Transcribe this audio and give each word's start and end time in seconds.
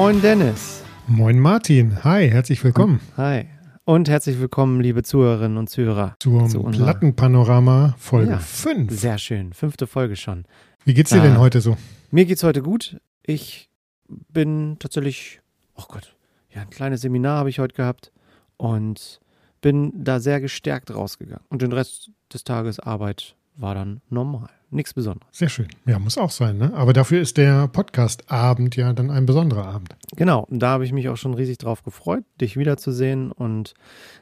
Moin 0.00 0.22
Dennis. 0.22 0.84
Moin 1.08 1.40
Martin. 1.40 2.04
Hi, 2.04 2.30
herzlich 2.30 2.62
willkommen. 2.62 3.00
Hi. 3.16 3.46
Und 3.84 4.08
herzlich 4.08 4.38
willkommen, 4.38 4.80
liebe 4.80 5.02
Zuhörerinnen 5.02 5.58
und 5.58 5.68
Zuhörer. 5.68 6.14
Zum 6.20 6.48
zu 6.48 6.62
Plattenpanorama 6.62 7.96
Folge 7.98 8.30
Ja, 8.30 8.38
5. 8.38 8.92
Sehr 8.92 9.18
schön. 9.18 9.52
Fünfte 9.52 9.88
Folge 9.88 10.14
schon. 10.14 10.44
Wie 10.84 10.94
geht's 10.94 11.10
dir 11.10 11.18
Ah. 11.18 11.24
denn 11.24 11.38
heute 11.38 11.60
so? 11.60 11.76
Mir 12.12 12.26
geht's 12.26 12.44
heute 12.44 12.62
gut. 12.62 13.00
Ich 13.24 13.70
bin 14.08 14.76
tatsächlich, 14.78 15.40
oh 15.74 15.82
Gott, 15.88 16.14
ja, 16.54 16.62
ein 16.62 16.70
kleines 16.70 17.00
Seminar 17.00 17.38
habe 17.38 17.50
ich 17.50 17.58
heute 17.58 17.74
gehabt 17.74 18.12
und 18.56 19.18
bin 19.60 19.92
da 20.04 20.20
sehr 20.20 20.40
gestärkt 20.40 20.94
rausgegangen. 20.94 21.44
Und 21.48 21.60
den 21.60 21.72
Rest 21.72 22.12
des 22.32 22.44
Tages 22.44 22.78
Arbeit 22.78 23.34
war 23.56 23.74
dann 23.74 24.00
normal. 24.10 24.50
Nichts 24.70 24.92
Besonderes. 24.92 25.28
Sehr 25.32 25.48
schön. 25.48 25.68
Ja, 25.86 25.98
muss 25.98 26.18
auch 26.18 26.30
sein, 26.30 26.58
ne? 26.58 26.74
Aber 26.74 26.92
dafür 26.92 27.20
ist 27.22 27.38
der 27.38 27.68
Podcast-Abend 27.68 28.76
ja 28.76 28.92
dann 28.92 29.10
ein 29.10 29.24
besonderer 29.24 29.64
Abend. 29.66 29.96
Genau, 30.14 30.44
und 30.44 30.58
da 30.60 30.68
habe 30.70 30.84
ich 30.84 30.92
mich 30.92 31.08
auch 31.08 31.16
schon 31.16 31.32
riesig 31.32 31.56
drauf 31.58 31.82
gefreut, 31.82 32.24
dich 32.40 32.56
wiederzusehen 32.58 33.32
und 33.32 33.72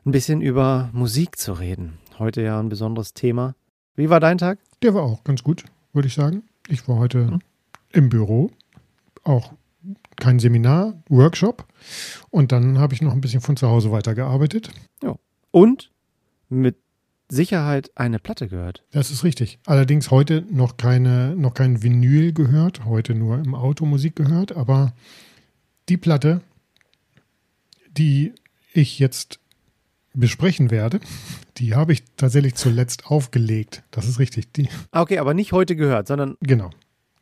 ein 0.04 0.12
bisschen 0.12 0.40
über 0.42 0.88
Musik 0.92 1.36
zu 1.36 1.52
reden. 1.52 1.98
Heute 2.20 2.42
ja 2.42 2.60
ein 2.60 2.68
besonderes 2.68 3.12
Thema. 3.12 3.56
Wie 3.96 4.08
war 4.08 4.20
dein 4.20 4.38
Tag? 4.38 4.60
Der 4.82 4.94
war 4.94 5.02
auch 5.02 5.24
ganz 5.24 5.42
gut, 5.42 5.64
würde 5.92 6.06
ich 6.08 6.14
sagen. 6.14 6.44
Ich 6.68 6.86
war 6.86 6.96
heute 6.96 7.18
Mhm. 7.18 7.38
im 7.92 8.08
Büro, 8.08 8.50
auch 9.24 9.52
kein 10.16 10.38
Seminar, 10.38 10.94
Workshop. 11.08 11.66
Und 12.30 12.52
dann 12.52 12.78
habe 12.78 12.94
ich 12.94 13.02
noch 13.02 13.12
ein 13.12 13.20
bisschen 13.20 13.40
von 13.40 13.56
zu 13.56 13.68
Hause 13.68 13.90
weitergearbeitet. 13.90 14.70
Und 15.50 15.90
mit 16.48 16.76
Sicherheit 17.28 17.90
eine 17.96 18.18
Platte 18.18 18.48
gehört. 18.48 18.84
Das 18.92 19.10
ist 19.10 19.24
richtig. 19.24 19.58
Allerdings 19.66 20.10
heute 20.10 20.44
noch 20.50 20.76
keine, 20.76 21.34
noch 21.36 21.54
kein 21.54 21.82
Vinyl 21.82 22.32
gehört, 22.32 22.84
heute 22.84 23.14
nur 23.14 23.38
im 23.38 23.54
Auto 23.54 23.84
Musik 23.86 24.16
gehört, 24.16 24.52
aber 24.52 24.92
die 25.88 25.96
Platte, 25.96 26.40
die 27.96 28.32
ich 28.72 28.98
jetzt 28.98 29.40
besprechen 30.14 30.70
werde, 30.70 31.00
die 31.58 31.74
habe 31.74 31.92
ich 31.92 32.04
tatsächlich 32.16 32.54
zuletzt 32.54 33.06
aufgelegt. 33.06 33.82
Das 33.90 34.06
ist 34.06 34.18
richtig. 34.18 34.52
Die, 34.52 34.68
Ah, 34.92 35.00
Okay, 35.02 35.18
aber 35.18 35.34
nicht 35.34 35.52
heute 35.52 35.74
gehört, 35.76 36.06
sondern 36.06 36.36
genau. 36.40 36.70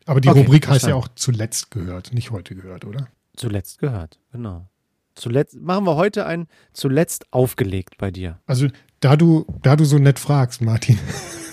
Aber 0.06 0.20
die 0.20 0.28
Okay, 0.28 0.40
Rubrik 0.40 0.68
heißt 0.68 0.86
ja 0.86 0.94
auch 0.96 1.08
zuletzt 1.14 1.70
gehört, 1.70 2.12
nicht 2.12 2.30
heute 2.30 2.54
gehört, 2.54 2.84
oder? 2.84 3.08
zuletzt 3.36 3.78
gehört. 3.78 4.20
Genau. 4.32 4.68
Zuletzt 5.14 5.60
machen 5.60 5.84
wir 5.86 5.96
heute 5.96 6.26
ein 6.26 6.46
zuletzt 6.72 7.32
aufgelegt 7.32 7.98
bei 7.98 8.10
dir. 8.10 8.40
Also, 8.46 8.68
da 9.00 9.16
du, 9.16 9.46
da 9.62 9.76
du 9.76 9.84
so 9.84 9.98
nett 9.98 10.18
fragst, 10.18 10.60
Martin, 10.60 10.98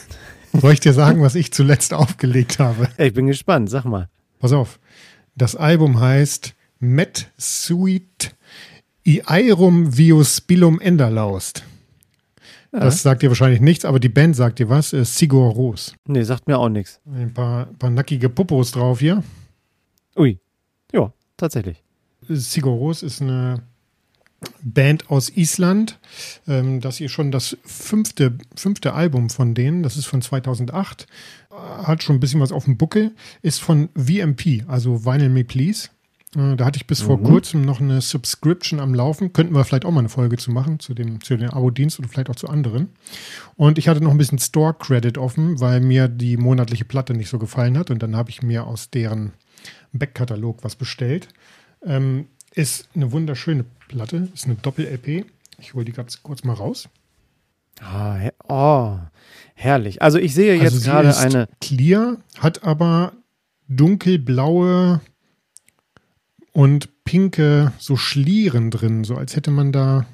soll 0.54 0.74
ich 0.74 0.80
dir 0.80 0.94
sagen, 0.94 1.22
was 1.22 1.36
ich 1.36 1.52
zuletzt 1.54 1.94
aufgelegt 1.94 2.60
habe? 2.60 2.88
Ich 2.98 3.14
bin 3.14 3.28
gespannt, 3.28 3.70
sag 3.70 3.86
mal. 3.86 4.10
Pass 4.40 4.52
auf. 4.52 4.80
Das 5.36 5.56
Album 5.56 6.00
heißt 6.00 6.56
Met 6.80 7.32
Suite 7.40 8.36
Iairum 9.04 9.98
Viospilum 9.98 10.80
Enderlaust. 10.80 11.64
Ja. 12.74 12.80
Das 12.80 13.02
sagt 13.02 13.22
dir 13.22 13.30
wahrscheinlich 13.30 13.60
nichts, 13.60 13.84
aber 13.84 14.00
die 14.00 14.10
Band 14.10 14.36
sagt 14.36 14.60
dir 14.60 14.70
was. 14.70 14.94
Äh, 14.94 15.04
Sigur 15.04 15.52
Ros. 15.52 15.94
nee, 16.08 16.24
sagt 16.24 16.48
mir 16.48 16.58
auch 16.58 16.70
nichts. 16.70 17.02
Ein 17.06 17.34
paar, 17.34 17.66
paar 17.78 17.90
nackige 17.90 18.30
Popos 18.30 18.72
drauf 18.72 19.00
hier. 19.00 19.24
Ui. 20.18 20.40
Ja, 20.94 21.14
tatsächlich. 21.38 21.84
Sigur 22.28 22.74
Ros 22.74 23.04
ist 23.04 23.22
eine 23.22 23.62
Band 24.64 25.10
aus 25.10 25.30
Island. 25.30 26.00
Ähm, 26.48 26.82
das 26.82 27.00
ist 27.00 27.12
schon 27.12 27.32
das 27.32 27.58
fünfte, 27.64 28.38
fünfte 28.56 28.94
Album 28.94 29.30
von 29.30 29.54
denen. 29.54 29.84
Das 29.84 29.98
ist 29.98 30.06
von 30.06 30.22
2008. 30.22 31.06
Äh, 31.52 31.56
Hat 31.86 32.04
schon 32.04 32.16
ein 32.16 32.20
bisschen 32.20 32.42
was 32.42 32.52
auf 32.52 32.66
dem 32.66 32.78
Buckel. 32.78 33.12
Ist 33.42 33.62
von 33.62 33.90
VMP, 33.96 34.64
also 34.68 35.06
Vinyl 35.06 35.30
Me 35.30 35.44
Please. 35.44 35.90
Äh, 36.36 36.56
Da 36.56 36.66
hatte 36.66 36.78
ich 36.78 36.88
bis 36.88 37.02
vor 37.02 37.18
Mhm. 37.18 37.24
kurzem 37.24 37.62
noch 37.66 37.82
eine 37.82 38.02
Subscription 38.02 38.80
am 38.80 38.96
Laufen. 38.96 39.32
Könnten 39.34 39.54
wir 39.54 39.64
vielleicht 39.64 39.86
auch 39.86 39.92
mal 39.92 40.00
eine 40.00 40.10
Folge 40.10 40.38
zu 40.38 40.52
machen, 40.52 40.80
zu 40.80 40.94
dem, 40.96 41.22
zu 41.22 41.38
dem 41.38 41.50
Abo-Dienst 41.52 42.00
oder 42.00 42.08
vielleicht 42.08 42.30
auch 42.32 42.36
zu 42.36 42.48
anderen. 42.50 42.90
Und 43.58 43.78
ich 43.78 43.88
hatte 43.90 44.02
noch 44.04 44.12
ein 44.12 44.18
bisschen 44.18 44.40
Store-Credit 44.40 45.18
offen, 45.20 45.60
weil 45.60 45.82
mir 45.82 46.08
die 46.08 46.38
monatliche 46.38 46.86
Platte 46.86 47.14
nicht 47.14 47.30
so 47.30 47.38
gefallen 47.38 47.78
hat. 47.78 47.92
Und 47.92 48.02
dann 48.02 48.16
habe 48.16 48.30
ich 48.32 48.42
mir 48.42 48.66
aus 48.66 48.90
deren 48.90 49.34
Backkatalog 49.94 50.64
was 50.64 50.76
bestellt. 50.76 51.28
Ähm, 51.84 52.28
ist 52.54 52.90
eine 52.96 53.12
wunderschöne 53.12 53.66
Platte, 53.88 54.30
ist 54.34 54.46
eine 54.46 54.56
Doppel-LP. 54.56 55.26
Ich 55.60 55.74
hole 55.74 55.86
die 55.86 55.94
ganz 55.94 56.22
kurz 56.24 56.44
mal 56.44 56.54
raus. 56.54 56.90
Ah, 57.80 58.16
her 58.16 58.34
oh, 58.48 58.98
herrlich. 59.56 60.02
Also 60.02 60.18
ich 60.18 60.34
sehe 60.34 60.56
jetzt 60.56 60.74
Also 60.74 60.90
gerade 60.90 61.10
ist 61.10 61.18
eine. 61.18 61.48
clear, 61.62 62.18
hat 62.38 62.64
aber 62.64 63.14
dunkelblaue 63.70 65.02
und 66.52 67.04
pinke 67.06 67.72
so 67.80 67.96
Schlieren 67.96 68.70
drin, 68.72 69.04
so 69.04 69.16
als 69.16 69.36
hätte 69.36 69.52
man 69.52 69.72
da 69.72 70.06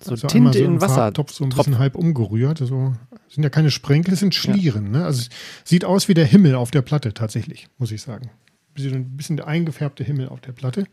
So 0.00 0.12
also 0.12 0.26
Tinte 0.26 0.58
so 0.58 0.64
in 0.64 0.80
Wasser. 0.80 0.94
Farbtopf 0.96 1.32
so 1.32 1.44
ein 1.44 1.50
bisschen 1.50 1.78
halb 1.78 1.94
umgerührt. 1.94 2.58
So 2.58 2.94
sind 3.28 3.44
ja 3.44 3.50
keine 3.50 3.70
Sprenkel, 3.70 4.14
es 4.14 4.20
sind 4.20 4.34
Schlieren. 4.34 4.90
Ne? 4.90 5.04
Also 5.04 5.28
sieht 5.64 5.84
aus 5.84 6.08
wie 6.08 6.14
der 6.14 6.26
Himmel 6.26 6.56
auf 6.56 6.70
der 6.72 6.82
Platte 6.82 7.14
tatsächlich, 7.14 7.68
muss 7.78 7.92
ich 7.92 8.02
sagen. 8.02 8.30
Ein 8.78 9.16
bisschen 9.16 9.36
der 9.36 9.46
eingefärbte 9.46 10.04
Himmel 10.04 10.28
auf 10.28 10.40
der 10.40 10.52
Platte. 10.52 10.86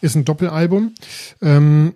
Ist 0.00 0.16
ein 0.16 0.24
Doppelalbum. 0.24 0.94
Ähm, 1.40 1.94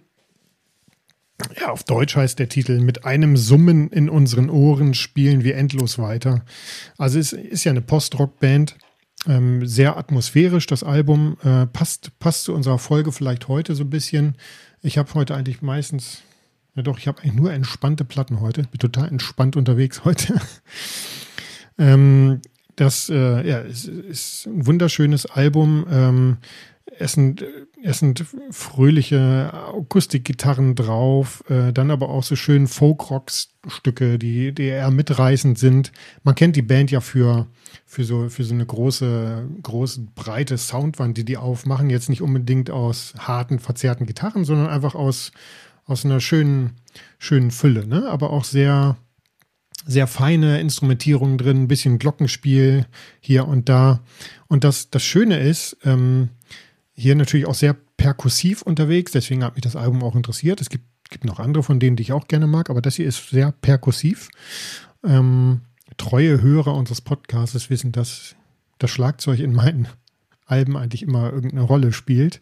ja, 1.61 1.71
auf 1.71 1.84
Deutsch 1.84 2.17
heißt 2.17 2.39
der 2.39 2.49
Titel 2.49 2.81
Mit 2.81 3.05
einem 3.05 3.37
Summen 3.37 3.91
in 3.91 4.09
unseren 4.09 4.51
Ohren 4.51 4.95
spielen 4.95 5.45
wir 5.45 5.57
endlos 5.57 5.99
weiter. 5.99 6.45
Also 6.97 7.19
es 7.19 7.33
ist 7.33 7.65
ja 7.65 7.71
eine 7.71 7.81
Post-Rock-Band. 7.81 8.77
Ähm, 9.27 9.67
sehr 9.67 9.97
atmosphärisch, 9.97 10.67
das 10.67 10.83
Album. 10.83 11.37
Äh, 11.43 11.67
passt, 11.67 12.19
passt 12.19 12.45
zu 12.45 12.55
unserer 12.55 12.78
Folge 12.78 13.12
vielleicht 13.12 13.49
heute 13.49 13.75
so 13.75 13.84
ein 13.84 13.91
bisschen. 13.91 14.37
Ich 14.81 14.99
habe 14.99 15.12
heute 15.15 15.34
eigentlich 15.34 15.61
meistens, 15.61 16.23
ja 16.75 16.83
doch, 16.83 16.99
ich 16.99 17.09
habe 17.09 17.21
eigentlich 17.21 17.34
nur 17.34 17.53
entspannte 17.53 18.05
Platten 18.05 18.41
heute. 18.41 18.62
Bin 18.62 18.78
total 18.78 19.09
entspannt 19.09 19.57
unterwegs 19.57 20.03
heute. 20.05 20.41
ähm, 21.78 22.41
das 22.81 23.09
äh, 23.09 23.47
ja, 23.47 23.61
es 23.61 23.87
ist 23.87 24.47
ein 24.47 24.66
wunderschönes 24.66 25.27
Album. 25.27 25.87
Ähm, 25.91 26.37
es 26.99 27.12
sind, 27.12 27.44
es 27.83 27.99
sind 27.99 28.25
fröhliche 28.50 29.53
Akustikgitarren 29.53 30.75
drauf, 30.75 31.44
äh, 31.49 31.72
dann 31.72 31.91
aber 31.91 32.09
auch 32.09 32.22
so 32.22 32.34
schön 32.34 32.66
Folk-Rock-Stücke, 32.66 34.19
die, 34.19 34.53
die 34.53 34.65
eher 34.65 34.91
mitreißend 34.91 35.59
sind. 35.59 35.93
Man 36.22 36.34
kennt 36.34 36.56
die 36.56 36.62
Band 36.62 36.91
ja 36.91 37.00
für, 37.00 37.47
für, 37.87 38.05
so, 38.05 38.28
für 38.28 38.44
so 38.44 38.55
eine 38.55 38.66
große, 38.66 39.49
große, 39.62 40.09
breite 40.15 40.59
Soundwand, 40.59 41.16
die 41.19 41.25
die 41.25 41.37
aufmachen. 41.37 41.91
Jetzt 41.91 42.09
nicht 42.09 42.22
unbedingt 42.22 42.71
aus 42.71 43.15
harten, 43.19 43.59
verzerrten 43.59 44.06
Gitarren, 44.06 44.45
sondern 44.45 44.69
einfach 44.69 44.95
aus, 44.95 45.33
aus 45.84 46.05
einer 46.05 46.21
schönen, 46.21 46.72
schönen 47.19 47.50
Fülle, 47.50 47.87
ne? 47.87 48.09
aber 48.09 48.31
auch 48.31 48.45
sehr, 48.45 48.97
sehr 49.87 50.06
feine 50.06 50.61
Instrumentierung 50.61 51.39
drin, 51.39 51.62
ein 51.62 51.69
bisschen 51.69 51.99
Glockenspiel 51.99 52.87
hier 53.21 53.47
und 53.47 53.69
da. 53.69 54.00
Und 54.49 54.65
das, 54.65 54.91
das 54.91 55.03
Schöne 55.03 55.39
ist, 55.39 55.77
ähm, 55.84 56.31
hier 56.94 57.15
natürlich 57.15 57.47
auch 57.47 57.55
sehr 57.55 57.77
perkussiv 57.97 58.62
unterwegs, 58.62 59.12
deswegen 59.12 59.44
hat 59.44 59.55
mich 59.55 59.62
das 59.62 59.77
Album 59.77 60.03
auch 60.03 60.15
interessiert. 60.15 60.61
Es 60.61 60.69
gibt, 60.69 60.84
gibt 61.11 61.25
noch 61.25 61.39
andere 61.39 61.62
von 61.62 61.81
denen, 61.81 61.97
die 61.97 62.03
ich 62.03 62.12
auch 62.12 62.28
gerne 62.28 62.47
mag, 62.47 62.71
aber 62.71 62.83
das 62.83 62.97
hier 62.97 63.06
ist 63.06 63.31
sehr 63.31 63.53
perkussiv. 63.53 64.28
Ähm, 65.05 65.62
treue 65.97 66.43
Hörer 66.43 66.75
unseres 66.75 67.00
Podcasts 67.00 67.71
wissen, 67.71 67.93
dass 67.93 68.34
das 68.78 68.91
Schlagzeug 68.91 69.41
in 69.41 69.53
meinen 69.53 69.89
Alben 70.47 70.77
eigentlich 70.77 71.03
immer 71.03 71.33
irgendeine 71.33 71.62
Rolle 71.62 71.93
spielt. 71.93 72.41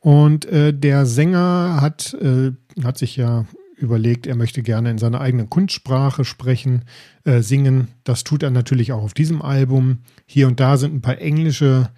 Und 0.00 0.44
äh, 0.46 0.72
der 0.72 1.04
Sänger 1.06 1.78
hat, 1.80 2.14
äh, 2.14 2.52
hat 2.82 2.98
sich 2.98 3.16
ja 3.16 3.46
überlegt, 3.76 4.26
er 4.26 4.36
möchte 4.36 4.62
gerne 4.62 4.90
in 4.90 4.98
seiner 4.98 5.20
eigenen 5.20 5.50
Kunstsprache 5.50 6.24
sprechen, 6.24 6.82
äh, 7.24 7.40
singen. 7.40 7.88
Das 8.04 8.24
tut 8.24 8.42
er 8.42 8.50
natürlich 8.50 8.92
auch 8.92 9.02
auf 9.02 9.14
diesem 9.14 9.42
Album. 9.42 9.98
Hier 10.26 10.46
und 10.46 10.60
da 10.60 10.76
sind 10.76 10.94
ein 10.94 11.02
paar 11.02 11.18
englische 11.18 11.90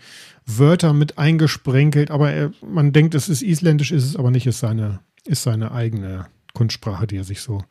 Wörter 0.46 0.92
mit 0.92 1.18
eingesprenkelt, 1.18 2.10
aber 2.10 2.30
er, 2.30 2.52
man 2.66 2.92
denkt, 2.92 3.14
es 3.14 3.28
ist 3.28 3.42
isländisch, 3.42 3.92
ist 3.92 4.04
es 4.04 4.16
aber 4.16 4.30
nicht, 4.30 4.46
ist 4.46 4.60
seine, 4.60 5.00
ist 5.24 5.42
seine 5.42 5.72
eigene 5.72 6.26
Kunstsprache, 6.54 7.06
die 7.06 7.16
er 7.16 7.24
sich 7.24 7.40
so 7.40 7.64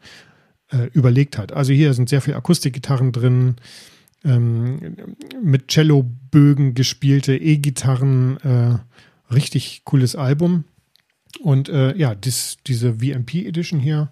äh, 0.72 0.90
überlegt 0.94 1.38
hat. 1.38 1.54
Also 1.54 1.74
hier 1.74 1.94
sind 1.94 2.10
sehr 2.10 2.22
viele 2.22 2.38
Akustikgitarren 2.38 3.12
drin, 3.12 3.56
ähm, 4.24 4.98
mit 5.42 5.72
Cellobögen 5.72 6.74
gespielte 6.74 7.36
E-Gitarren, 7.36 8.38
äh, 8.38 9.34
richtig 9.34 9.82
cooles 9.86 10.16
Album. 10.16 10.66
Und 11.46 11.70
äh, 11.70 11.96
ja, 11.96 12.16
dis, 12.16 12.58
diese 12.66 12.96
VMP 12.96 13.46
Edition 13.46 13.80
hier 13.80 14.10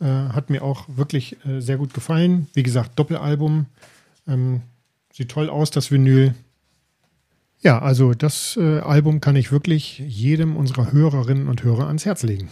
äh, 0.00 0.06
hat 0.06 0.48
mir 0.48 0.62
auch 0.62 0.86
wirklich 0.88 1.36
äh, 1.44 1.60
sehr 1.60 1.76
gut 1.76 1.92
gefallen. 1.92 2.46
Wie 2.54 2.62
gesagt, 2.62 2.98
Doppelalbum. 2.98 3.66
Ähm, 4.26 4.62
sieht 5.12 5.30
toll 5.30 5.50
aus, 5.50 5.70
das 5.70 5.90
Vinyl. 5.90 6.34
Ja, 7.60 7.80
also 7.80 8.14
das 8.14 8.56
äh, 8.56 8.78
Album 8.78 9.20
kann 9.20 9.36
ich 9.36 9.52
wirklich 9.52 9.98
jedem 9.98 10.56
unserer 10.56 10.92
Hörerinnen 10.92 11.46
und 11.46 11.62
Hörer 11.62 11.88
ans 11.88 12.06
Herz 12.06 12.22
legen. 12.22 12.48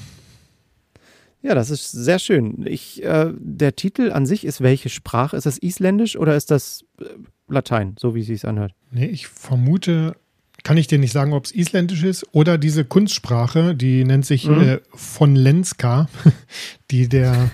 Ja, 1.40 1.54
das 1.54 1.70
ist 1.70 1.90
sehr 1.90 2.18
schön. 2.18 2.66
Ich, 2.66 3.02
äh, 3.02 3.32
der 3.38 3.74
Titel 3.74 4.12
an 4.12 4.26
sich 4.26 4.44
ist 4.44 4.60
welche 4.60 4.90
Sprache? 4.90 5.34
Ist 5.34 5.46
das 5.46 5.56
Isländisch 5.56 6.18
oder 6.18 6.36
ist 6.36 6.50
das 6.50 6.84
äh, 7.00 7.04
Latein, 7.48 7.94
so 7.98 8.14
wie 8.14 8.20
es 8.20 8.26
sich 8.26 8.46
anhört? 8.46 8.74
Nee, 8.90 9.06
ich 9.06 9.28
vermute, 9.28 10.14
kann 10.62 10.76
ich 10.76 10.86
dir 10.86 10.98
nicht 10.98 11.12
sagen, 11.12 11.32
ob 11.32 11.44
es 11.46 11.52
isländisch 11.52 12.02
ist 12.04 12.26
oder 12.32 12.58
diese 12.58 12.84
Kunstsprache, 12.84 13.74
die 13.74 14.04
nennt 14.04 14.26
sich 14.26 14.46
Mhm. 14.46 14.60
äh, 14.60 14.80
von 14.94 15.34
Lenska, 15.36 16.08
die 16.90 17.08
der, 17.08 17.50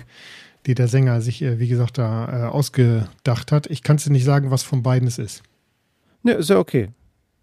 die 0.67 0.75
der 0.75 0.89
Sänger 0.89 1.21
sich, 1.21 1.43
äh, 1.43 1.59
wie 1.59 1.69
gesagt, 1.69 1.99
da 1.99 2.47
äh, 2.47 2.49
ausgedacht 2.49 3.53
hat. 3.53 3.67
Ich 3.69 3.83
kann 3.83 3.97
es 3.97 4.05
dir 4.05 4.13
nicht 4.13 4.25
sagen, 4.25 4.51
was 4.51 4.63
von 4.63 4.83
beiden 4.83 5.07
es 5.09 5.19
ist. 5.19 5.43
Ne, 6.23 6.33
ist 6.33 6.51
ja 6.51 6.59
okay. 6.59 6.89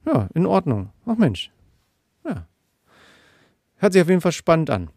Ja, 0.06 0.27
in 0.33 0.45
Ordnung. 0.45 0.89
Ach 1.06 1.15
Mensch. 1.18 1.50
Ja. 2.27 2.45
Hört 3.77 3.94
sich 3.94 4.01
auf 4.01 4.10
jeden 4.10 4.21
Fall 4.21 4.31
spannend 4.33 4.69
an. 4.69 4.89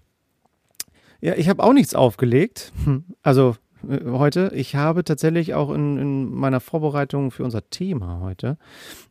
Ja, 1.21 1.35
ich 1.35 1.49
habe 1.49 1.63
auch 1.63 1.73
nichts 1.73 1.95
aufgelegt. 1.95 2.73
Hm, 2.85 3.05
Also 3.23 3.57
heute. 3.83 4.51
Ich 4.55 4.75
habe 4.75 5.05
tatsächlich 5.05 5.55
auch 5.55 5.71
in, 5.71 5.99
in 5.99 6.35
meiner 6.35 6.61
Vorbereitung 6.61 7.31
für 7.31 7.45
unser 7.45 7.69
Thema 7.71 8.21
heute 8.21 8.59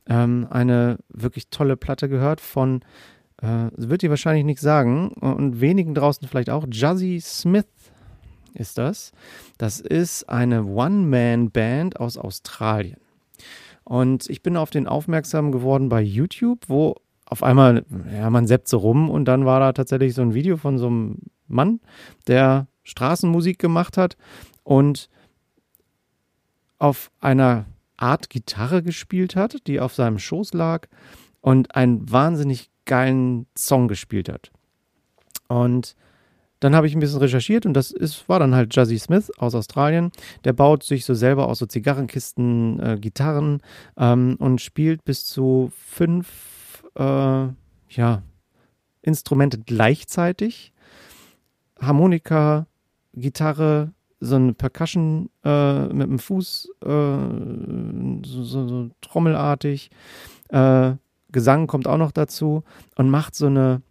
ähm, 0.07 0.47
eine 0.49 0.97
wirklich 1.09 1.49
tolle 1.49 1.77
Platte 1.77 2.09
gehört 2.09 2.41
von, 2.41 2.81
äh, 3.41 3.69
wird 3.75 4.03
ihr 4.03 4.09
wahrscheinlich 4.09 4.45
nichts 4.45 4.61
sagen 4.61 5.09
und 5.09 5.61
wenigen 5.61 5.93
draußen 5.95 6.27
vielleicht 6.27 6.49
auch, 6.49 6.65
Jazzy 6.69 7.19
Smith 7.21 7.65
ist 8.53 8.77
das. 8.77 9.11
Das 9.57 9.79
ist 9.79 10.29
eine 10.29 10.65
One-Man-Band 10.65 11.99
aus 11.99 12.17
Australien. 12.17 12.97
Und 13.83 14.29
ich 14.29 14.41
bin 14.41 14.57
auf 14.57 14.71
den 14.71 14.87
aufmerksam 14.87 15.51
geworden 15.51 15.89
bei 15.89 16.01
YouTube, 16.01 16.59
wo 16.67 16.95
auf 17.27 17.43
einmal, 17.43 17.85
ja, 18.13 18.29
man 18.29 18.47
seppt 18.47 18.67
so 18.67 18.77
rum 18.77 19.09
und 19.09 19.25
dann 19.25 19.45
war 19.45 19.59
da 19.59 19.73
tatsächlich 19.73 20.13
so 20.13 20.21
ein 20.21 20.33
Video 20.33 20.57
von 20.57 20.77
so 20.77 20.87
einem 20.87 21.17
Mann, 21.47 21.79
der 22.27 22.67
Straßenmusik 22.83 23.59
gemacht 23.59 23.97
hat 23.97 24.15
und 24.65 25.09
auf 26.77 27.09
einer 27.21 27.65
Art 27.95 28.29
Gitarre 28.29 28.83
gespielt 28.83 29.37
hat, 29.37 29.65
die 29.67 29.79
auf 29.79 29.93
seinem 29.93 30.19
Schoß 30.19 30.53
lag 30.53 30.87
und 31.39 31.75
einen 31.75 32.11
wahnsinnig 32.11 32.69
geilen 32.83 33.47
Song 33.57 33.87
gespielt 33.87 34.27
hat. 34.27 34.51
Und 35.47 35.95
dann 36.59 36.75
habe 36.75 36.87
ich 36.87 36.95
ein 36.95 36.99
bisschen 36.99 37.19
recherchiert 37.19 37.65
und 37.65 37.73
das 37.73 37.91
ist, 37.91 38.27
war 38.27 38.39
dann 38.39 38.55
halt 38.55 38.75
Jazzy 38.75 38.97
Smith 38.97 39.31
aus 39.37 39.55
Australien. 39.55 40.11
Der 40.43 40.53
baut 40.53 40.83
sich 40.83 41.05
so 41.05 41.13
selber 41.13 41.47
aus 41.47 41.59
so 41.59 41.65
Zigarrenkisten 41.65 42.79
äh, 42.79 42.97
Gitarren 42.99 43.61
ähm, 43.97 44.35
und 44.39 44.61
spielt 44.61 45.05
bis 45.05 45.25
zu 45.25 45.71
fünf 45.77 46.83
äh, 46.95 47.47
ja, 47.89 48.23
Instrumente 49.01 49.59
gleichzeitig. 49.59 50.73
Harmonika, 51.79 52.67
Gitarre, 53.13 53.91
so 54.19 54.35
eine 54.35 54.53
Percussion 54.53 55.29
äh, 55.43 55.87
mit 55.87 56.07
dem 56.07 56.19
Fuß, 56.19 56.69
äh, 56.83 56.87
so, 56.87 58.43
so, 58.43 58.67
so 58.67 58.89
trommelartig. 59.01 59.89
Äh, 60.49 60.93
Gesang 61.31 61.67
kommt 61.67 61.87
auch 61.87 61.97
noch 61.97 62.11
dazu 62.11 62.63
und 62.95 63.09
macht 63.09 63.35
so 63.35 63.47
eine 63.47 63.81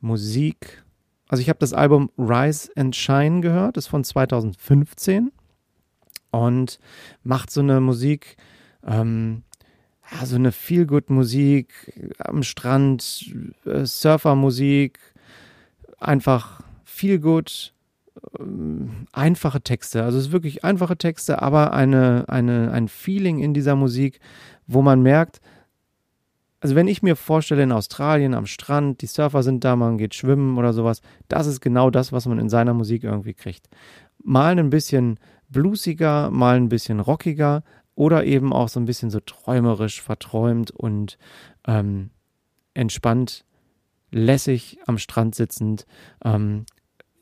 Musik. 0.00 0.84
Also 1.28 1.42
ich 1.42 1.48
habe 1.48 1.58
das 1.58 1.74
Album 1.74 2.10
Rise 2.16 2.70
and 2.76 2.96
Shine 2.96 3.40
gehört, 3.40 3.76
ist 3.76 3.88
von 3.88 4.04
2015 4.04 5.30
und 6.30 6.78
macht 7.22 7.50
so 7.50 7.60
eine 7.60 7.80
Musik, 7.80 8.36
ähm, 8.86 9.42
ja, 10.10 10.24
so 10.24 10.36
eine 10.36 10.52
Feel-Good-Musik 10.52 12.14
am 12.18 12.42
Strand, 12.42 13.34
äh, 13.66 13.84
Surfer-Musik, 13.84 14.98
einfach 15.98 16.62
Feel-Good, 16.84 17.74
einfache 19.12 19.60
Texte. 19.60 20.02
Also 20.04 20.18
es 20.18 20.26
ist 20.26 20.32
wirklich 20.32 20.64
einfache 20.64 20.96
Texte, 20.96 21.42
aber 21.42 21.72
eine, 21.72 22.24
eine, 22.28 22.72
ein 22.72 22.88
Feeling 22.88 23.38
in 23.38 23.54
dieser 23.54 23.76
Musik, 23.76 24.20
wo 24.66 24.82
man 24.82 25.02
merkt, 25.02 25.40
also 26.60 26.74
wenn 26.74 26.88
ich 26.88 27.02
mir 27.02 27.14
vorstelle, 27.14 27.62
in 27.62 27.72
Australien 27.72 28.34
am 28.34 28.46
Strand, 28.46 29.00
die 29.00 29.06
Surfer 29.06 29.42
sind 29.42 29.64
da, 29.64 29.76
man 29.76 29.96
geht 29.96 30.14
schwimmen 30.14 30.58
oder 30.58 30.72
sowas, 30.72 31.02
das 31.28 31.46
ist 31.46 31.60
genau 31.60 31.90
das, 31.90 32.12
was 32.12 32.26
man 32.26 32.38
in 32.38 32.48
seiner 32.48 32.74
Musik 32.74 33.04
irgendwie 33.04 33.34
kriegt. 33.34 33.68
Mal 34.22 34.58
ein 34.58 34.70
bisschen 34.70 35.20
bluesiger, 35.48 36.30
mal 36.30 36.56
ein 36.56 36.68
bisschen 36.68 36.98
rockiger 36.98 37.62
oder 37.94 38.24
eben 38.24 38.52
auch 38.52 38.68
so 38.68 38.80
ein 38.80 38.86
bisschen 38.86 39.10
so 39.10 39.20
träumerisch, 39.20 40.02
verträumt 40.02 40.70
und 40.72 41.16
ähm, 41.66 42.10
entspannt, 42.74 43.44
lässig 44.10 44.78
am 44.86 44.98
Strand 44.98 45.34
sitzend. 45.34 45.86
Ähm, 46.24 46.66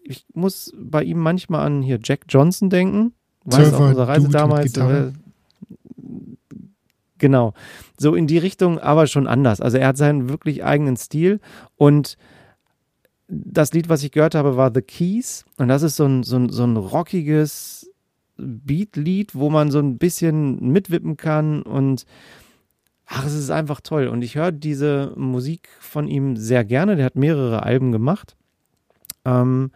ich 0.08 0.26
muss 0.34 0.72
bei 0.78 1.02
ihm 1.02 1.18
manchmal 1.18 1.66
an 1.66 1.82
hier 1.82 1.98
Jack 2.02 2.20
Johnson 2.28 2.70
denken. 2.70 3.12
Weißt 3.44 3.72
du, 3.72 3.76
auf 3.76 3.80
unserer 3.80 4.08
Reise 4.08 4.26
Dude 4.26 4.38
damals. 4.38 4.76
Äh, 4.76 5.12
genau. 7.18 7.54
So 7.98 8.14
in 8.14 8.26
die 8.26 8.38
Richtung, 8.38 8.78
aber 8.78 9.06
schon 9.06 9.26
anders. 9.26 9.60
Also 9.60 9.78
er 9.78 9.88
hat 9.88 9.96
seinen 9.96 10.28
wirklich 10.28 10.64
eigenen 10.64 10.96
Stil 10.96 11.40
und 11.76 12.16
das 13.28 13.72
Lied, 13.72 13.88
was 13.88 14.02
ich 14.02 14.12
gehört 14.12 14.34
habe, 14.34 14.56
war 14.56 14.70
The 14.72 14.82
Keys. 14.82 15.44
Und 15.56 15.68
das 15.68 15.82
ist 15.82 15.96
so 15.96 16.04
ein, 16.04 16.22
so 16.22 16.36
ein, 16.36 16.48
so 16.50 16.64
ein 16.64 16.76
rockiges 16.76 17.90
Beat-Lied, 18.36 19.34
wo 19.34 19.50
man 19.50 19.70
so 19.70 19.78
ein 19.78 19.98
bisschen 19.98 20.72
mitwippen 20.72 21.16
kann 21.16 21.62
und 21.62 22.06
ach, 23.06 23.24
es 23.26 23.34
ist 23.34 23.50
einfach 23.50 23.80
toll. 23.80 24.08
Und 24.08 24.22
ich 24.22 24.36
höre 24.36 24.52
diese 24.52 25.12
Musik 25.16 25.68
von 25.80 26.08
ihm 26.08 26.36
sehr 26.36 26.64
gerne. 26.64 26.96
Der 26.96 27.06
hat 27.06 27.16
mehrere 27.16 27.62
Alben 27.62 27.92
gemacht. 27.92 28.35
Ähm, 29.26 29.72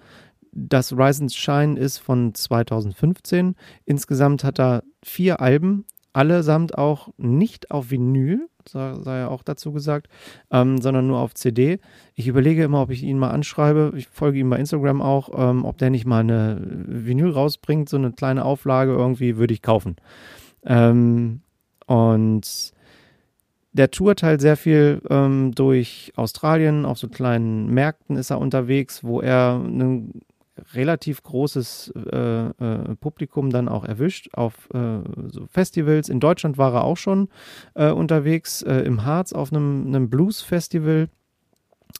das 0.53 0.93
Rise 0.93 1.23
and 1.23 1.33
Shine 1.33 1.79
ist 1.79 1.99
von 1.99 2.35
2015. 2.35 3.55
Insgesamt 3.85 4.43
hat 4.45 4.59
er 4.59 4.83
vier 5.03 5.41
Alben, 5.41 5.85
allesamt 6.13 6.77
auch 6.77 7.09
nicht 7.19 7.71
auf 7.71 7.91
Vinyl, 7.91 8.49
sei, 8.69 8.95
sei 9.01 9.27
auch 9.27 9.43
dazu 9.43 9.73
gesagt, 9.73 10.09
ähm, 10.51 10.81
sondern 10.81 11.07
nur 11.07 11.19
auf 11.19 11.35
CD. 11.35 11.79
Ich 12.15 12.27
überlege 12.27 12.65
immer, 12.65 12.83
ob 12.83 12.91
ich 12.91 13.03
ihn 13.03 13.19
mal 13.19 13.31
anschreibe. 13.31 13.93
Ich 13.97 14.09
folge 14.09 14.39
ihm 14.39 14.51
bei 14.51 14.59
Instagram 14.59 15.01
auch, 15.03 15.31
ähm, 15.37 15.65
ob 15.65 15.79
der 15.79 15.91
nicht 15.91 16.07
mal 16.07 16.21
eine 16.21 16.59
Vinyl 16.61 17.31
rausbringt, 17.31 17.89
so 17.89 17.97
eine 17.97 18.13
kleine 18.13 18.45
Auflage 18.45 18.93
irgendwie, 18.93 19.37
würde 19.37 19.55
ich 19.55 19.63
kaufen. 19.63 19.97
Ähm, 20.65 21.43
und 21.87 22.73
der 23.73 23.91
tourt 23.91 24.23
halt 24.23 24.41
sehr 24.41 24.57
viel 24.57 25.01
ähm, 25.11 25.53
durch 25.55 26.13
Australien, 26.17 26.85
auf 26.85 26.99
so 26.99 27.09
kleinen 27.09 27.73
Märkten 27.73 28.17
ist 28.17 28.31
er 28.31 28.41
unterwegs, 28.41 29.05
wo 29.05 29.21
er 29.21 29.61
ein 29.63 30.23
relativ 30.75 31.23
großes 31.23 31.93
äh, 32.13 32.49
äh, 32.49 32.95
Publikum 32.97 33.51
dann 33.51 33.69
auch 33.69 33.85
erwischt 33.85 34.31
auf 34.35 34.69
äh, 34.75 35.01
so 35.29 35.47
Festivals. 35.47 36.09
In 36.09 36.21
Deutschland 36.21 36.59
war 36.59 36.75
er 36.75 36.85
auch 36.85 36.97
schon 36.97 37.29
äh, 37.75 37.91
unterwegs, 37.91 38.63
äh, 38.63 38.81
im 38.81 39.05
Harz 39.05 39.33
auf 39.33 39.53
einem, 39.53 40.11
Blues-Festival 40.11 41.09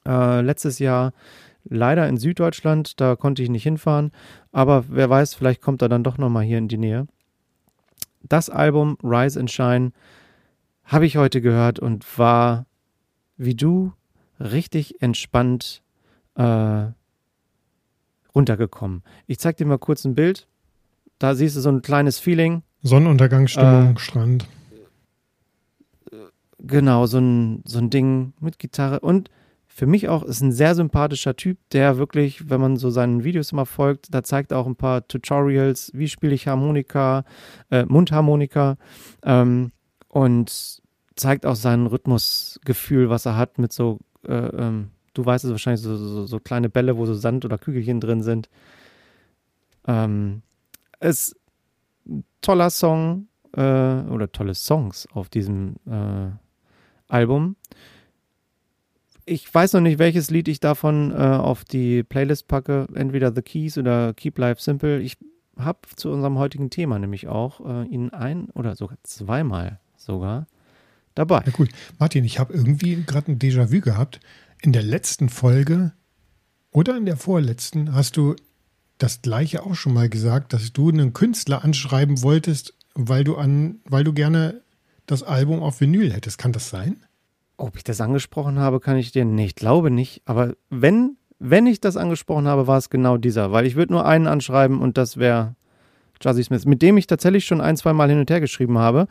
äh, 0.07 0.41
letztes 0.41 0.79
Jahr. 0.79 1.13
Leider 1.63 2.07
in 2.07 2.17
Süddeutschland, 2.17 2.99
da 2.99 3.15
konnte 3.15 3.43
ich 3.43 3.49
nicht 3.49 3.63
hinfahren, 3.63 4.11
aber 4.51 4.85
wer 4.89 5.09
weiß, 5.09 5.35
vielleicht 5.35 5.61
kommt 5.61 5.81
er 5.81 5.89
dann 5.89 6.03
doch 6.03 6.17
nochmal 6.17 6.43
hier 6.43 6.57
in 6.57 6.67
die 6.67 6.77
Nähe. 6.77 7.07
Das 8.23 8.49
Album 8.49 8.97
Rise 9.03 9.39
and 9.39 9.51
Shine 9.51 9.91
habe 10.91 11.05
ich 11.05 11.15
heute 11.15 11.39
gehört 11.41 11.79
und 11.79 12.17
war 12.19 12.65
wie 13.37 13.55
du 13.55 13.93
richtig 14.39 15.01
entspannt 15.01 15.81
äh, 16.35 16.87
runtergekommen. 18.35 19.03
Ich 19.25 19.39
zeig 19.39 19.57
dir 19.57 19.65
mal 19.65 19.77
kurz 19.79 20.03
ein 20.05 20.15
Bild. 20.15 20.47
Da 21.17 21.33
siehst 21.33 21.55
du 21.55 21.61
so 21.61 21.69
ein 21.69 21.81
kleines 21.81 22.19
Feeling. 22.19 22.63
Sonnenuntergangsstimmung, 22.83 23.95
Äh, 23.95 23.99
Strand. 23.99 24.47
Genau, 26.59 27.05
so 27.05 27.19
ein, 27.19 27.63
so 27.65 27.79
ein 27.79 27.89
Ding 27.89 28.33
mit 28.39 28.59
Gitarre. 28.59 28.99
Und 28.99 29.29
für 29.67 29.85
mich 29.87 30.09
auch 30.09 30.23
ist 30.23 30.41
ein 30.41 30.51
sehr 30.51 30.75
sympathischer 30.75 31.35
Typ, 31.35 31.57
der 31.71 31.97
wirklich, 31.97 32.49
wenn 32.49 32.59
man 32.61 32.75
so 32.77 32.89
seinen 32.89 33.23
Videos 33.23 33.51
immer 33.51 33.65
folgt, 33.65 34.13
da 34.13 34.23
zeigt 34.23 34.51
er 34.51 34.59
auch 34.59 34.67
ein 34.67 34.75
paar 34.75 35.07
Tutorials, 35.07 35.91
wie 35.93 36.09
spiele 36.09 36.33
ich 36.33 36.47
Harmonika, 36.47 37.23
äh, 37.71 37.85
Mundharmonika 37.85 38.77
ähm, 39.23 39.71
und 40.09 40.80
zeigt 41.21 41.45
auch 41.45 41.55
sein 41.55 41.85
Rhythmusgefühl, 41.85 43.09
was 43.09 43.27
er 43.27 43.37
hat 43.37 43.59
mit 43.59 43.71
so, 43.71 43.99
äh, 44.27 44.33
ähm, 44.33 44.89
du 45.13 45.23
weißt 45.23 45.45
es 45.45 45.51
wahrscheinlich, 45.51 45.81
so, 45.81 45.95
so, 45.95 46.25
so 46.25 46.39
kleine 46.39 46.67
Bälle, 46.67 46.97
wo 46.97 47.05
so 47.05 47.13
Sand 47.13 47.45
oder 47.45 47.59
Kügelchen 47.59 47.99
drin 47.99 48.23
sind. 48.23 48.49
Ähm, 49.87 50.41
ist 50.99 51.35
ein 52.07 52.23
toller 52.41 52.71
Song 52.71 53.27
äh, 53.53 53.61
oder 53.61 54.31
tolle 54.31 54.55
Songs 54.55 55.07
auf 55.13 55.29
diesem 55.29 55.75
äh, 55.85 56.31
Album. 57.07 57.55
Ich 59.25 59.53
weiß 59.53 59.73
noch 59.73 59.81
nicht, 59.81 59.99
welches 59.99 60.31
Lied 60.31 60.47
ich 60.47 60.59
davon 60.59 61.11
äh, 61.11 61.15
auf 61.15 61.63
die 61.63 62.01
Playlist 62.01 62.47
packe. 62.47 62.87
Entweder 62.95 63.31
The 63.33 63.43
Keys 63.43 63.77
oder 63.77 64.15
Keep 64.15 64.39
Life 64.39 64.59
Simple. 64.59 64.99
Ich 65.01 65.17
habe 65.55 65.81
zu 65.95 66.09
unserem 66.09 66.39
heutigen 66.39 66.71
Thema 66.71 66.97
nämlich 66.97 67.27
auch 67.27 67.63
äh, 67.63 67.85
ihn 67.85 68.09
ein 68.09 68.49
oder 68.49 68.75
sogar 68.75 68.97
zweimal 69.03 69.79
sogar 69.95 70.47
dabei. 71.21 71.43
Ja, 71.45 71.51
gut. 71.51 71.69
Martin, 71.99 72.23
ich 72.25 72.39
habe 72.39 72.53
irgendwie 72.53 73.03
gerade 73.05 73.31
ein 73.31 73.39
Déjà-vu 73.39 73.81
gehabt. 73.81 74.19
In 74.61 74.73
der 74.73 74.83
letzten 74.83 75.29
Folge 75.29 75.93
oder 76.71 76.97
in 76.97 77.05
der 77.05 77.17
vorletzten 77.17 77.93
hast 77.93 78.17
du 78.17 78.35
das 78.97 79.21
gleiche 79.21 79.63
auch 79.63 79.75
schon 79.75 79.93
mal 79.93 80.09
gesagt, 80.09 80.53
dass 80.53 80.73
du 80.73 80.89
einen 80.89 81.13
Künstler 81.13 81.63
anschreiben 81.63 82.21
wolltest, 82.21 82.75
weil 82.93 83.23
du 83.23 83.35
an, 83.35 83.79
weil 83.85 84.03
du 84.03 84.13
gerne 84.13 84.61
das 85.05 85.23
Album 85.23 85.61
auf 85.63 85.81
Vinyl 85.81 86.13
hättest. 86.13 86.37
Kann 86.37 86.53
das 86.53 86.69
sein? 86.69 86.97
Ob 87.57 87.75
ich 87.75 87.83
das 87.83 88.01
angesprochen 88.01 88.59
habe, 88.59 88.79
kann 88.79 88.97
ich 88.97 89.11
dir 89.11 89.25
nicht. 89.25 89.57
Glaube 89.57 89.91
nicht. 89.91 90.21
Aber 90.25 90.53
wenn, 90.69 91.17
wenn 91.39 91.65
ich 91.65 91.81
das 91.81 91.97
angesprochen 91.97 92.47
habe, 92.47 92.67
war 92.67 92.77
es 92.77 92.89
genau 92.89 93.17
dieser. 93.17 93.51
Weil 93.51 93.65
ich 93.65 93.75
würde 93.75 93.93
nur 93.93 94.05
einen 94.05 94.27
anschreiben 94.27 94.79
und 94.79 94.97
das 94.97 95.17
wäre 95.17 95.55
Jazzy 96.21 96.43
Smith, 96.43 96.65
mit 96.65 96.81
dem 96.81 96.97
ich 96.97 97.07
tatsächlich 97.07 97.45
schon 97.45 97.61
ein, 97.61 97.77
zwei 97.77 97.93
Mal 97.93 98.09
hin 98.09 98.19
und 98.19 98.29
her 98.29 98.39
geschrieben 98.39 98.77
habe. 98.77 99.07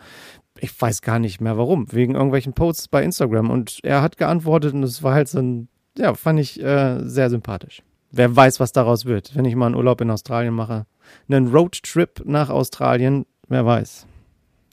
Ich 0.60 0.78
weiß 0.80 1.02
gar 1.02 1.18
nicht 1.18 1.40
mehr 1.40 1.56
warum. 1.56 1.90
Wegen 1.92 2.14
irgendwelchen 2.14 2.52
Posts 2.52 2.88
bei 2.88 3.02
Instagram. 3.02 3.50
Und 3.50 3.80
er 3.82 4.02
hat 4.02 4.16
geantwortet 4.16 4.74
und 4.74 4.82
es 4.82 5.02
war 5.02 5.14
halt 5.14 5.28
so 5.28 5.38
ein, 5.38 5.68
ja, 5.96 6.14
fand 6.14 6.38
ich 6.38 6.62
äh, 6.62 7.00
sehr 7.02 7.30
sympathisch. 7.30 7.82
Wer 8.12 8.34
weiß, 8.34 8.60
was 8.60 8.72
daraus 8.72 9.04
wird, 9.04 9.34
wenn 9.36 9.44
ich 9.44 9.54
mal 9.56 9.66
einen 9.66 9.76
Urlaub 9.76 10.00
in 10.00 10.10
Australien 10.10 10.54
mache. 10.54 10.86
Einen 11.28 11.48
Roadtrip 11.48 12.22
nach 12.26 12.50
Australien, 12.50 13.24
wer 13.48 13.64
weiß. 13.64 14.06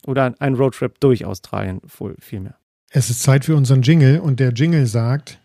Oder 0.06 0.34
ein 0.40 0.56
Roadtrip 0.56 1.00
durch 1.00 1.26
Australien, 1.26 1.82
vielmehr. 2.20 2.56
Es 2.90 3.10
ist 3.10 3.22
Zeit 3.22 3.46
für 3.46 3.56
unseren 3.56 3.82
Jingle 3.82 4.20
und 4.20 4.40
der 4.40 4.54
Jingle 4.54 4.86
sagt, 4.86 5.40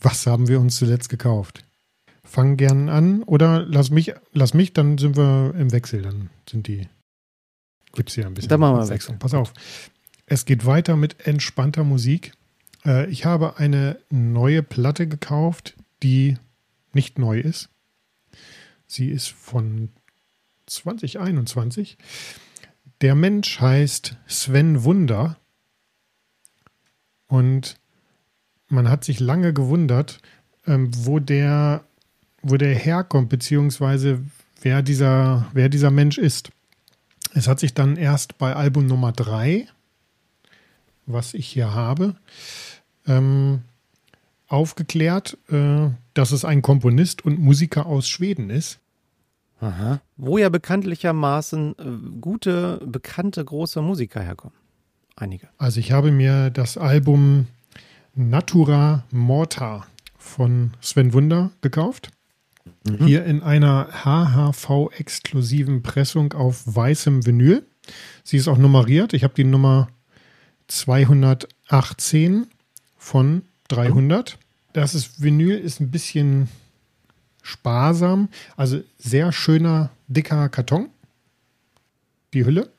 was 0.00 0.26
haben 0.26 0.48
wir 0.48 0.60
uns 0.60 0.76
zuletzt 0.76 1.08
gekauft? 1.08 1.64
Fang 2.22 2.56
gern 2.56 2.88
an 2.88 3.22
oder 3.22 3.64
lass 3.66 3.90
mich, 3.90 4.14
lass 4.32 4.52
mich, 4.52 4.74
dann 4.74 4.98
sind 4.98 5.16
wir 5.16 5.54
im 5.58 5.72
Wechsel, 5.72 6.02
dann 6.02 6.30
sind 6.48 6.68
die, 6.68 6.86
gibt 7.92 8.10
es 8.10 8.14
hier 8.14 8.26
ein 8.26 8.34
bisschen. 8.34 8.48
Dann 8.48 8.60
machen 8.60 8.76
wir 8.76 8.88
Wechsel. 8.88 9.16
Pass 9.18 9.34
auf. 9.34 9.52
Es 10.26 10.44
geht 10.44 10.66
weiter 10.66 10.96
mit 10.96 11.26
entspannter 11.26 11.84
Musik. 11.84 12.32
Äh, 12.84 13.08
ich 13.10 13.24
habe 13.24 13.56
eine 13.58 13.98
neue 14.10 14.62
Platte 14.62 15.06
gekauft, 15.06 15.74
die 16.02 16.36
nicht 16.92 17.18
neu 17.18 17.40
ist. 17.40 17.70
Sie 18.86 19.10
ist 19.10 19.28
von 19.28 19.90
2021. 20.66 21.98
Der 23.00 23.14
Mensch 23.14 23.60
heißt 23.60 24.16
Sven 24.26 24.82
Wunder 24.84 25.36
und 27.26 27.78
man 28.68 28.88
hat 28.90 29.04
sich 29.04 29.20
lange 29.20 29.52
gewundert, 29.52 30.20
ähm, 30.66 30.90
wo 30.94 31.18
der, 31.18 31.84
wo 32.42 32.56
der 32.56 32.74
herkommt, 32.74 33.28
beziehungsweise 33.28 34.20
wer 34.60 34.82
dieser, 34.82 35.46
wer 35.52 35.68
dieser 35.68 35.90
Mensch 35.90 36.18
ist. 36.18 36.50
Es 37.38 37.46
hat 37.46 37.60
sich 37.60 37.72
dann 37.72 37.94
erst 37.96 38.36
bei 38.36 38.56
Album 38.56 38.86
Nummer 38.86 39.12
3, 39.12 39.68
was 41.06 41.34
ich 41.34 41.46
hier 41.46 41.72
habe, 41.72 42.16
ähm, 43.06 43.62
aufgeklärt, 44.48 45.38
äh, 45.48 45.90
dass 46.14 46.32
es 46.32 46.44
ein 46.44 46.62
Komponist 46.62 47.24
und 47.24 47.38
Musiker 47.38 47.86
aus 47.86 48.08
Schweden 48.08 48.50
ist. 48.50 48.80
Aha. 49.60 50.00
Wo 50.16 50.36
ja 50.36 50.48
bekanntlichermaßen 50.48 51.76
äh, 51.78 52.20
gute, 52.20 52.84
bekannte, 52.84 53.44
große 53.44 53.82
Musiker 53.82 54.20
herkommen. 54.20 54.56
Einige. 55.14 55.46
Also 55.58 55.78
ich 55.78 55.92
habe 55.92 56.10
mir 56.10 56.50
das 56.50 56.76
Album 56.76 57.46
Natura 58.16 59.04
Morta 59.12 59.86
von 60.16 60.72
Sven 60.80 61.12
Wunder 61.12 61.52
gekauft. 61.60 62.10
Mhm. 62.84 63.06
Hier 63.06 63.24
in 63.24 63.42
einer 63.42 63.88
HHV-exklusiven 64.04 65.82
Pressung 65.82 66.32
auf 66.32 66.62
weißem 66.66 67.26
Vinyl. 67.26 67.64
Sie 68.24 68.36
ist 68.36 68.48
auch 68.48 68.58
nummeriert. 68.58 69.12
Ich 69.14 69.24
habe 69.24 69.34
die 69.34 69.44
Nummer 69.44 69.88
218 70.68 72.46
von 72.96 73.42
300. 73.68 74.38
Das 74.72 74.94
ist 74.94 75.22
Vinyl 75.22 75.56
ist 75.56 75.80
ein 75.80 75.90
bisschen 75.90 76.48
sparsam, 77.42 78.28
also 78.56 78.82
sehr 78.98 79.32
schöner 79.32 79.90
dicker 80.06 80.48
Karton. 80.48 80.90
Die 82.34 82.44
Hülle, 82.44 82.70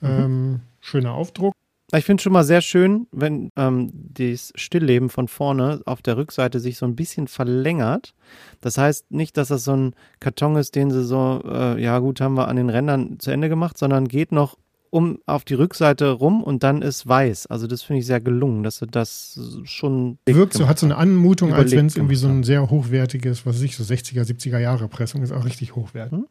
mhm. 0.00 0.08
ähm, 0.08 0.60
schöner 0.80 1.12
Aufdruck. 1.12 1.54
Ich 1.92 2.04
finde 2.04 2.22
schon 2.22 2.32
mal 2.32 2.44
sehr 2.44 2.60
schön, 2.60 3.06
wenn 3.10 3.50
ähm, 3.56 3.90
das 3.92 4.52
Stillleben 4.54 5.10
von 5.10 5.26
vorne 5.26 5.80
auf 5.86 6.02
der 6.02 6.16
Rückseite 6.16 6.60
sich 6.60 6.76
so 6.76 6.86
ein 6.86 6.94
bisschen 6.94 7.26
verlängert. 7.26 8.14
Das 8.60 8.78
heißt 8.78 9.10
nicht, 9.10 9.36
dass 9.36 9.48
das 9.48 9.64
so 9.64 9.74
ein 9.74 9.94
Karton 10.20 10.56
ist, 10.56 10.76
den 10.76 10.90
sie 10.90 11.04
so, 11.04 11.42
äh, 11.44 11.82
ja 11.82 11.98
gut, 11.98 12.20
haben 12.20 12.34
wir 12.34 12.48
an 12.48 12.56
den 12.56 12.70
Rändern 12.70 13.18
zu 13.18 13.30
Ende 13.30 13.48
gemacht, 13.48 13.76
sondern 13.76 14.06
geht 14.06 14.30
noch 14.30 14.56
um 14.90 15.20
auf 15.26 15.44
die 15.44 15.54
Rückseite 15.54 16.10
rum 16.10 16.42
und 16.42 16.62
dann 16.62 16.82
ist 16.82 17.06
weiß. 17.06 17.46
Also 17.46 17.66
das 17.66 17.82
finde 17.82 18.00
ich 18.00 18.06
sehr 18.06 18.20
gelungen, 18.20 18.62
dass 18.62 18.78
sie 18.78 18.86
das 18.86 19.40
schon 19.64 20.18
wirkt 20.26 20.52
so, 20.52 20.68
hat 20.68 20.78
so 20.78 20.86
eine 20.86 20.96
Anmutung, 20.96 21.54
als 21.54 21.72
wenn 21.72 21.86
es 21.86 21.96
irgendwie 21.96 22.16
so 22.16 22.28
ein 22.28 22.42
sehr 22.42 22.70
hochwertiges, 22.70 23.46
was 23.46 23.56
weiß 23.56 23.62
ich, 23.62 23.76
so 23.76 23.84
60er, 23.84 24.22
70er 24.22 24.58
Jahre 24.58 24.88
Pressung 24.88 25.22
ist, 25.22 25.32
auch 25.32 25.44
richtig 25.44 25.76
hochwertig. 25.76 26.18
Hm? 26.18 26.26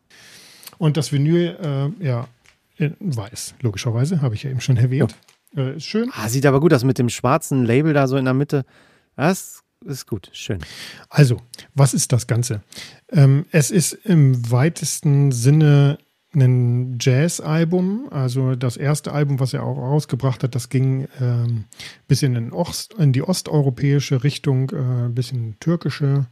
Und 0.78 0.98
das 0.98 1.12
Vinyl, 1.12 1.58
äh, 1.62 2.06
ja, 2.06 2.28
weiß, 3.00 3.56
logischerweise, 3.62 4.22
habe 4.22 4.36
ich 4.36 4.44
ja 4.44 4.52
eben 4.52 4.62
schon 4.62 4.78
erwähnt. 4.78 5.12
Ja. 5.12 5.18
Äh, 5.56 5.78
ist 5.78 5.86
schön. 5.86 6.10
Ah, 6.14 6.30
sieht 6.30 6.46
aber 6.46 6.60
gut 6.60 6.74
aus 6.74 6.84
mit 6.84 6.98
dem 6.98 7.10
schwarzen 7.10 7.66
Label 7.66 7.94
da 7.94 8.08
so 8.08 8.18
in 8.18 8.26
der 8.26 8.34
Mitte. 8.34 8.66
Das 9.16 9.64
ist 9.86 10.08
gut, 10.08 10.30
schön. 10.34 10.60
Also, 11.10 11.42
was 11.74 11.94
ist 11.94 12.12
das 12.12 12.28
Ganze? 12.28 12.62
Ähm, 13.12 13.46
es 13.52 13.72
ist 13.72 13.94
im 13.94 14.52
weitesten 14.52 15.32
Sinne 15.32 15.98
ein 16.34 16.98
Jazz-Album. 17.00 18.08
Also 18.12 18.56
das 18.56 18.78
erste 18.78 19.12
Album, 19.12 19.40
was 19.40 19.54
er 19.54 19.64
auch 19.64 19.78
rausgebracht 19.78 20.44
hat, 20.44 20.54
das 20.54 20.70
ging 20.70 21.08
ähm, 21.20 21.66
bisschen 22.08 22.36
in, 22.36 22.52
Ost, 22.52 22.94
in 22.96 23.14
die 23.14 23.24
osteuropäische 23.24 24.24
Richtung, 24.24 24.70
äh, 24.70 25.10
bisschen 25.10 25.60
türkische 25.60 26.28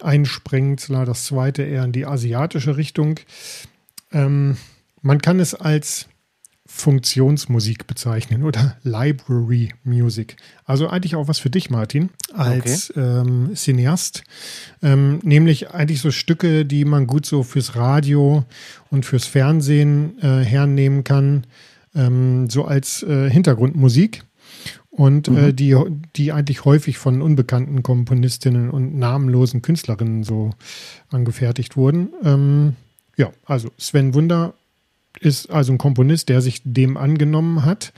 Einsprengsler. 0.00 1.04
Das 1.04 1.26
zweite 1.26 1.62
eher 1.62 1.84
in 1.84 1.92
die 1.92 2.06
asiatische 2.06 2.76
Richtung. 2.76 3.20
Ähm, 4.10 4.56
man 5.02 5.20
kann 5.20 5.40
es 5.40 5.54
als 5.54 6.08
Funktionsmusik 6.74 7.86
bezeichnen 7.86 8.42
oder 8.42 8.76
Library 8.82 9.72
Music. 9.84 10.36
Also 10.64 10.88
eigentlich 10.88 11.14
auch 11.14 11.28
was 11.28 11.38
für 11.38 11.50
dich, 11.50 11.68
Martin, 11.68 12.08
als 12.32 12.90
okay. 12.90 13.00
ähm, 13.00 13.50
Cineast. 13.54 14.24
Ähm, 14.82 15.20
nämlich 15.22 15.70
eigentlich 15.70 16.00
so 16.00 16.10
Stücke, 16.10 16.64
die 16.64 16.84
man 16.84 17.06
gut 17.06 17.26
so 17.26 17.42
fürs 17.42 17.76
Radio 17.76 18.44
und 18.90 19.04
fürs 19.04 19.26
Fernsehen 19.26 20.18
äh, 20.22 20.42
hernehmen 20.42 21.04
kann, 21.04 21.46
ähm, 21.94 22.48
so 22.48 22.64
als 22.64 23.02
äh, 23.02 23.30
Hintergrundmusik. 23.30 24.24
Und 24.90 25.28
äh, 25.28 25.30
mhm. 25.30 25.38
äh, 25.38 25.52
die, 25.52 25.76
die 26.16 26.32
eigentlich 26.32 26.64
häufig 26.64 26.98
von 26.98 27.22
unbekannten 27.22 27.82
Komponistinnen 27.82 28.70
und 28.70 28.98
namenlosen 28.98 29.62
Künstlerinnen 29.62 30.24
so 30.24 30.50
angefertigt 31.10 31.76
wurden. 31.76 32.08
Ähm, 32.24 32.76
ja, 33.16 33.30
also 33.44 33.70
Sven 33.78 34.14
Wunder 34.14 34.54
ist 35.22 35.50
also 35.50 35.72
ein 35.72 35.78
Komponist, 35.78 36.28
der 36.28 36.40
sich 36.40 36.62
dem 36.64 36.96
angenommen 36.96 37.64
hat, 37.64 37.92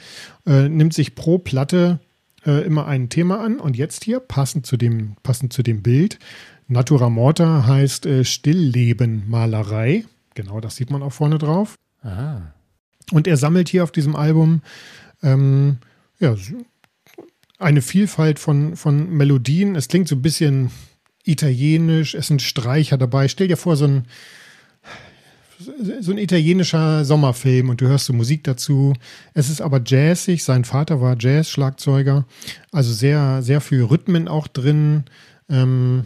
äh, 0.46 0.68
nimmt 0.68 0.94
sich 0.94 1.14
pro 1.14 1.38
Platte 1.38 2.00
äh, 2.46 2.64
immer 2.64 2.86
ein 2.86 3.08
Thema 3.08 3.40
an 3.40 3.58
und 3.58 3.76
jetzt 3.76 4.04
hier, 4.04 4.20
passend 4.20 4.66
zu 4.66 4.76
dem, 4.76 5.16
passend 5.22 5.52
zu 5.52 5.62
dem 5.62 5.82
Bild, 5.82 6.18
Natura 6.66 7.10
Morta 7.10 7.66
heißt 7.66 8.06
äh, 8.06 8.24
Stillleben 8.24 9.24
Malerei. 9.28 10.04
Genau, 10.34 10.60
das 10.60 10.76
sieht 10.76 10.90
man 10.90 11.02
auch 11.02 11.12
vorne 11.12 11.38
drauf. 11.38 11.76
Aha. 12.02 12.52
Und 13.12 13.26
er 13.26 13.36
sammelt 13.36 13.68
hier 13.68 13.84
auf 13.84 13.92
diesem 13.92 14.16
Album 14.16 14.62
ähm, 15.22 15.78
ja, 16.18 16.34
eine 17.58 17.82
Vielfalt 17.82 18.38
von, 18.38 18.76
von 18.76 19.10
Melodien. 19.10 19.76
Es 19.76 19.88
klingt 19.88 20.08
so 20.08 20.16
ein 20.16 20.22
bisschen 20.22 20.70
italienisch, 21.24 22.14
es 22.14 22.26
sind 22.28 22.42
Streicher 22.42 22.98
dabei. 22.98 23.28
Stell 23.28 23.48
dir 23.48 23.56
vor, 23.56 23.76
so 23.76 23.86
ein, 23.86 24.06
so 25.58 26.12
ein 26.12 26.18
italienischer 26.18 27.04
Sommerfilm 27.04 27.68
und 27.68 27.80
du 27.80 27.86
hörst 27.86 28.06
so 28.06 28.12
Musik 28.12 28.44
dazu. 28.44 28.94
Es 29.34 29.48
ist 29.48 29.60
aber 29.60 29.80
jazzig. 29.84 30.44
Sein 30.44 30.64
Vater 30.64 31.00
war 31.00 31.16
Jazz-Schlagzeuger. 31.18 32.26
Also 32.72 32.92
sehr, 32.92 33.42
sehr 33.42 33.60
viel 33.60 33.82
Rhythmen 33.82 34.28
auch 34.28 34.48
drin. 34.48 35.04
Ähm, 35.48 36.04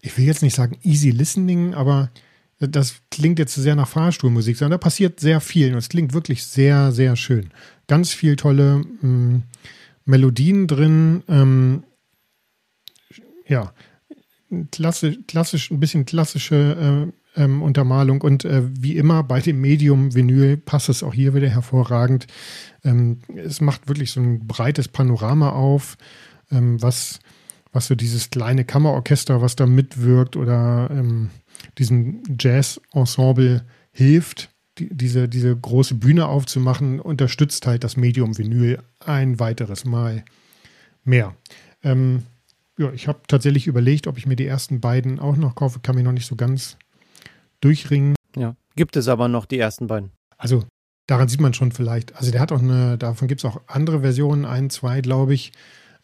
ich 0.00 0.16
will 0.16 0.24
jetzt 0.24 0.42
nicht 0.42 0.54
sagen 0.54 0.78
easy 0.82 1.10
listening, 1.10 1.74
aber 1.74 2.10
das 2.58 2.96
klingt 3.10 3.38
jetzt 3.38 3.54
sehr 3.54 3.76
nach 3.76 3.88
Fahrstuhlmusik, 3.88 4.56
sondern 4.56 4.78
da 4.78 4.82
passiert 4.82 5.20
sehr 5.20 5.40
viel 5.40 5.72
und 5.72 5.78
es 5.78 5.88
klingt 5.88 6.14
wirklich 6.14 6.44
sehr, 6.44 6.92
sehr 6.92 7.16
schön. 7.16 7.50
Ganz 7.86 8.12
viel 8.12 8.36
tolle 8.36 8.82
ähm, 9.02 9.42
Melodien 10.04 10.66
drin. 10.66 11.22
Ähm, 11.28 11.84
ja, 13.46 13.72
klassisch, 14.70 15.18
klassisch, 15.26 15.70
ein 15.70 15.80
bisschen 15.80 16.06
klassische 16.06 17.08
äh, 17.10 17.25
ähm, 17.36 17.62
Untermalung. 17.62 18.20
Und 18.22 18.44
äh, 18.44 18.62
wie 18.68 18.96
immer 18.96 19.22
bei 19.22 19.40
dem 19.40 19.60
Medium 19.60 20.14
Vinyl 20.14 20.56
passt 20.56 20.88
es 20.88 21.02
auch 21.02 21.14
hier 21.14 21.34
wieder 21.34 21.48
hervorragend. 21.48 22.26
Ähm, 22.84 23.18
es 23.36 23.60
macht 23.60 23.88
wirklich 23.88 24.10
so 24.12 24.20
ein 24.20 24.46
breites 24.46 24.88
Panorama 24.88 25.50
auf, 25.50 25.96
ähm, 26.50 26.80
was, 26.82 27.20
was 27.72 27.86
so 27.86 27.94
dieses 27.94 28.30
kleine 28.30 28.64
Kammerorchester, 28.64 29.42
was 29.42 29.56
da 29.56 29.66
mitwirkt 29.66 30.36
oder 30.36 30.88
ähm, 30.90 31.30
diesem 31.78 32.22
Jazz-Ensemble 32.38 33.64
hilft, 33.92 34.50
die, 34.78 34.94
diese, 34.94 35.28
diese 35.28 35.56
große 35.56 35.94
Bühne 35.94 36.26
aufzumachen, 36.26 37.00
unterstützt 37.00 37.66
halt 37.66 37.84
das 37.84 37.96
Medium 37.96 38.36
Vinyl 38.36 38.78
ein 39.00 39.38
weiteres 39.38 39.84
Mal 39.84 40.24
mehr. 41.04 41.34
Ähm, 41.82 42.24
ja, 42.78 42.92
ich 42.92 43.08
habe 43.08 43.20
tatsächlich 43.26 43.66
überlegt, 43.66 44.06
ob 44.06 44.18
ich 44.18 44.26
mir 44.26 44.36
die 44.36 44.46
ersten 44.46 44.80
beiden 44.80 45.18
auch 45.18 45.36
noch 45.36 45.54
kaufe, 45.54 45.80
kann 45.80 45.94
mich 45.94 46.04
noch 46.04 46.12
nicht 46.12 46.26
so 46.26 46.36
ganz 46.36 46.76
durchringen. 47.60 48.14
Ja, 48.36 48.56
gibt 48.74 48.96
es 48.96 49.08
aber 49.08 49.28
noch 49.28 49.46
die 49.46 49.58
ersten 49.58 49.86
beiden. 49.86 50.10
Also 50.36 50.64
daran 51.06 51.28
sieht 51.28 51.40
man 51.40 51.54
schon 51.54 51.72
vielleicht, 51.72 52.14
also 52.16 52.30
der 52.30 52.40
hat 52.40 52.52
auch 52.52 52.60
eine, 52.60 52.98
davon 52.98 53.28
gibt 53.28 53.40
es 53.40 53.44
auch 53.44 53.60
andere 53.66 54.00
Versionen, 54.00 54.44
ein, 54.44 54.70
zwei, 54.70 55.00
glaube 55.00 55.34
ich. 55.34 55.52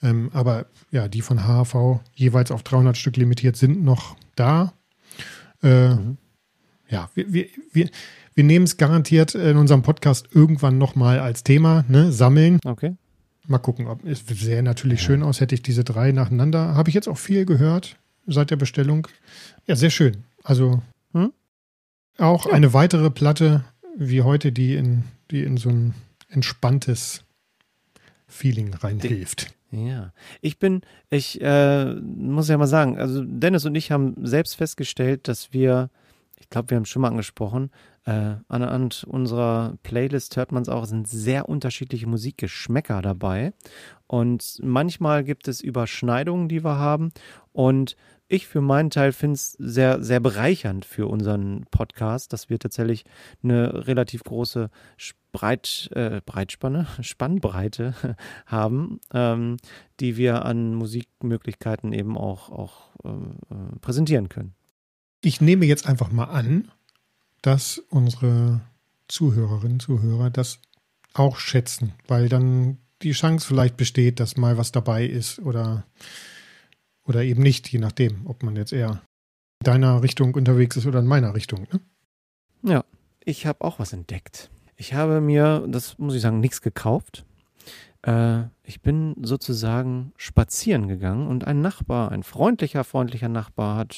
Ähm, 0.02 0.30
aber 0.32 0.66
ja, 0.90 1.08
die 1.08 1.22
von 1.22 1.46
HHV 1.46 2.00
jeweils 2.14 2.50
auf 2.50 2.62
300 2.62 2.96
Stück 2.96 3.16
limitiert 3.16 3.56
sind 3.56 3.84
noch 3.84 4.16
da. 4.34 4.72
Äh, 5.62 5.94
mhm. 5.94 6.16
Ja, 6.88 7.08
wir, 7.14 7.32
wir, 7.32 7.46
wir, 7.72 7.88
wir 8.34 8.44
nehmen 8.44 8.64
es 8.64 8.76
garantiert 8.76 9.34
in 9.34 9.56
unserem 9.56 9.82
Podcast 9.82 10.28
irgendwann 10.32 10.78
nochmal 10.78 11.20
als 11.20 11.44
Thema, 11.44 11.84
ne? 11.88 12.12
Sammeln. 12.12 12.58
Okay. 12.64 12.96
Mal 13.46 13.58
gucken, 13.58 13.86
ob 13.86 14.04
es 14.04 14.24
sähe 14.26 14.62
natürlich 14.62 15.00
ja. 15.00 15.06
schön 15.06 15.22
aus, 15.22 15.40
hätte 15.40 15.54
ich 15.54 15.62
diese 15.62 15.84
drei 15.84 16.12
nacheinander. 16.12 16.74
Habe 16.74 16.90
ich 16.90 16.94
jetzt 16.94 17.08
auch 17.08 17.18
viel 17.18 17.44
gehört 17.44 17.96
seit 18.26 18.50
der 18.50 18.56
Bestellung. 18.56 19.08
Ja, 19.66 19.76
sehr 19.76 19.90
schön. 19.90 20.24
Also? 20.44 20.82
Auch 22.18 22.46
ja. 22.46 22.52
eine 22.52 22.72
weitere 22.72 23.10
Platte 23.10 23.64
wie 23.96 24.22
heute, 24.22 24.52
die 24.52 24.76
in, 24.76 25.04
die 25.30 25.42
in 25.42 25.56
so 25.56 25.70
ein 25.70 25.94
entspanntes 26.28 27.24
Feeling 28.26 28.72
reinhilft. 28.74 29.54
Ja, 29.70 30.12
ich 30.42 30.58
bin, 30.58 30.82
ich 31.08 31.40
äh, 31.40 31.94
muss 31.94 32.48
ja 32.48 32.58
mal 32.58 32.66
sagen, 32.66 32.98
also 32.98 33.22
Dennis 33.24 33.64
und 33.64 33.74
ich 33.74 33.90
haben 33.90 34.14
selbst 34.22 34.56
festgestellt, 34.56 35.28
dass 35.28 35.52
wir, 35.52 35.88
ich 36.38 36.50
glaube, 36.50 36.70
wir 36.70 36.76
haben 36.76 36.84
schon 36.84 37.02
mal 37.02 37.08
angesprochen, 37.08 37.70
äh, 38.04 38.34
anhand 38.48 39.04
unserer 39.04 39.78
Playlist 39.82 40.36
hört 40.36 40.52
man 40.52 40.62
es 40.62 40.68
auch, 40.68 40.84
sind 40.84 41.08
sehr 41.08 41.48
unterschiedliche 41.48 42.06
Musikgeschmäcker 42.06 43.00
dabei. 43.00 43.52
Und 44.06 44.58
manchmal 44.62 45.24
gibt 45.24 45.48
es 45.48 45.60
Überschneidungen, 45.60 46.48
die 46.48 46.64
wir 46.64 46.76
haben. 46.76 47.12
Und 47.52 47.96
ich 48.28 48.46
für 48.46 48.60
meinen 48.60 48.90
Teil 48.90 49.12
finde 49.12 49.34
es 49.34 49.52
sehr, 49.52 50.02
sehr 50.02 50.20
bereichernd 50.20 50.84
für 50.84 51.06
unseren 51.06 51.66
Podcast, 51.70 52.32
dass 52.32 52.48
wir 52.48 52.58
tatsächlich 52.58 53.04
eine 53.42 53.86
relativ 53.86 54.24
große 54.24 54.70
Breit, 55.32 55.90
äh, 55.94 56.20
Breitspanne, 56.24 56.86
Spannbreite 57.00 57.94
haben, 58.46 59.00
ähm, 59.12 59.56
die 60.00 60.16
wir 60.16 60.44
an 60.44 60.74
Musikmöglichkeiten 60.74 61.92
eben 61.92 62.16
auch, 62.16 62.50
auch 62.50 62.90
äh, 63.04 63.08
äh 63.08 63.78
präsentieren 63.80 64.28
können. 64.28 64.54
Ich 65.20 65.40
nehme 65.40 65.66
jetzt 65.66 65.86
einfach 65.86 66.10
mal 66.10 66.24
an, 66.24 66.70
dass 67.42 67.78
unsere 67.90 68.60
Zuhörerinnen, 69.08 69.80
Zuhörer 69.80 70.30
das 70.30 70.58
auch 71.14 71.36
schätzen, 71.36 71.92
weil 72.08 72.28
dann 72.28 72.78
die 73.02 73.12
Chance 73.12 73.46
vielleicht 73.46 73.76
besteht, 73.76 74.20
dass 74.20 74.36
mal 74.36 74.56
was 74.56 74.72
dabei 74.72 75.04
ist 75.04 75.38
oder, 75.40 75.84
oder 77.04 77.22
eben 77.22 77.42
nicht, 77.42 77.68
je 77.68 77.78
nachdem, 77.78 78.26
ob 78.26 78.42
man 78.42 78.56
jetzt 78.56 78.72
eher 78.72 79.02
in 79.60 79.64
deiner 79.64 80.02
Richtung 80.02 80.34
unterwegs 80.34 80.76
ist 80.76 80.86
oder 80.86 81.00
in 81.00 81.06
meiner 81.06 81.34
Richtung. 81.34 81.66
Ne? 81.72 81.80
Ja, 82.70 82.84
ich 83.24 83.46
habe 83.46 83.64
auch 83.64 83.78
was 83.78 83.92
entdeckt. 83.92 84.50
Ich 84.76 84.94
habe 84.94 85.20
mir, 85.20 85.66
das 85.68 85.98
muss 85.98 86.14
ich 86.14 86.22
sagen, 86.22 86.40
nichts 86.40 86.62
gekauft. 86.62 87.24
Äh, 88.02 88.44
ich 88.64 88.82
bin 88.82 89.14
sozusagen 89.22 90.12
spazieren 90.16 90.88
gegangen 90.88 91.28
und 91.28 91.46
ein 91.46 91.60
Nachbar, 91.60 92.10
ein 92.10 92.22
freundlicher, 92.22 92.84
freundlicher 92.84 93.28
Nachbar 93.28 93.76
hat 93.76 93.96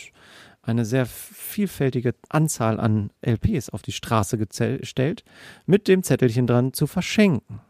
eine 0.63 0.85
sehr 0.85 1.07
vielfältige 1.07 2.15
Anzahl 2.29 2.81
an 2.81 3.11
LPs 3.21 3.71
auf 3.71 3.83
die 3.83 3.93
Straße 3.93 4.39
gestellt, 4.39 5.25
mit 5.67 5.89
dem 5.89 6.03
Zettelchen 6.03 6.47
dran 6.47 6.73
zu 6.73 6.87
verschenken. 6.87 7.61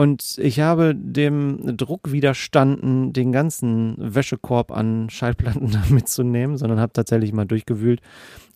Und 0.00 0.38
ich 0.38 0.60
habe 0.60 0.94
dem 0.94 1.76
Druck 1.76 2.10
widerstanden, 2.10 3.12
den 3.12 3.32
ganzen 3.32 3.96
Wäschekorb 3.98 4.72
an 4.72 5.10
Schallplatten 5.10 5.76
mitzunehmen, 5.90 6.56
sondern 6.56 6.80
habe 6.80 6.94
tatsächlich 6.94 7.34
mal 7.34 7.44
durchgewühlt 7.44 8.00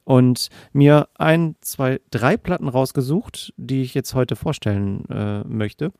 und 0.04 0.48
mir 0.72 1.06
ein, 1.18 1.56
zwei, 1.60 2.00
drei 2.10 2.38
Platten 2.38 2.66
rausgesucht, 2.66 3.52
die 3.58 3.82
ich 3.82 3.92
jetzt 3.92 4.14
heute 4.14 4.36
vorstellen 4.36 5.04
äh, 5.10 5.44
möchte. 5.44 5.92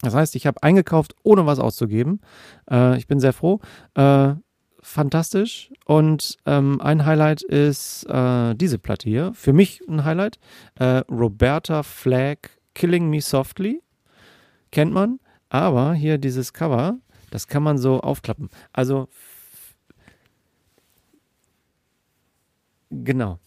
Das 0.00 0.14
heißt, 0.14 0.34
ich 0.34 0.46
habe 0.46 0.62
eingekauft, 0.62 1.14
ohne 1.24 1.44
was 1.44 1.58
auszugeben. 1.58 2.22
Äh, 2.70 2.96
ich 2.96 3.06
bin 3.06 3.20
sehr 3.20 3.34
froh. 3.34 3.60
Äh, 3.96 4.32
fantastisch. 4.80 5.70
Und 5.84 6.38
ähm, 6.46 6.80
ein 6.80 7.04
Highlight 7.04 7.42
ist 7.42 8.04
äh, 8.04 8.54
diese 8.54 8.78
Platte 8.78 9.10
hier. 9.10 9.32
Für 9.34 9.52
mich 9.52 9.82
ein 9.86 10.06
Highlight. 10.06 10.38
Äh, 10.76 11.02
Roberta 11.10 11.82
Flack 11.82 12.58
Killing 12.72 13.10
Me 13.10 13.20
Softly. 13.20 13.82
Kennt 14.70 14.92
man. 14.92 15.20
Aber 15.48 15.94
hier 15.94 16.18
dieses 16.18 16.52
Cover, 16.52 16.98
das 17.30 17.48
kann 17.48 17.62
man 17.62 17.78
so 17.78 18.00
aufklappen. 18.00 18.50
Also, 18.72 19.08
genau. 22.90 23.38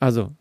Also, 0.00 0.32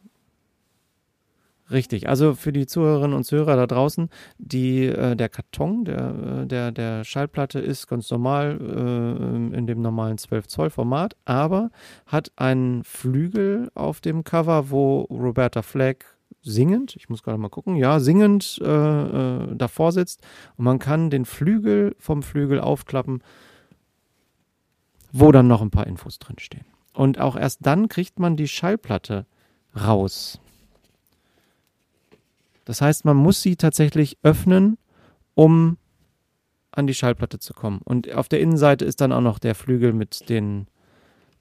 Richtig, 1.71 2.09
also 2.09 2.33
für 2.33 2.51
die 2.51 2.67
Zuhörerinnen 2.67 3.15
und 3.15 3.23
Zuhörer 3.23 3.55
da 3.55 3.65
draußen, 3.65 4.09
die, 4.37 4.87
äh, 4.87 5.15
der 5.15 5.29
Karton 5.29 5.85
der, 5.85 6.41
äh, 6.41 6.45
der, 6.45 6.71
der 6.71 7.05
Schallplatte 7.05 7.59
ist 7.59 7.87
ganz 7.87 8.11
normal 8.11 8.59
äh, 8.59 9.57
in 9.57 9.67
dem 9.67 9.81
normalen 9.81 10.17
12 10.17 10.47
Zoll 10.47 10.69
Format, 10.69 11.15
aber 11.23 11.71
hat 12.05 12.31
einen 12.35 12.83
Flügel 12.83 13.71
auf 13.73 14.01
dem 14.01 14.25
Cover, 14.25 14.69
wo 14.69 15.01
Roberta 15.03 15.61
Flack 15.61 16.17
singend, 16.41 16.95
ich 16.95 17.09
muss 17.09 17.23
gerade 17.23 17.37
mal 17.37 17.49
gucken, 17.49 17.75
ja, 17.75 17.99
singend 17.99 18.59
äh, 18.63 18.65
äh, 18.65 19.55
davor 19.55 19.91
sitzt 19.91 20.21
und 20.57 20.65
man 20.65 20.79
kann 20.79 21.09
den 21.09 21.25
Flügel 21.25 21.95
vom 21.99 22.23
Flügel 22.23 22.59
aufklappen, 22.59 23.23
wo 25.11 25.31
dann 25.31 25.47
noch 25.47 25.61
ein 25.61 25.71
paar 25.71 25.87
Infos 25.87 26.19
drinstehen. 26.19 26.65
Und 26.93 27.19
auch 27.19 27.35
erst 27.35 27.65
dann 27.65 27.89
kriegt 27.89 28.19
man 28.19 28.35
die 28.35 28.47
Schallplatte 28.47 29.25
raus. 29.75 30.39
Das 32.65 32.81
heißt, 32.81 33.05
man 33.05 33.17
muss 33.17 33.41
sie 33.41 33.55
tatsächlich 33.55 34.17
öffnen, 34.23 34.77
um 35.35 35.77
an 36.71 36.87
die 36.87 36.93
Schallplatte 36.93 37.39
zu 37.39 37.53
kommen. 37.53 37.81
Und 37.83 38.11
auf 38.13 38.29
der 38.29 38.39
Innenseite 38.39 38.85
ist 38.85 39.01
dann 39.01 39.11
auch 39.11 39.21
noch 39.21 39.39
der 39.39 39.55
Flügel 39.55 39.93
mit 39.93 40.29
den 40.29 40.67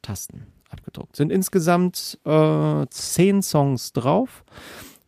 Tasten 0.03 0.47
abgedruckt. 0.71 1.17
Sind 1.17 1.31
insgesamt 1.31 2.19
äh, 2.25 2.87
zehn 2.91 3.43
Songs 3.43 3.93
drauf. 3.93 4.45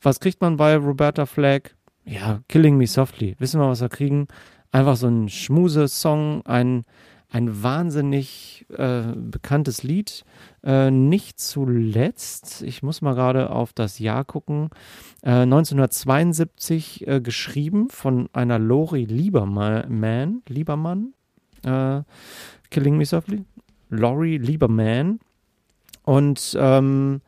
Was 0.03 0.21
kriegt 0.21 0.41
man 0.41 0.57
bei 0.57 0.77
Roberta 0.77 1.27
Flack? 1.27 1.77
Ja, 2.05 2.41
Killing 2.49 2.77
Me 2.77 2.87
Softly. 2.87 3.37
Wissen 3.39 3.61
wir, 3.61 3.69
was 3.69 3.81
wir 3.81 3.89
kriegen? 3.89 4.27
Einfach 4.73 4.97
so 4.97 5.07
ein 5.07 5.29
Schmuse-Song, 5.29 6.45
ein 6.45 6.85
ein 7.33 7.63
wahnsinnig 7.63 8.67
äh, 8.77 9.05
bekanntes 9.17 9.83
Lied. 9.83 10.25
Äh, 10.63 10.91
nicht 10.91 11.41
zuletzt, 11.41 12.63
ich 12.63 12.83
muss 12.83 13.01
mal 13.01 13.15
gerade 13.15 13.51
auf 13.51 13.73
das 13.73 13.99
Jahr 13.99 14.25
gucken, 14.25 14.69
äh, 15.23 15.31
1972 15.31 17.09
äh, 17.09 17.21
geschrieben 17.21 17.89
von 17.89 18.29
einer 18.35 18.59
Lori 18.59 19.05
Lieberman, 19.05 20.43
Liebermann, 20.47 21.15
äh, 21.65 22.03
Killing 22.71 22.99
Me 22.99 23.07
Softly, 23.07 23.45
Lori 23.89 24.37
Lieberman. 24.37 25.19
Und 26.05 26.57
ähm, 26.61 27.23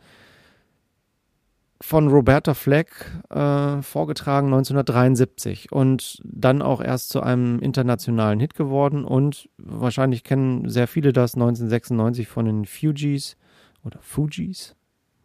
von 1.84 2.08
Roberta 2.08 2.54
Fleck 2.54 3.12
äh, 3.28 3.82
vorgetragen 3.82 4.46
1973 4.46 5.70
und 5.70 6.18
dann 6.24 6.62
auch 6.62 6.80
erst 6.80 7.10
zu 7.10 7.20
einem 7.20 7.58
internationalen 7.58 8.40
Hit 8.40 8.54
geworden 8.54 9.04
und 9.04 9.50
wahrscheinlich 9.58 10.24
kennen 10.24 10.66
sehr 10.66 10.88
viele 10.88 11.12
das 11.12 11.34
1996 11.34 12.26
von 12.26 12.46
den 12.46 12.64
Fugees 12.64 13.36
oder 13.84 13.98
Fugees 14.00 14.76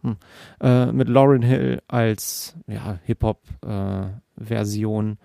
hm, 0.02 0.18
äh, 0.60 0.92
mit 0.92 1.08
Lauryn 1.08 1.44
Hill 1.44 1.82
als 1.88 2.58
ja, 2.68 3.00
Hip-Hop-Version 3.06 5.12
äh, 5.12 5.16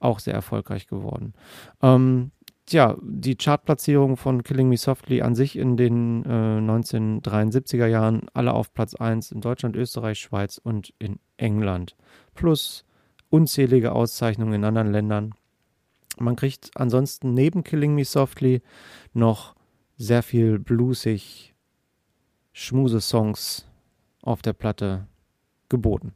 auch 0.00 0.20
sehr 0.20 0.32
erfolgreich 0.32 0.86
geworden. 0.86 1.34
Ähm, 1.82 2.30
ja, 2.72 2.96
die 3.02 3.36
Chartplatzierung 3.36 4.16
von 4.16 4.42
Killing 4.42 4.68
Me 4.68 4.76
Softly 4.76 5.22
an 5.22 5.34
sich 5.34 5.56
in 5.56 5.76
den 5.76 6.24
äh, 6.24 6.28
1973er 6.28 7.86
Jahren 7.86 8.26
alle 8.34 8.52
auf 8.52 8.72
Platz 8.72 8.94
1 8.94 9.32
in 9.32 9.40
Deutschland, 9.40 9.76
Österreich, 9.76 10.18
Schweiz 10.18 10.58
und 10.58 10.92
in 10.98 11.18
England. 11.36 11.96
Plus 12.34 12.84
unzählige 13.30 13.92
Auszeichnungen 13.92 14.54
in 14.54 14.64
anderen 14.64 14.92
Ländern. 14.92 15.34
Man 16.18 16.36
kriegt 16.36 16.70
ansonsten 16.74 17.34
neben 17.34 17.64
Killing 17.64 17.94
Me 17.94 18.04
Softly 18.04 18.62
noch 19.12 19.54
sehr 19.96 20.22
viel 20.22 20.58
bluesig 20.58 21.54
Schmuse-Songs 22.52 23.66
auf 24.22 24.42
der 24.42 24.52
Platte 24.52 25.06
geboten. 25.68 26.14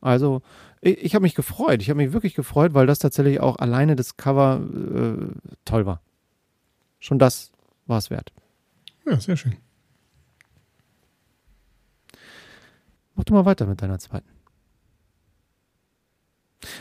Also 0.00 0.42
ich, 0.80 0.98
ich 0.98 1.14
habe 1.14 1.22
mich 1.22 1.34
gefreut. 1.34 1.82
Ich 1.82 1.90
habe 1.90 1.98
mich 1.98 2.12
wirklich 2.12 2.34
gefreut, 2.34 2.74
weil 2.74 2.86
das 2.86 2.98
tatsächlich 2.98 3.40
auch 3.40 3.56
alleine 3.56 3.96
das 3.96 4.16
Cover 4.16 4.60
äh, 4.60 5.50
toll 5.64 5.86
war. 5.86 6.00
Schon 6.98 7.18
das 7.18 7.50
war 7.86 7.98
es 7.98 8.10
wert. 8.10 8.32
Ja, 9.06 9.18
sehr 9.18 9.36
schön. 9.36 9.56
Mach 13.14 13.24
du 13.24 13.34
mal 13.34 13.44
weiter 13.44 13.66
mit 13.66 13.82
deiner 13.82 13.98
zweiten. 13.98 14.28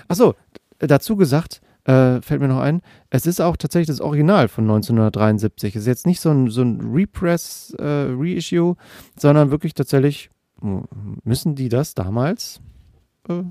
Achso, 0.07 0.35
dazu 0.79 1.15
gesagt, 1.15 1.61
äh, 1.85 2.21
fällt 2.21 2.41
mir 2.41 2.47
noch 2.47 2.59
ein, 2.59 2.81
es 3.09 3.25
ist 3.25 3.39
auch 3.39 3.57
tatsächlich 3.57 3.87
das 3.87 4.01
Original 4.01 4.47
von 4.47 4.65
1973. 4.65 5.75
Es 5.75 5.81
ist 5.81 5.87
jetzt 5.87 6.05
nicht 6.05 6.19
so 6.19 6.29
ein, 6.29 6.49
so 6.49 6.61
ein 6.61 6.81
Repress, 6.93 7.73
äh, 7.79 8.07
Reissue, 8.11 8.75
sondern 9.17 9.51
wirklich 9.51 9.73
tatsächlich, 9.73 10.29
müssen 10.61 11.55
die 11.55 11.69
das 11.69 11.93
damals 11.93 12.61
äh, 13.29 13.43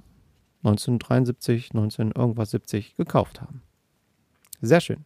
1973, 0.64 1.72
19 1.72 2.12
irgendwas 2.12 2.50
70 2.50 2.96
gekauft 2.96 3.40
haben. 3.40 3.62
Sehr 4.60 4.80
schön. 4.80 5.04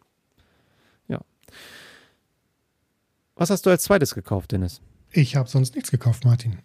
Was 3.35 3.49
hast 3.49 3.65
du 3.65 3.69
als 3.69 3.83
zweites 3.83 4.13
gekauft, 4.13 4.51
Dennis? 4.51 4.81
Ich 5.11 5.35
habe 5.35 5.49
sonst 5.49 5.75
nichts 5.75 5.91
gekauft, 5.91 6.25
Martin. 6.25 6.59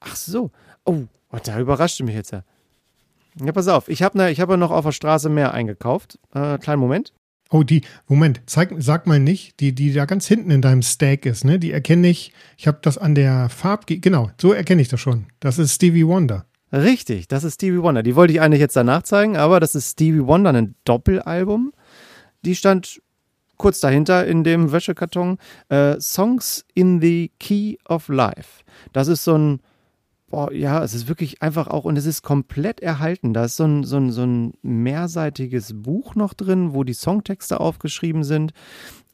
Ach 0.00 0.16
so. 0.16 0.50
Oh, 0.84 1.04
da 1.44 1.58
überraschte 1.60 2.04
mich 2.04 2.14
jetzt 2.14 2.32
ja. 2.32 2.44
Ja, 3.40 3.52
pass 3.52 3.68
auf. 3.68 3.88
Ich 3.88 4.02
habe 4.02 4.18
ne, 4.18 4.34
hab 4.34 4.50
ja 4.50 4.56
noch 4.56 4.70
auf 4.70 4.84
der 4.84 4.92
Straße 4.92 5.28
mehr 5.28 5.54
eingekauft. 5.54 6.18
Äh, 6.34 6.58
kleinen 6.58 6.80
Moment. 6.80 7.12
Oh, 7.50 7.62
die, 7.62 7.82
Moment, 8.08 8.42
zeig, 8.46 8.74
sag 8.78 9.06
mal 9.06 9.20
nicht, 9.20 9.60
die, 9.60 9.74
die 9.74 9.92
da 9.92 10.04
ganz 10.04 10.26
hinten 10.26 10.50
in 10.50 10.60
deinem 10.60 10.82
Stack 10.82 11.24
ist, 11.24 11.44
ne? 11.44 11.58
Die 11.58 11.72
erkenne 11.72 12.08
ich. 12.08 12.32
Ich 12.58 12.66
habe 12.66 12.78
das 12.82 12.98
an 12.98 13.14
der 13.14 13.48
Farb, 13.48 13.86
genau, 13.86 14.30
so 14.38 14.52
erkenne 14.52 14.82
ich 14.82 14.88
das 14.88 15.00
schon. 15.00 15.26
Das 15.40 15.58
ist 15.58 15.74
Stevie 15.74 16.06
Wonder. 16.06 16.44
Richtig, 16.72 17.28
das 17.28 17.44
ist 17.44 17.54
Stevie 17.54 17.82
Wonder. 17.82 18.02
Die 18.02 18.14
wollte 18.14 18.32
ich 18.32 18.40
eigentlich 18.40 18.60
jetzt 18.60 18.76
danach 18.76 19.02
zeigen, 19.02 19.36
aber 19.36 19.58
das 19.58 19.74
ist 19.74 19.92
Stevie 19.92 20.26
Wonder, 20.26 20.52
ein 20.52 20.74
Doppelalbum. 20.84 21.72
Die 22.44 22.54
stand 22.54 23.00
kurz 23.56 23.80
dahinter 23.80 24.26
in 24.26 24.44
dem 24.44 24.70
Wäschekarton. 24.70 25.38
Äh, 25.68 26.00
Songs 26.00 26.64
in 26.74 27.00
the 27.00 27.30
Key 27.38 27.76
of 27.88 28.08
Life. 28.08 28.62
Das 28.92 29.08
ist 29.08 29.24
so 29.24 29.36
ein, 29.36 29.60
boah, 30.28 30.52
ja, 30.52 30.82
es 30.84 30.94
ist 30.94 31.08
wirklich 31.08 31.42
einfach 31.42 31.68
auch, 31.68 31.84
und 31.84 31.96
es 31.96 32.06
ist 32.06 32.22
komplett 32.22 32.80
erhalten. 32.80 33.32
Da 33.32 33.44
ist 33.44 33.56
so 33.56 33.64
ein, 33.64 33.84
so 33.84 33.96
ein, 33.96 34.10
so 34.10 34.24
ein 34.24 34.52
mehrseitiges 34.62 35.72
Buch 35.74 36.14
noch 36.14 36.34
drin, 36.34 36.74
wo 36.74 36.84
die 36.84 36.92
Songtexte 36.92 37.60
aufgeschrieben 37.60 38.24
sind. 38.24 38.52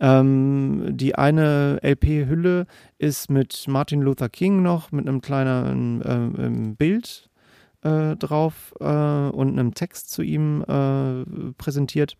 Ähm, 0.01 0.88
die 0.90 1.14
eine 1.14 1.79
LP-Hülle 1.83 2.67
ist 2.99 3.31
mit 3.31 3.64
Martin 3.69 4.03
Luther 4.03 4.29
King 4.29 4.62
noch, 4.62 4.90
mit 4.90 5.09
einem 5.09 5.21
kleinen 5.21 6.03
äh, 6.03 6.75
Bild 6.77 7.31
äh, 7.85 8.16
drauf 8.16 8.75
äh, 8.81 8.85
und 8.85 9.51
einem 9.51 9.75
Text 9.75 10.11
zu 10.11 10.23
ihm 10.23 10.62
äh, 10.62 11.53
präsentiert. 11.53 12.16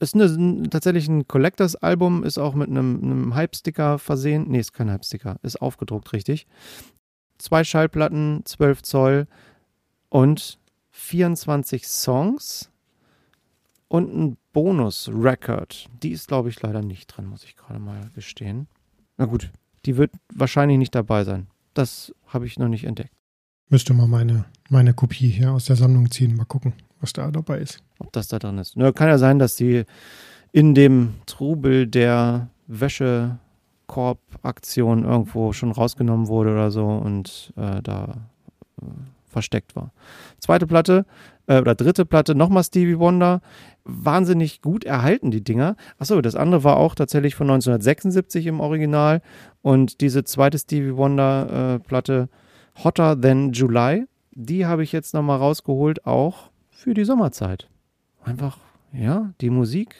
Ist 0.00 0.16
eine, 0.16 0.68
tatsächlich 0.68 1.08
ein 1.08 1.28
Collectors-Album, 1.28 2.24
ist 2.24 2.36
auch 2.36 2.54
mit 2.54 2.68
einem, 2.68 3.00
einem 3.02 3.34
Hype-Sticker 3.36 3.98
versehen. 4.00 4.46
Nee, 4.48 4.58
ist 4.58 4.72
kein 4.72 4.90
Hype-Sticker, 4.90 5.38
ist 5.42 5.62
aufgedruckt, 5.62 6.12
richtig. 6.12 6.48
Zwei 7.38 7.62
Schallplatten, 7.62 8.42
12 8.44 8.82
Zoll 8.82 9.26
und 10.08 10.58
24 10.90 11.86
Songs 11.86 12.70
und 13.86 14.12
ein 14.12 14.36
Bonus-Record. 14.52 15.88
Die 16.02 16.10
ist, 16.10 16.26
glaube 16.26 16.48
ich, 16.48 16.60
leider 16.60 16.82
nicht 16.82 17.06
drin, 17.06 17.26
muss 17.26 17.44
ich 17.44 17.56
gerade 17.56 17.78
mal 17.78 18.10
gestehen. 18.14 18.66
Na 19.16 19.26
gut, 19.26 19.52
die 19.86 19.96
wird 19.96 20.10
wahrscheinlich 20.34 20.78
nicht 20.78 20.94
dabei 20.94 21.22
sein. 21.22 21.46
Das 21.74 22.12
habe 22.26 22.46
ich 22.46 22.58
noch 22.58 22.68
nicht 22.68 22.84
entdeckt. 22.84 23.12
Müsste 23.72 23.92
mal 23.94 24.06
meine, 24.06 24.44
meine 24.68 24.92
Kopie 24.92 25.28
hier 25.28 25.52
aus 25.52 25.64
der 25.64 25.76
Sammlung 25.76 26.10
ziehen, 26.10 26.36
mal 26.36 26.44
gucken, 26.44 26.74
was 27.00 27.14
da 27.14 27.30
dabei 27.30 27.56
ist. 27.56 27.82
Ob 28.00 28.12
das 28.12 28.28
da 28.28 28.38
drin 28.38 28.58
ist. 28.58 28.76
Nur 28.76 28.92
kann 28.92 29.08
ja 29.08 29.16
sein, 29.16 29.38
dass 29.38 29.56
sie 29.56 29.84
in 30.52 30.74
dem 30.74 31.14
Trubel 31.24 31.86
der 31.86 32.50
Wäschekorb-Aktion 32.66 35.04
irgendwo 35.04 35.54
schon 35.54 35.72
rausgenommen 35.72 36.28
wurde 36.28 36.52
oder 36.52 36.70
so 36.70 36.86
und 36.86 37.54
äh, 37.56 37.80
da 37.80 38.28
äh, 38.82 38.84
versteckt 39.24 39.74
war. 39.74 39.90
Zweite 40.38 40.66
Platte 40.66 41.06
äh, 41.46 41.58
oder 41.58 41.74
dritte 41.74 42.04
Platte, 42.04 42.34
nochmal 42.34 42.64
Stevie 42.64 42.98
Wonder. 42.98 43.40
Wahnsinnig 43.84 44.60
gut 44.60 44.84
erhalten, 44.84 45.30
die 45.30 45.42
Dinger. 45.42 45.76
Achso, 45.98 46.20
das 46.20 46.36
andere 46.36 46.62
war 46.62 46.76
auch 46.76 46.94
tatsächlich 46.94 47.34
von 47.34 47.48
1976 47.48 48.48
im 48.48 48.60
Original. 48.60 49.22
Und 49.62 50.02
diese 50.02 50.24
zweite 50.24 50.58
Stevie 50.58 50.94
Wonder-Platte 50.94 52.28
äh, 52.30 52.36
Hotter 52.76 53.20
Than 53.20 53.52
July. 53.52 54.06
Die 54.32 54.66
habe 54.66 54.82
ich 54.82 54.92
jetzt 54.92 55.14
nochmal 55.14 55.38
rausgeholt, 55.38 56.06
auch 56.06 56.50
für 56.70 56.94
die 56.94 57.04
Sommerzeit. 57.04 57.68
Einfach, 58.24 58.58
ja, 58.92 59.32
die 59.40 59.50
Musik 59.50 59.94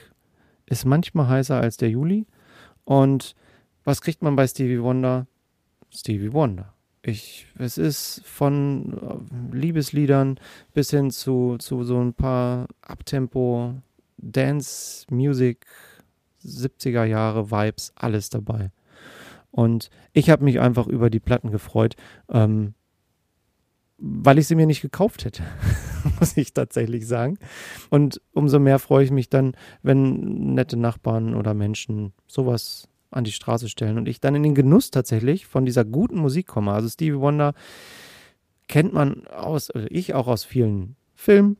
ist 0.67 0.85
manchmal 0.85 1.29
heißer 1.29 1.61
als 1.61 1.77
der 1.77 1.91
Juli. 1.91 2.27
Und 2.85 3.35
was 3.85 4.01
kriegt 4.01 4.23
man 4.23 4.37
bei 4.37 4.47
Stevie 4.47 4.83
Wonder? 4.83 5.27
Stevie 5.91 6.33
Wonder. 6.33 6.73
Ich, 7.03 7.47
es 7.59 7.79
ist 7.79 8.23
von 8.25 8.93
äh, 9.53 9.57
Liebesliedern 9.57 10.39
bis 10.73 10.91
hin 10.91 11.11
zu, 11.11 11.57
zu 11.59 11.83
so 11.83 12.01
ein 12.01 12.15
paar 12.15 12.69
Abtempo, 12.81 13.75
Dance, 14.19 15.07
Music, 15.11 15.67
70er 16.45 17.05
Jahre 17.05 17.51
Vibes, 17.51 17.93
alles 17.97 18.31
dabei. 18.31 18.71
Und 19.53 19.91
ich 20.13 20.31
habe 20.31 20.45
mich 20.45 20.59
einfach 20.59 20.89
über 20.89 21.11
die 21.11 21.21
Platten 21.21 21.51
gefreut, 21.51 21.95
ähm, 22.31 22.75
weil 23.99 24.39
ich 24.39 24.49
sie 24.49 24.57
mir 24.57 24.67
nicht 24.67 24.81
gekauft 24.81 25.25
hätte, 25.25 25.45
muss 26.21 26.37
ich 26.37 26.53
tatsächlich 26.55 27.07
sagen. 27.07 27.39
Und 27.91 28.21
umso 28.33 28.59
mehr 28.59 28.81
freue 28.81 29.05
ich 29.05 29.13
mich 29.13 29.29
dann, 29.29 29.55
wenn 29.83 30.55
nette 30.55 30.77
Nachbarn 30.77 31.37
oder 31.37 31.55
Menschen 31.55 32.13
sowas 32.27 32.89
an 33.11 33.25
die 33.25 33.33
Straße 33.33 33.69
stellen 33.69 33.99
und 33.99 34.09
ich 34.09 34.21
dann 34.21 34.35
in 34.35 34.43
den 34.43 34.55
Genuss 34.55 34.91
tatsächlich 34.91 35.47
von 35.47 35.67
dieser 35.67 35.85
guten 35.85 36.17
Musik 36.17 36.47
komme. 36.47 36.73
Also 36.73 36.89
Stevie 36.89 37.21
Wonder 37.21 37.53
kennt 38.69 38.95
man 38.95 39.27
aus, 39.27 39.71
also 39.71 39.87
ich 39.91 40.15
auch 40.15 40.27
aus 40.27 40.45
vielen 40.45 40.97
Filmen, 41.15 41.59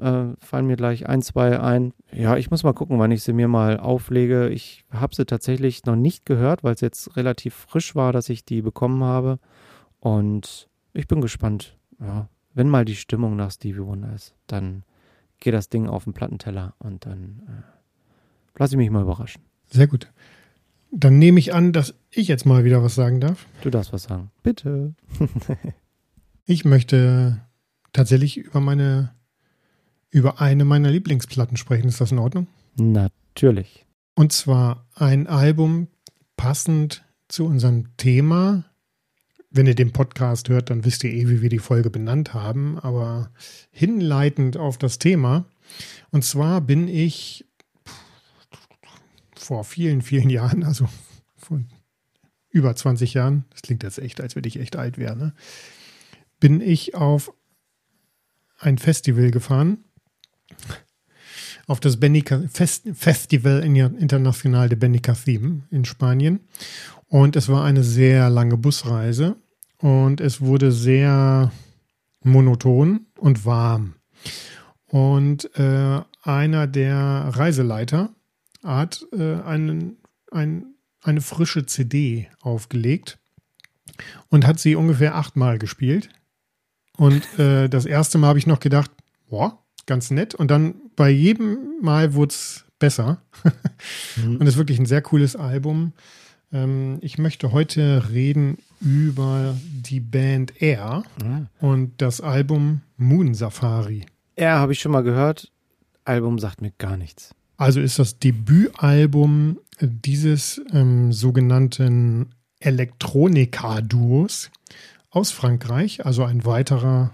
äh, 0.00 0.34
fallen 0.44 0.66
mir 0.66 0.76
gleich 0.76 1.08
ein, 1.08 1.22
zwei 1.22 1.60
ein. 1.60 1.92
Ja, 2.12 2.36
ich 2.36 2.50
muss 2.50 2.62
mal 2.62 2.72
gucken, 2.72 2.98
wann 2.98 3.12
ich 3.12 3.22
sie 3.22 3.32
mir 3.32 3.48
mal 3.48 3.78
auflege. 3.78 4.48
Ich 4.48 4.84
habe 4.90 5.14
sie 5.14 5.26
tatsächlich 5.26 5.84
noch 5.84 5.96
nicht 5.96 6.26
gehört, 6.26 6.64
weil 6.64 6.74
es 6.74 6.80
jetzt 6.80 7.16
relativ 7.16 7.54
frisch 7.54 7.94
war, 7.94 8.12
dass 8.12 8.28
ich 8.28 8.44
die 8.44 8.62
bekommen 8.62 9.04
habe. 9.04 9.38
Und 10.00 10.68
ich 10.92 11.06
bin 11.06 11.20
gespannt. 11.20 11.76
Ja, 12.00 12.28
wenn 12.54 12.68
mal 12.68 12.84
die 12.84 12.96
Stimmung 12.96 13.36
nach 13.36 13.52
Stevie 13.52 13.84
Wonder 13.84 14.14
ist, 14.14 14.34
dann 14.46 14.84
geht 15.38 15.54
das 15.54 15.68
Ding 15.68 15.88
auf 15.88 16.04
den 16.04 16.12
Plattenteller 16.12 16.74
und 16.78 17.06
dann 17.06 17.42
äh, 17.46 18.58
lasse 18.58 18.74
ich 18.74 18.78
mich 18.78 18.90
mal 18.90 19.02
überraschen. 19.02 19.42
Sehr 19.70 19.86
gut. 19.86 20.10
Dann 20.90 21.18
nehme 21.18 21.38
ich 21.38 21.54
an, 21.54 21.72
dass 21.72 21.94
ich 22.10 22.26
jetzt 22.26 22.46
mal 22.46 22.64
wieder 22.64 22.82
was 22.82 22.94
sagen 22.94 23.20
darf. 23.20 23.46
Du 23.62 23.70
darfst 23.70 23.92
was 23.92 24.04
sagen. 24.04 24.30
Bitte. 24.42 24.94
ich 26.46 26.64
möchte 26.64 27.40
tatsächlich 27.92 28.38
über 28.38 28.60
meine 28.60 29.14
über 30.10 30.40
eine 30.40 30.64
meiner 30.64 30.90
Lieblingsplatten 30.90 31.56
sprechen. 31.56 31.88
Ist 31.88 32.00
das 32.00 32.12
in 32.12 32.18
Ordnung? 32.18 32.46
Natürlich. 32.76 33.86
Und 34.14 34.32
zwar 34.32 34.86
ein 34.94 35.26
Album 35.26 35.88
passend 36.36 37.04
zu 37.28 37.46
unserem 37.46 37.96
Thema. 37.96 38.64
Wenn 39.50 39.66
ihr 39.66 39.74
den 39.74 39.92
Podcast 39.92 40.48
hört, 40.48 40.70
dann 40.70 40.84
wisst 40.84 41.04
ihr 41.04 41.12
eh, 41.12 41.28
wie 41.28 41.42
wir 41.42 41.48
die 41.48 41.58
Folge 41.58 41.90
benannt 41.90 42.34
haben, 42.34 42.78
aber 42.78 43.30
hinleitend 43.70 44.56
auf 44.56 44.78
das 44.78 44.98
Thema. 44.98 45.46
Und 46.10 46.24
zwar 46.24 46.60
bin 46.60 46.88
ich 46.88 47.46
vor 49.34 49.64
vielen, 49.64 50.02
vielen 50.02 50.30
Jahren, 50.30 50.62
also 50.64 50.88
vor 51.36 51.60
über 52.50 52.74
20 52.74 53.14
Jahren, 53.14 53.44
das 53.50 53.62
klingt 53.62 53.82
jetzt 53.84 53.98
echt, 53.98 54.20
als 54.20 54.36
wenn 54.36 54.44
ich 54.44 54.58
echt 54.58 54.76
alt 54.76 54.98
wäre, 54.98 55.16
ne? 55.16 55.34
bin 56.40 56.60
ich 56.60 56.94
auf 56.94 57.32
ein 58.58 58.78
Festival 58.78 59.30
gefahren 59.30 59.84
auf 61.66 61.80
das 61.80 61.98
Benica 61.98 62.42
Fest 62.52 62.88
Festival 62.94 63.62
Internacional 63.62 64.68
de 64.68 64.76
Benicassim 64.76 65.62
in 65.70 65.84
Spanien. 65.84 66.40
Und 67.08 67.36
es 67.36 67.48
war 67.48 67.64
eine 67.64 67.84
sehr 67.84 68.30
lange 68.30 68.56
Busreise 68.56 69.36
und 69.78 70.20
es 70.20 70.40
wurde 70.40 70.72
sehr 70.72 71.52
monoton 72.22 73.06
und 73.18 73.44
warm. 73.44 73.94
Und 74.86 75.56
äh, 75.56 76.00
einer 76.22 76.66
der 76.66 77.30
Reiseleiter 77.32 78.10
hat 78.64 79.06
äh, 79.12 79.40
einen, 79.42 79.98
ein, 80.30 80.74
eine 81.02 81.20
frische 81.20 81.66
CD 81.66 82.28
aufgelegt 82.40 83.18
und 84.28 84.46
hat 84.46 84.58
sie 84.58 84.74
ungefähr 84.74 85.14
achtmal 85.14 85.58
gespielt. 85.58 86.10
Und 86.96 87.38
äh, 87.38 87.68
das 87.68 87.86
erste 87.86 88.18
Mal 88.18 88.28
habe 88.28 88.38
ich 88.38 88.46
noch 88.46 88.60
gedacht, 88.60 88.90
boah, 89.28 89.59
ganz 89.90 90.10
nett. 90.12 90.34
Und 90.36 90.50
dann 90.50 90.76
bei 90.94 91.10
jedem 91.10 91.58
Mal 91.82 92.14
wurde 92.14 92.30
es 92.30 92.64
besser. 92.78 93.20
mhm. 94.16 94.36
Und 94.36 94.42
es 94.42 94.54
ist 94.54 94.56
wirklich 94.56 94.78
ein 94.78 94.86
sehr 94.86 95.02
cooles 95.02 95.34
Album. 95.34 95.92
Ähm, 96.52 96.98
ich 97.02 97.18
möchte 97.18 97.50
heute 97.50 98.10
reden 98.12 98.58
über 98.80 99.56
die 99.60 100.00
Band 100.00 100.62
Air 100.62 101.02
mhm. 101.22 101.48
und 101.60 102.00
das 102.00 102.20
Album 102.20 102.82
Moon 102.96 103.34
Safari. 103.34 104.06
Air 104.36 104.60
habe 104.60 104.72
ich 104.72 104.80
schon 104.80 104.92
mal 104.92 105.02
gehört. 105.02 105.50
Album 106.04 106.38
sagt 106.38 106.62
mir 106.62 106.72
gar 106.78 106.96
nichts. 106.96 107.34
Also 107.56 107.80
ist 107.80 107.98
das 107.98 108.18
Debütalbum 108.18 109.58
dieses 109.80 110.62
ähm, 110.72 111.12
sogenannten 111.12 112.30
Elektronika-Duos 112.60 114.50
aus 115.10 115.32
Frankreich, 115.32 116.06
also 116.06 116.24
ein 116.24 116.44
weiterer 116.44 117.10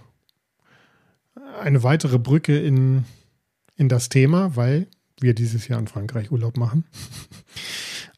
eine 1.61 1.83
weitere 1.83 2.19
Brücke 2.19 2.59
in, 2.59 3.05
in 3.77 3.89
das 3.89 4.09
Thema, 4.09 4.57
weil 4.57 4.87
wir 5.21 5.35
dieses 5.35 5.69
Jahr 5.69 5.79
in 5.79 5.89
Frankreich 5.89 6.31
Urlaub 6.31 6.57
machen. 6.57 6.85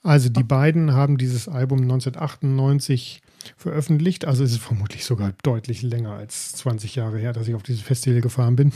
Also 0.04 0.28
die 0.28 0.44
beiden 0.44 0.92
haben 0.92 1.18
dieses 1.18 1.48
Album 1.48 1.82
1998 1.82 3.20
veröffentlicht. 3.56 4.24
Also 4.24 4.44
ist 4.44 4.52
es 4.52 4.58
vermutlich 4.58 5.04
sogar 5.04 5.34
deutlich 5.42 5.82
länger 5.82 6.12
als 6.12 6.52
20 6.52 6.94
Jahre 6.94 7.18
her, 7.18 7.32
dass 7.32 7.48
ich 7.48 7.54
auf 7.54 7.64
dieses 7.64 7.82
Festival 7.82 8.20
gefahren 8.20 8.56
bin. 8.56 8.72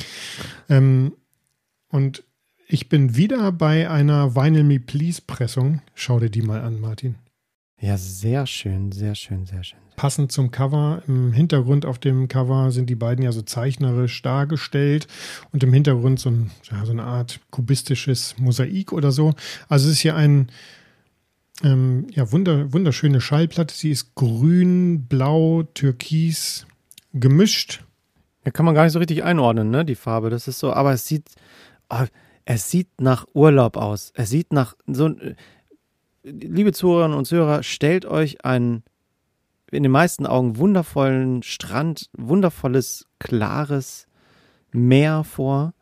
ähm, 0.68 1.14
und 1.88 2.24
ich 2.68 2.88
bin 2.88 3.16
wieder 3.16 3.50
bei 3.52 3.90
einer 3.90 4.36
Vinyl 4.36 4.62
Me 4.62 4.78
Please 4.78 5.22
Pressung. 5.26 5.80
Schau 5.94 6.20
dir 6.20 6.30
die 6.30 6.42
mal 6.42 6.60
an, 6.60 6.78
Martin. 6.78 7.16
Ja, 7.80 7.96
sehr 7.96 8.46
schön, 8.46 8.92
sehr 8.92 9.14
schön, 9.14 9.46
sehr 9.46 9.64
schön. 9.64 9.78
Passend 9.96 10.30
zum 10.32 10.50
Cover. 10.50 11.02
Im 11.08 11.32
Hintergrund 11.32 11.86
auf 11.86 11.98
dem 11.98 12.28
Cover 12.28 12.70
sind 12.72 12.90
die 12.90 12.94
beiden 12.94 13.24
ja 13.24 13.32
so 13.32 13.40
zeichnerisch 13.40 14.20
dargestellt 14.20 15.06
und 15.52 15.62
im 15.62 15.72
Hintergrund 15.72 16.20
so, 16.20 16.30
ein, 16.30 16.50
ja, 16.70 16.84
so 16.84 16.92
eine 16.92 17.04
Art 17.04 17.40
kubistisches 17.50 18.36
Mosaik 18.38 18.92
oder 18.92 19.12
so. 19.12 19.32
Also 19.68 19.86
es 19.86 19.94
ist 19.94 20.00
hier 20.00 20.14
ein 20.14 20.50
ähm, 21.62 22.06
ja, 22.12 22.30
wunder, 22.32 22.70
wunderschöne 22.72 23.22
Schallplatte. 23.22 23.74
Sie 23.74 23.90
ist 23.90 24.14
grün, 24.14 25.06
blau, 25.06 25.62
türkis 25.62 26.66
gemischt. 27.14 27.82
Ja, 28.44 28.50
kann 28.50 28.66
man 28.66 28.74
gar 28.74 28.84
nicht 28.84 28.92
so 28.92 28.98
richtig 28.98 29.24
einordnen, 29.24 29.70
ne, 29.70 29.86
die 29.86 29.94
Farbe. 29.94 30.28
Das 30.28 30.48
ist 30.48 30.58
so, 30.58 30.72
aber 30.72 30.92
es 30.92 31.06
sieht, 31.06 31.30
oh, 31.88 32.04
es 32.44 32.70
sieht 32.70 33.00
nach 33.00 33.26
Urlaub 33.32 33.78
aus. 33.78 34.12
Es 34.14 34.28
sieht 34.28 34.52
nach 34.52 34.74
so, 34.86 35.14
liebe 36.22 36.72
Zuhörerinnen 36.72 37.16
und 37.16 37.24
Zuhörer, 37.24 37.62
stellt 37.62 38.06
euch 38.06 38.44
einen 38.44 38.82
in 39.70 39.82
den 39.82 39.92
meisten 39.92 40.26
Augen 40.26 40.56
wundervollen 40.56 41.42
Strand, 41.42 42.10
wundervolles, 42.16 43.06
klares 43.18 44.06
Meer 44.72 45.24
vor, 45.24 45.74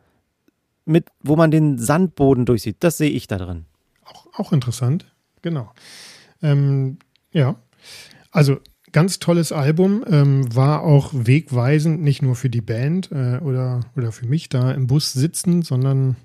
mit, 0.84 1.06
wo 1.22 1.36
man 1.36 1.50
den 1.50 1.78
Sandboden 1.78 2.46
durchsieht. 2.46 2.76
Das 2.80 2.98
sehe 2.98 3.10
ich 3.10 3.26
da 3.26 3.38
drin. 3.38 3.66
Auch, 4.04 4.26
auch 4.34 4.52
interessant, 4.52 5.12
genau. 5.42 5.72
Ähm, 6.42 6.98
ja, 7.32 7.56
also 8.30 8.58
ganz 8.92 9.18
tolles 9.18 9.52
Album, 9.52 10.04
ähm, 10.06 10.54
war 10.54 10.82
auch 10.82 11.10
wegweisend, 11.12 12.00
nicht 12.00 12.22
nur 12.22 12.36
für 12.36 12.50
die 12.50 12.60
Band 12.60 13.10
äh, 13.12 13.38
oder, 13.38 13.80
oder 13.96 14.12
für 14.12 14.26
mich 14.26 14.48
da 14.48 14.72
im 14.72 14.86
Bus 14.86 15.12
sitzen, 15.12 15.62
sondern 15.62 16.16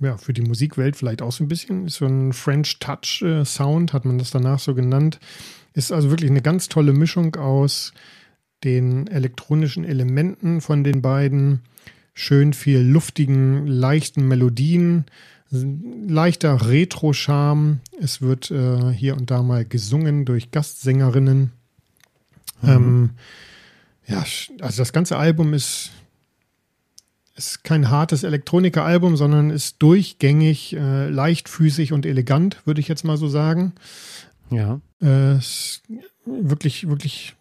ja, 0.00 0.16
für 0.16 0.32
die 0.32 0.42
Musikwelt 0.42 0.96
vielleicht 0.96 1.22
auch 1.22 1.32
so 1.32 1.44
ein 1.44 1.48
bisschen. 1.48 1.86
Ist 1.86 1.96
so 1.96 2.06
ein 2.06 2.32
French 2.32 2.78
Touch 2.78 3.22
äh, 3.22 3.44
Sound, 3.44 3.92
hat 3.92 4.04
man 4.04 4.18
das 4.18 4.30
danach 4.30 4.58
so 4.58 4.74
genannt. 4.74 5.20
Ist 5.74 5.92
also 5.92 6.10
wirklich 6.10 6.30
eine 6.30 6.42
ganz 6.42 6.68
tolle 6.68 6.92
Mischung 6.92 7.36
aus 7.36 7.92
den 8.64 9.06
elektronischen 9.06 9.84
Elementen 9.84 10.60
von 10.60 10.84
den 10.84 11.02
beiden. 11.02 11.60
Schön 12.12 12.52
viel 12.52 12.80
luftigen, 12.80 13.66
leichten 13.66 14.26
Melodien, 14.26 15.04
leichter 15.50 16.68
Retro-Charme. 16.68 17.80
Es 18.00 18.20
wird 18.20 18.50
äh, 18.50 18.90
hier 18.92 19.16
und 19.16 19.30
da 19.30 19.42
mal 19.42 19.64
gesungen 19.64 20.24
durch 20.24 20.50
Gastsängerinnen. 20.50 21.52
Mhm. 22.62 22.68
Ähm, 22.68 23.10
ja, 24.06 24.24
also 24.60 24.82
das 24.82 24.92
ganze 24.92 25.16
Album 25.16 25.54
ist 25.54 25.92
ist 27.40 27.64
kein 27.64 27.88
hartes 27.88 28.22
Elektroniker-Album, 28.22 29.16
sondern 29.16 29.48
ist 29.48 29.82
durchgängig, 29.82 30.76
äh, 30.76 31.08
leichtfüßig 31.08 31.92
und 31.92 32.04
elegant, 32.04 32.60
würde 32.66 32.80
ich 32.80 32.88
jetzt 32.88 33.04
mal 33.04 33.16
so 33.16 33.28
sagen. 33.28 33.72
Ja. 34.50 34.80
Äh, 35.00 35.38
wirklich, 36.26 36.88
wirklich, 36.88 37.34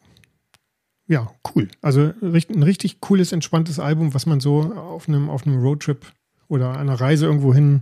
ja, 1.07 1.29
cool. 1.53 1.67
Also 1.81 2.13
ein 2.21 2.63
richtig 2.63 3.01
cooles, 3.01 3.33
entspanntes 3.33 3.79
Album, 3.79 4.13
was 4.13 4.25
man 4.25 4.39
so 4.39 4.73
auf 4.73 5.09
einem, 5.09 5.29
auf 5.29 5.45
einem 5.45 5.61
Roadtrip 5.61 6.05
oder 6.47 6.77
einer 6.77 6.95
Reise 6.99 7.25
irgendwo 7.25 7.53
hin 7.53 7.81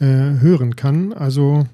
äh, 0.00 0.06
hören 0.06 0.74
kann. 0.74 1.12
Also 1.12 1.66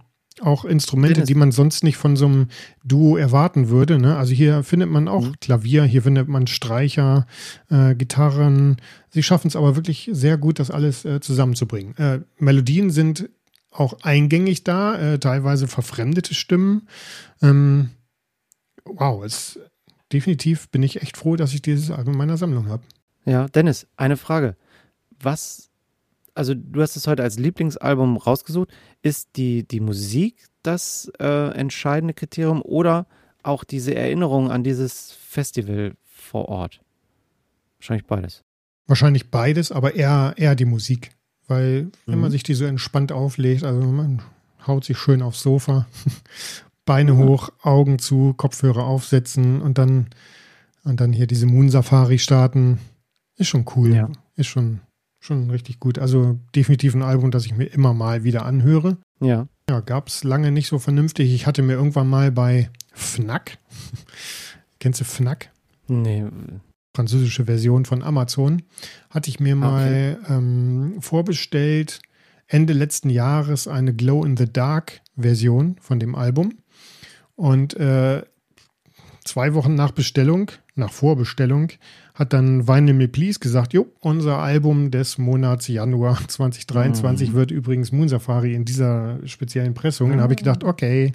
auch 0.45 0.65
Instrumente, 0.65 1.25
die 1.25 1.35
man 1.35 1.53
sonst 1.53 1.85
nicht 1.85 1.97
von 1.97 2.17
so 2.17 2.27
einem 2.27 2.49
Duo 2.85 3.17
erwarten 3.17 3.69
würde. 3.69 3.99
Ne? 3.99 4.17
Also 4.17 4.33
hier 4.33 4.63
findet 4.63 4.91
man 4.91 5.09
auch 5.09 5.27
mhm. 5.27 5.35
Klavier, 5.41 5.85
hier 5.85 6.03
findet 6.03 6.29
man 6.29 6.47
Streicher, 6.47 7.27
äh, 7.71 7.95
Gitarren. 7.95 8.77
Sie 9.11 9.23
schaffen 9.23 9.49
es 9.49 9.57
aber 9.57 9.77
wirklich 9.77 10.09
sehr 10.13 10.37
gut, 10.37 10.59
das 10.59 10.71
alles 10.71 11.05
äh, 11.05 11.21
zusammenzubringen. 11.21 11.97
Äh, 11.97 12.21
Melodien 12.39 12.91
sind 12.91 13.31
auch 13.71 13.95
eingängig 14.03 14.65
da, 14.65 14.97
äh, 14.97 15.19
teilweise 15.19 15.67
verfremdete 15.67 16.35
Stimmen. 16.35 16.89
Ähm, 17.43 17.91
wow, 18.85 19.25
es, 19.25 19.59
definitiv 20.13 20.69
bin 20.71 20.83
ich 20.83 21.03
echt 21.03 21.17
froh, 21.17 21.37
dass 21.37 21.55
ich 21.55 21.63
dieses 21.63 21.91
Album 21.91 22.15
in 22.15 22.19
meiner 22.19 22.37
Sammlung 22.37 22.69
habe. 22.69 22.85
Ja, 23.25 23.49
Dennis, 23.49 23.87
eine 23.97 24.17
Frage. 24.17 24.57
Was 25.21 25.71
also 26.35 26.55
du 26.55 26.83
hast 26.83 26.97
es 26.97 27.07
heute 27.07 27.23
als 27.23 27.39
Lieblingsalbum 27.39 28.17
rausgesucht. 28.17 28.71
Ist 29.03 29.37
die, 29.37 29.67
die 29.67 29.81
Musik 29.81 30.47
das 30.63 31.11
äh, 31.21 31.51
entscheidende 31.55 32.15
Kriterium 32.15 32.63
oder 32.63 33.07
auch 33.43 33.65
diese 33.65 33.95
Erinnerung 33.95 34.51
an 34.51 34.65
dieses 34.65 35.13
Festival 35.13 35.95
vor 36.05 36.49
Ort? 36.49 36.81
Wahrscheinlich 37.79 38.07
beides. 38.07 38.43
Wahrscheinlich 38.87 39.31
beides, 39.31 39.73
aber 39.73 39.95
eher, 39.95 40.35
eher 40.37 40.55
die 40.55 40.65
Musik. 40.65 41.11
Weil 41.47 41.91
wenn 42.07 42.17
mhm. 42.17 42.23
man 42.23 42.31
sich 42.31 42.43
die 42.43 42.55
so 42.55 42.65
entspannt 42.65 43.13
auflegt, 43.13 43.65
also 43.65 43.81
man 43.81 44.23
haut 44.67 44.85
sich 44.85 44.99
schön 44.99 45.23
aufs 45.23 45.43
Sofa, 45.43 45.87
Beine 46.87 47.15
mhm. 47.15 47.19
hoch, 47.19 47.51
Augen 47.63 47.99
zu, 47.99 48.35
Kopfhörer 48.35 48.85
aufsetzen 48.85 49.61
und 49.63 49.79
dann, 49.79 50.09
und 50.83 51.01
dann 51.01 51.13
hier 51.13 51.27
diese 51.27 51.47
Moon 51.47 51.71
Safari 51.71 52.19
starten, 52.19 52.79
ist 53.37 53.49
schon 53.49 53.65
cool. 53.77 53.95
Ja. 53.95 54.09
Ist 54.37 54.49
schon, 54.49 54.81
schon 55.25 55.51
richtig 55.51 55.81
gut. 55.81 55.99
Also 55.99 56.39
definitiv 56.55 56.95
ein 56.95 57.03
Album, 57.03 57.31
das 57.31 57.47
ich 57.47 57.57
mir 57.57 57.65
immer 57.65 57.95
mal 57.95 58.25
wieder 58.25 58.45
anhöre. 58.45 58.99
Ja. 59.21 59.49
Ja, 59.69 59.81
gab 59.81 60.09
es 60.09 60.25
lange 60.25 60.53
nicht 60.53 60.69
so 60.69 60.79
vernünftig. 60.79 61.33
Ich 61.33 61.47
hatte 61.47 61.63
mir 61.63 61.73
irgendwann 61.73 62.09
mal 62.09 62.31
bei 62.31 62.71
Fnac, 62.93 63.59
kennst 64.79 65.01
du 65.01 65.05
Fnac? 65.05 65.51
Nee. 65.89 66.27
Französische 66.95 67.47
Version 67.47 67.87
von 67.87 68.03
Amazon, 68.03 68.63
hatte 69.11 69.31
ich 69.31 69.41
mir 69.41 69.57
mal 69.57 70.19
okay. 70.23 70.33
ähm, 70.33 70.97
vorbestellt, 71.01 72.01
Ende 72.47 72.73
letzten 72.73 73.11
Jahres 73.11 73.67
eine 73.67 73.95
Glow 73.95 74.25
in 74.25 74.37
the 74.37 74.53
Dark 74.53 75.01
Version 75.17 75.77
von 75.81 75.99
dem 75.99 76.15
Album. 76.15 76.59
Und 77.35 77.75
äh, 77.75 78.23
zwei 79.25 79.55
Wochen 79.55 79.75
nach 79.75 79.91
Bestellung, 79.91 80.53
nach 80.75 80.91
Vorbestellung, 80.91 81.69
hat 82.15 82.33
dann 82.33 82.67
Vinyl 82.67 82.95
Me 82.95 83.09
Please 83.09 83.39
gesagt, 83.39 83.73
jo, 83.73 83.87
unser 84.01 84.39
Album 84.39 84.91
des 84.91 85.19
Monats 85.19 85.69
Januar 85.69 86.19
2023 86.29 87.31
mhm. 87.31 87.35
wird 87.35 87.51
übrigens 87.51 87.93
Moon 87.93 88.09
Safari 88.09 88.55
in 88.55 88.65
dieser 88.65 89.19
speziellen 89.27 89.75
Pressung. 89.75 90.09
Mhm. 90.09 90.13
Dann 90.13 90.21
habe 90.23 90.33
ich 90.35 90.39
gedacht, 90.39 90.65
okay, 90.65 91.13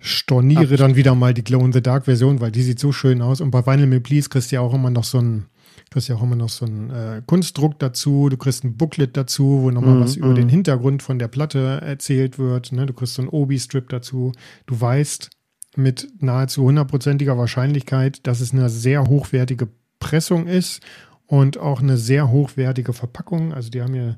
storniere 0.00 0.74
Ach, 0.74 0.78
dann 0.78 0.96
wieder 0.96 1.14
mal 1.14 1.34
die 1.34 1.44
Glow 1.44 1.64
in 1.64 1.72
the 1.72 1.82
Dark 1.82 2.04
Version, 2.04 2.40
weil 2.40 2.50
die 2.50 2.62
sieht 2.62 2.78
so 2.78 2.92
schön 2.92 3.20
aus. 3.20 3.40
Und 3.40 3.50
bei 3.50 3.66
Vinyl 3.66 3.86
Me 3.86 4.00
Please 4.00 4.28
kriegst 4.28 4.50
du 4.50 4.56
ja 4.56 4.60
auch 4.62 4.74
immer 4.74 4.90
noch 4.90 5.04
so 5.04 5.18
ein 5.18 5.46
kriegst 5.90 6.08
ja 6.08 6.14
auch 6.14 6.22
immer 6.22 6.36
noch 6.36 6.48
so 6.48 6.66
einen 6.66 6.90
äh, 6.90 7.22
Kunstdruck 7.26 7.78
dazu, 7.80 8.28
du 8.28 8.36
kriegst 8.36 8.62
ein 8.62 8.76
Booklet 8.76 9.16
dazu, 9.16 9.62
wo 9.62 9.70
nochmal 9.72 9.96
mm, 9.96 10.00
was 10.00 10.16
mm. 10.16 10.20
über 10.20 10.34
den 10.34 10.48
Hintergrund 10.48 11.02
von 11.02 11.18
der 11.18 11.26
Platte 11.26 11.80
erzählt 11.82 12.38
wird. 12.38 12.70
Ne? 12.70 12.86
Du 12.86 12.92
kriegst 12.92 13.14
so 13.14 13.22
einen 13.22 13.28
Obi-Strip 13.28 13.88
dazu. 13.88 14.32
Du 14.66 14.80
weißt, 14.80 15.30
mit 15.76 16.08
nahezu 16.20 16.64
hundertprozentiger 16.64 17.38
Wahrscheinlichkeit, 17.38 18.26
dass 18.26 18.40
es 18.40 18.52
eine 18.52 18.68
sehr 18.68 19.04
hochwertige 19.04 19.68
Pressung 19.98 20.46
ist 20.46 20.82
und 21.26 21.58
auch 21.58 21.80
eine 21.80 21.96
sehr 21.96 22.30
hochwertige 22.30 22.92
Verpackung. 22.92 23.52
Also 23.52 23.70
die 23.70 23.82
haben 23.82 23.94
ja 23.94 24.16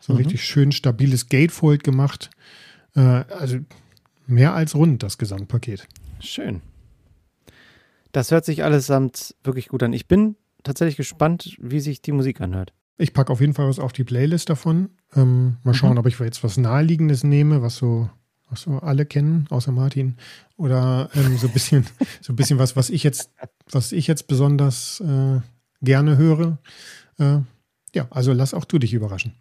so 0.00 0.12
ein 0.12 0.16
mhm. 0.16 0.22
richtig 0.24 0.44
schön 0.44 0.72
stabiles 0.72 1.28
Gatefold 1.28 1.84
gemacht. 1.84 2.30
Äh, 2.96 3.00
also 3.00 3.58
mehr 4.26 4.54
als 4.54 4.74
rund 4.74 5.02
das 5.02 5.18
Gesamtpaket. 5.18 5.86
Schön. 6.20 6.62
Das 8.12 8.30
hört 8.30 8.44
sich 8.44 8.64
allesamt 8.64 9.34
wirklich 9.44 9.68
gut 9.68 9.82
an. 9.82 9.92
Ich 9.92 10.08
bin 10.08 10.36
tatsächlich 10.62 10.96
gespannt, 10.96 11.56
wie 11.60 11.80
sich 11.80 12.02
die 12.02 12.12
Musik 12.12 12.40
anhört. 12.40 12.72
Ich 12.96 13.12
packe 13.12 13.32
auf 13.32 13.40
jeden 13.40 13.54
Fall 13.54 13.68
was 13.68 13.78
auf 13.78 13.92
die 13.92 14.02
Playlist 14.02 14.50
davon. 14.50 14.90
Ähm, 15.14 15.58
mal 15.62 15.74
schauen, 15.74 15.92
mhm. 15.92 15.98
ob 15.98 16.06
ich 16.06 16.18
jetzt 16.18 16.42
was 16.42 16.56
Naheliegendes 16.56 17.22
nehme, 17.22 17.62
was 17.62 17.76
so 17.76 18.10
was 18.50 18.62
so 18.62 18.78
alle 18.78 19.06
kennen, 19.06 19.46
außer 19.50 19.72
Martin. 19.72 20.16
Oder 20.56 21.10
ähm, 21.14 21.36
so 21.38 21.46
ein 21.46 21.52
bisschen, 21.52 21.86
so 22.20 22.32
ein 22.32 22.36
bisschen 22.36 22.58
was, 22.58 22.76
was 22.76 22.90
ich 22.90 23.02
jetzt, 23.02 23.30
was 23.70 23.92
ich 23.92 24.06
jetzt 24.06 24.26
besonders 24.26 25.00
äh, 25.00 25.40
gerne 25.82 26.16
höre. 26.16 26.58
Äh, 27.18 27.38
ja, 27.94 28.06
also 28.10 28.32
lass 28.32 28.54
auch 28.54 28.64
du 28.64 28.78
dich 28.78 28.94
überraschen. 28.94 29.34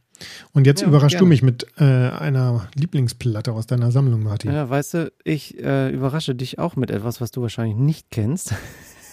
Und 0.53 0.65
jetzt 0.65 0.81
ja, 0.81 0.87
überraschst 0.87 1.17
gerne. 1.17 1.25
du 1.25 1.29
mich 1.29 1.43
mit 1.43 1.67
äh, 1.77 1.83
einer 1.83 2.67
Lieblingsplatte 2.73 3.53
aus 3.53 3.67
deiner 3.67 3.91
Sammlung, 3.91 4.23
Martin. 4.23 4.51
Ja, 4.51 4.69
weißt 4.69 4.93
du, 4.95 5.11
ich 5.23 5.57
äh, 5.59 5.89
überrasche 5.91 6.33
dich 6.33 6.57
auch 6.59 6.75
mit 6.75 6.89
etwas, 6.89 7.21
was 7.21 7.31
du 7.31 7.41
wahrscheinlich 7.41 7.77
nicht 7.77 8.09
kennst. 8.09 8.55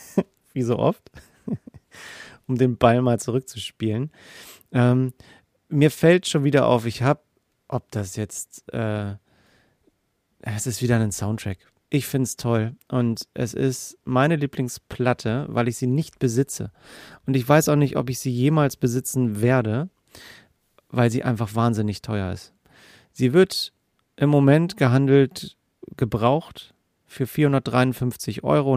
Wie 0.53 0.63
so 0.63 0.79
oft. 0.79 1.11
um 2.47 2.57
den 2.57 2.77
Ball 2.79 3.03
mal 3.03 3.19
zurückzuspielen. 3.19 4.11
Ähm, 4.73 5.13
mir 5.69 5.91
fällt 5.91 6.27
schon 6.27 6.45
wieder 6.45 6.67
auf, 6.67 6.87
ich 6.87 7.03
habe, 7.03 7.21
ob 7.69 7.91
das 7.91 8.17
jetzt 8.17 8.73
äh, 8.73 9.15
es 10.45 10.67
ist 10.67 10.83
wieder 10.83 10.99
ein 10.99 11.13
Soundtrack. 11.13 11.59
Ich 11.91 12.07
finde 12.07 12.25
es 12.25 12.37
toll 12.37 12.75
und 12.89 13.29
es 13.35 13.55
ist 13.55 13.99
meine 14.05 14.37
Lieblingsplatte, 14.37 15.47
weil 15.49 15.69
ich 15.69 15.77
sie 15.77 15.87
nicht 15.87 16.19
besitze. 16.19 16.71
Und 17.27 17.35
ich 17.35 17.49
weiß 17.49 17.69
auch 17.69 17.77
nicht, 17.77 17.97
ob 17.97 18.11
ich 18.11 18.19
sie 18.19 18.31
jemals 18.31 18.77
besitzen 18.77 19.41
werde, 19.41 19.89
weil 20.89 21.11
sie 21.11 21.23
einfach 21.23 21.55
wahnsinnig 21.55 22.03
teuer 22.03 22.33
ist. 22.33 22.53
Sie 23.13 23.33
wird 23.33 23.73
im 24.17 24.29
Moment 24.29 24.77
gehandelt, 24.77 25.57
gebraucht 25.97 26.75
für 27.07 27.25
453,90 27.25 28.43
Euro. 28.43 28.77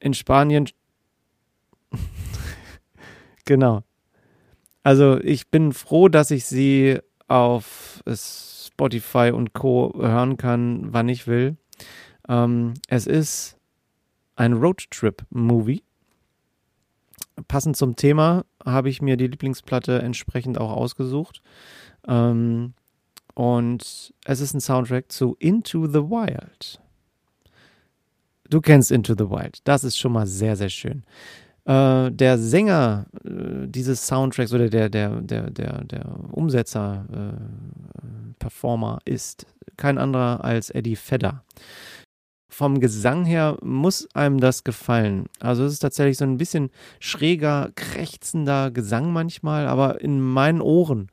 In 0.00 0.14
Spanien, 0.14 0.68
genau. 3.44 3.82
Also 4.82 5.20
ich 5.20 5.48
bin 5.48 5.72
froh, 5.72 6.08
dass 6.08 6.30
ich 6.30 6.46
sie 6.46 6.98
auf 7.28 7.81
Spotify 8.06 9.32
und 9.34 9.52
Co. 9.52 9.92
hören 9.96 10.36
kann, 10.36 10.92
wann 10.92 11.08
ich 11.08 11.26
will. 11.26 11.56
Ähm, 12.28 12.74
es 12.88 13.06
ist 13.06 13.56
ein 14.36 14.54
Roadtrip-Movie. 14.54 15.82
Passend 17.48 17.76
zum 17.76 17.96
Thema 17.96 18.44
habe 18.64 18.88
ich 18.88 19.02
mir 19.02 19.16
die 19.16 19.26
Lieblingsplatte 19.26 20.00
entsprechend 20.00 20.58
auch 20.58 20.72
ausgesucht. 20.72 21.42
Ähm, 22.06 22.74
und 23.34 24.12
es 24.24 24.40
ist 24.40 24.54
ein 24.54 24.60
Soundtrack 24.60 25.10
zu 25.10 25.36
Into 25.38 25.86
the 25.86 26.02
Wild. 26.02 26.80
Du 28.48 28.60
kennst 28.60 28.92
Into 28.92 29.14
the 29.14 29.30
Wild. 29.30 29.60
Das 29.64 29.84
ist 29.84 29.98
schon 29.98 30.12
mal 30.12 30.26
sehr, 30.26 30.56
sehr 30.56 30.68
schön. 30.68 31.04
Äh, 31.64 32.10
der 32.10 32.38
Sänger 32.38 33.06
äh, 33.24 33.66
dieses 33.66 34.06
Soundtracks 34.06 34.52
oder 34.52 34.68
der, 34.68 34.88
der, 34.88 35.20
der, 35.20 35.50
der, 35.50 35.84
der 35.84 36.06
Umsetzer, 36.32 37.06
äh, 37.12 38.34
Performer 38.42 38.98
ist 39.04 39.46
kein 39.76 39.98
anderer 39.98 40.44
als 40.44 40.70
Eddie 40.70 40.96
Fedder. 40.96 41.44
Vom 42.48 42.80
Gesang 42.80 43.24
her 43.24 43.56
muss 43.62 44.08
einem 44.14 44.40
das 44.40 44.64
gefallen. 44.64 45.26
Also 45.38 45.64
es 45.64 45.74
ist 45.74 45.78
tatsächlich 45.78 46.18
so 46.18 46.24
ein 46.24 46.38
bisschen 46.38 46.70
schräger, 46.98 47.70
krächzender 47.76 48.70
Gesang 48.72 49.12
manchmal, 49.12 49.68
aber 49.68 50.00
in 50.00 50.20
meinen 50.20 50.60
Ohren 50.60 51.08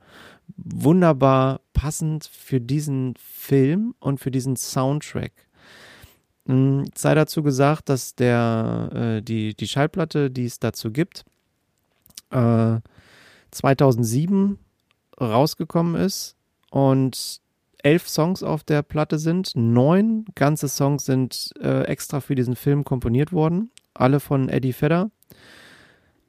wunderbar 0.58 1.62
passend 1.74 2.26
für 2.26 2.60
diesen 2.60 3.14
Film 3.18 3.94
und 4.00 4.20
für 4.20 4.32
diesen 4.32 4.56
Soundtrack. 4.56 5.32
Hm, 6.50 6.86
sei 6.96 7.14
dazu 7.14 7.44
gesagt, 7.44 7.90
dass 7.90 8.16
der, 8.16 8.90
äh, 8.92 9.22
die, 9.22 9.54
die 9.54 9.68
Schallplatte, 9.68 10.32
die 10.32 10.46
es 10.46 10.58
dazu 10.58 10.92
gibt, 10.92 11.24
äh, 12.32 12.80
2007 13.52 14.58
rausgekommen 15.22 15.94
ist 15.94 16.36
und 16.72 17.42
elf 17.84 18.10
Songs 18.10 18.42
auf 18.42 18.64
der 18.64 18.82
Platte 18.82 19.20
sind. 19.20 19.52
Neun 19.54 20.26
ganze 20.34 20.70
Songs 20.70 21.06
sind 21.06 21.52
äh, 21.62 21.84
extra 21.84 22.20
für 22.20 22.34
diesen 22.34 22.56
Film 22.56 22.84
komponiert 22.84 23.32
worden, 23.32 23.70
alle 23.94 24.20
von 24.20 24.50
Eddie 24.50 24.74
Fedder. 24.74 25.12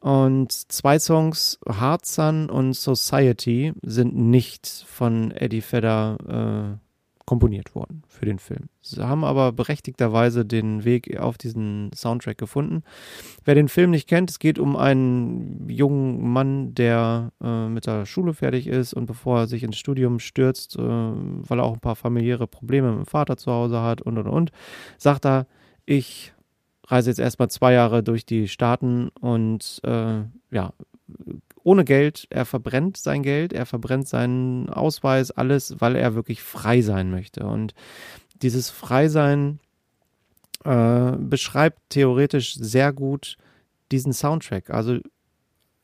Und 0.00 0.52
zwei 0.52 0.98
Songs, 0.98 1.58
Hard 1.66 2.04
Sun 2.04 2.50
und 2.50 2.74
Society, 2.74 3.72
sind 3.82 4.14
nicht 4.14 4.66
von 4.86 5.30
Eddie 5.30 5.62
Fedder 5.62 6.78
äh, 6.78 6.89
komponiert 7.30 7.76
worden 7.76 8.02
für 8.08 8.26
den 8.26 8.40
Film. 8.40 8.70
Sie 8.80 9.00
haben 9.00 9.22
aber 9.22 9.52
berechtigterweise 9.52 10.44
den 10.44 10.84
Weg 10.84 11.16
auf 11.16 11.38
diesen 11.38 11.92
Soundtrack 11.94 12.38
gefunden. 12.38 12.82
Wer 13.44 13.54
den 13.54 13.68
Film 13.68 13.90
nicht 13.90 14.08
kennt, 14.08 14.30
es 14.30 14.40
geht 14.40 14.58
um 14.58 14.74
einen 14.74 15.68
jungen 15.68 16.28
Mann, 16.28 16.74
der 16.74 17.30
äh, 17.40 17.68
mit 17.68 17.86
der 17.86 18.04
Schule 18.04 18.34
fertig 18.34 18.66
ist 18.66 18.94
und 18.94 19.06
bevor 19.06 19.38
er 19.38 19.46
sich 19.46 19.62
ins 19.62 19.78
Studium 19.78 20.18
stürzt, 20.18 20.74
äh, 20.74 20.80
weil 20.82 21.60
er 21.60 21.64
auch 21.64 21.74
ein 21.74 21.80
paar 21.80 21.94
familiäre 21.94 22.48
Probleme 22.48 22.90
mit 22.90 23.06
dem 23.06 23.06
Vater 23.06 23.36
zu 23.36 23.52
Hause 23.52 23.80
hat 23.80 24.02
und 24.02 24.18
und 24.18 24.26
und, 24.26 24.50
sagt 24.98 25.24
er, 25.24 25.46
ich 25.86 26.32
reise 26.88 27.10
jetzt 27.10 27.20
erstmal 27.20 27.48
zwei 27.48 27.74
Jahre 27.74 28.02
durch 28.02 28.26
die 28.26 28.48
Staaten 28.48 29.10
und 29.20 29.80
äh, 29.84 30.22
ja, 30.50 30.72
ohne 31.62 31.84
Geld. 31.84 32.26
Er 32.30 32.44
verbrennt 32.44 32.96
sein 32.96 33.22
Geld, 33.22 33.52
er 33.52 33.66
verbrennt 33.66 34.08
seinen 34.08 34.68
Ausweis, 34.70 35.30
alles, 35.30 35.80
weil 35.80 35.96
er 35.96 36.14
wirklich 36.14 36.42
frei 36.42 36.82
sein 36.82 37.10
möchte. 37.10 37.44
Und 37.46 37.74
dieses 38.42 38.70
Freisein 38.70 39.60
äh, 40.64 41.12
beschreibt 41.18 41.78
theoretisch 41.90 42.54
sehr 42.54 42.92
gut 42.92 43.36
diesen 43.92 44.12
Soundtrack. 44.12 44.70
Also 44.70 44.98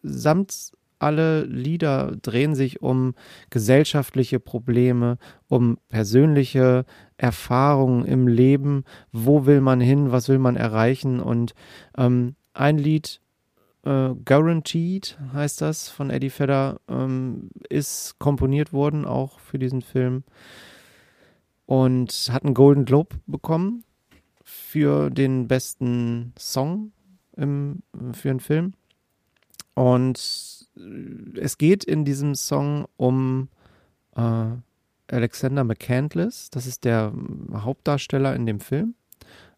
samt 0.03 0.73
alle 0.99 1.45
Lieder 1.45 2.17
drehen 2.23 2.55
sich 2.55 2.81
um 2.81 3.15
gesellschaftliche 3.51 4.41
Probleme, 4.41 5.19
um 5.49 5.79
persönliche 5.89 6.87
Erfahrungen 7.19 8.05
im 8.07 8.29
Leben. 8.29 8.85
Wo 9.13 9.47
will 9.47 9.61
man 9.61 9.81
hin? 9.81 10.11
Was 10.11 10.29
will 10.29 10.39
man 10.39 10.57
erreichen? 10.57 11.21
Und 11.21 11.55
ähm, 11.99 12.35
ein 12.55 12.79
Lied 12.79 13.21
äh, 13.87 14.15
Guaranteed 14.25 15.17
heißt 15.33 15.61
das 15.61 15.89
von 15.89 16.11
Eddie 16.11 16.31
Vedder, 16.31 16.81
ähm, 16.89 17.51
ist 17.69 18.19
komponiert 18.19 18.73
worden 18.73 19.05
auch 19.05 19.39
für 19.39 19.59
diesen 19.59 19.81
Film 19.81 20.25
und 21.67 22.31
hat 22.33 22.45
einen 22.45 22.55
Golden 22.55 22.85
Globe 22.85 23.17
bekommen 23.27 23.85
für 24.43 25.11
den 25.11 25.47
besten 25.47 26.33
Song 26.37 26.93
im, 27.37 27.83
für 28.13 28.31
einen 28.31 28.41
Film. 28.41 28.75
Und 29.75 30.19
es 31.35 31.59
geht 31.59 31.85
in 31.85 32.05
diesem 32.05 32.35
Song 32.35 32.87
um 32.97 33.49
äh, 34.17 34.49
Alexander 35.09 35.63
McCandless, 35.63 36.51
das 36.51 36.67
ist 36.67 36.85
der 36.85 37.13
Hauptdarsteller 37.53 38.35
in 38.35 38.47
dem 38.47 38.59
Film, 38.59 38.95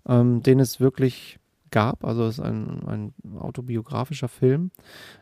ähm, 0.06 0.42
den 0.42 0.60
es 0.60 0.80
wirklich 0.80 1.38
gab. 1.70 2.04
Also 2.04 2.24
es 2.24 2.38
ist 2.38 2.44
ein, 2.44 2.86
ein 2.86 3.14
autobiografischer 3.38 4.28
Film, 4.28 4.70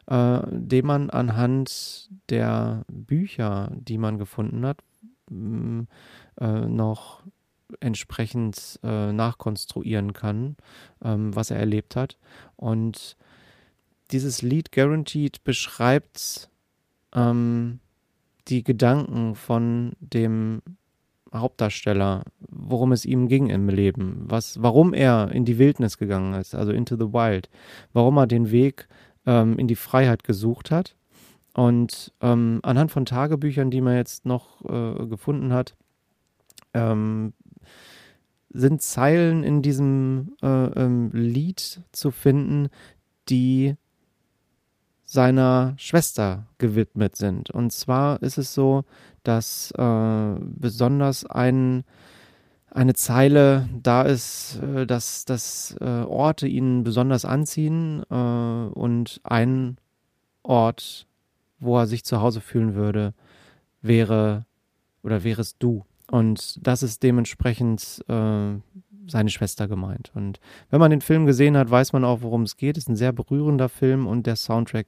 äh, 0.06 0.40
den 0.50 0.86
man 0.86 1.10
anhand 1.10 2.10
der 2.28 2.84
Bücher, 2.88 3.72
die 3.74 3.98
man 3.98 4.18
gefunden 4.18 4.64
hat, 4.66 4.82
äh, 5.30 6.66
noch 6.66 7.22
entsprechend 7.80 8.78
äh, 8.82 9.12
nachkonstruieren 9.12 10.12
kann, 10.12 10.56
ähm, 11.02 11.34
was 11.34 11.50
er 11.50 11.58
erlebt 11.58 11.96
hat. 11.96 12.16
Und 12.56 13.16
dieses 14.12 14.42
Lied 14.42 14.70
Guaranteed 14.70 15.42
beschreibt 15.42 16.48
ähm, 17.12 17.80
die 18.48 18.62
Gedanken 18.62 19.34
von 19.34 19.96
dem 19.98 20.62
Hauptdarsteller, 21.40 22.24
worum 22.48 22.92
es 22.92 23.04
ihm 23.04 23.28
ging 23.28 23.48
im 23.48 23.68
Leben, 23.68 24.24
was, 24.26 24.62
warum 24.62 24.94
er 24.94 25.30
in 25.32 25.44
die 25.44 25.58
Wildnis 25.58 25.98
gegangen 25.98 26.34
ist, 26.34 26.54
also 26.54 26.72
into 26.72 26.96
the 26.96 27.12
wild, 27.12 27.48
warum 27.92 28.16
er 28.18 28.26
den 28.26 28.50
Weg 28.50 28.88
ähm, 29.26 29.58
in 29.58 29.68
die 29.68 29.76
Freiheit 29.76 30.24
gesucht 30.24 30.70
hat. 30.70 30.96
Und 31.54 32.12
ähm, 32.20 32.60
anhand 32.62 32.90
von 32.90 33.06
Tagebüchern, 33.06 33.70
die 33.70 33.80
man 33.80 33.96
jetzt 33.96 34.26
noch 34.26 34.62
äh, 34.64 35.06
gefunden 35.06 35.52
hat, 35.52 35.74
ähm, 36.74 37.32
sind 38.50 38.82
Zeilen 38.82 39.42
in 39.42 39.62
diesem 39.62 40.36
äh, 40.42 40.46
ähm, 40.46 41.10
Lied 41.12 41.80
zu 41.92 42.10
finden, 42.10 42.68
die 43.28 43.76
seiner 45.04 45.74
Schwester 45.78 46.46
gewidmet 46.58 47.16
sind. 47.16 47.50
Und 47.50 47.72
zwar 47.72 48.22
ist 48.22 48.38
es 48.38 48.52
so, 48.52 48.84
dass 49.26 49.72
äh, 49.72 50.34
besonders 50.40 51.24
ein, 51.26 51.84
eine 52.70 52.94
Zeile 52.94 53.68
da 53.82 54.02
ist, 54.02 54.60
äh, 54.62 54.86
dass, 54.86 55.24
dass 55.24 55.76
äh, 55.80 55.84
Orte 55.84 56.46
ihn 56.46 56.84
besonders 56.84 57.24
anziehen 57.24 58.02
äh, 58.10 58.14
und 58.14 59.20
ein 59.24 59.78
Ort, 60.42 61.06
wo 61.58 61.78
er 61.78 61.86
sich 61.86 62.04
zu 62.04 62.20
Hause 62.20 62.40
fühlen 62.40 62.74
würde, 62.74 63.14
wäre 63.82 64.46
oder 65.02 65.24
wärest 65.24 65.56
du. 65.58 65.84
Und 66.10 66.64
das 66.64 66.82
ist 66.82 67.02
dementsprechend 67.02 68.04
äh, 68.08 68.54
seine 69.08 69.30
Schwester 69.30 69.68
gemeint. 69.68 70.12
Und 70.14 70.40
wenn 70.70 70.80
man 70.80 70.90
den 70.90 71.00
Film 71.00 71.26
gesehen 71.26 71.56
hat, 71.56 71.70
weiß 71.70 71.92
man 71.92 72.04
auch, 72.04 72.22
worum 72.22 72.42
es 72.42 72.56
geht. 72.56 72.76
Es 72.76 72.84
ist 72.84 72.88
ein 72.88 72.96
sehr 72.96 73.12
berührender 73.12 73.68
Film 73.68 74.06
und 74.06 74.26
der 74.26 74.36
Soundtrack 74.36 74.86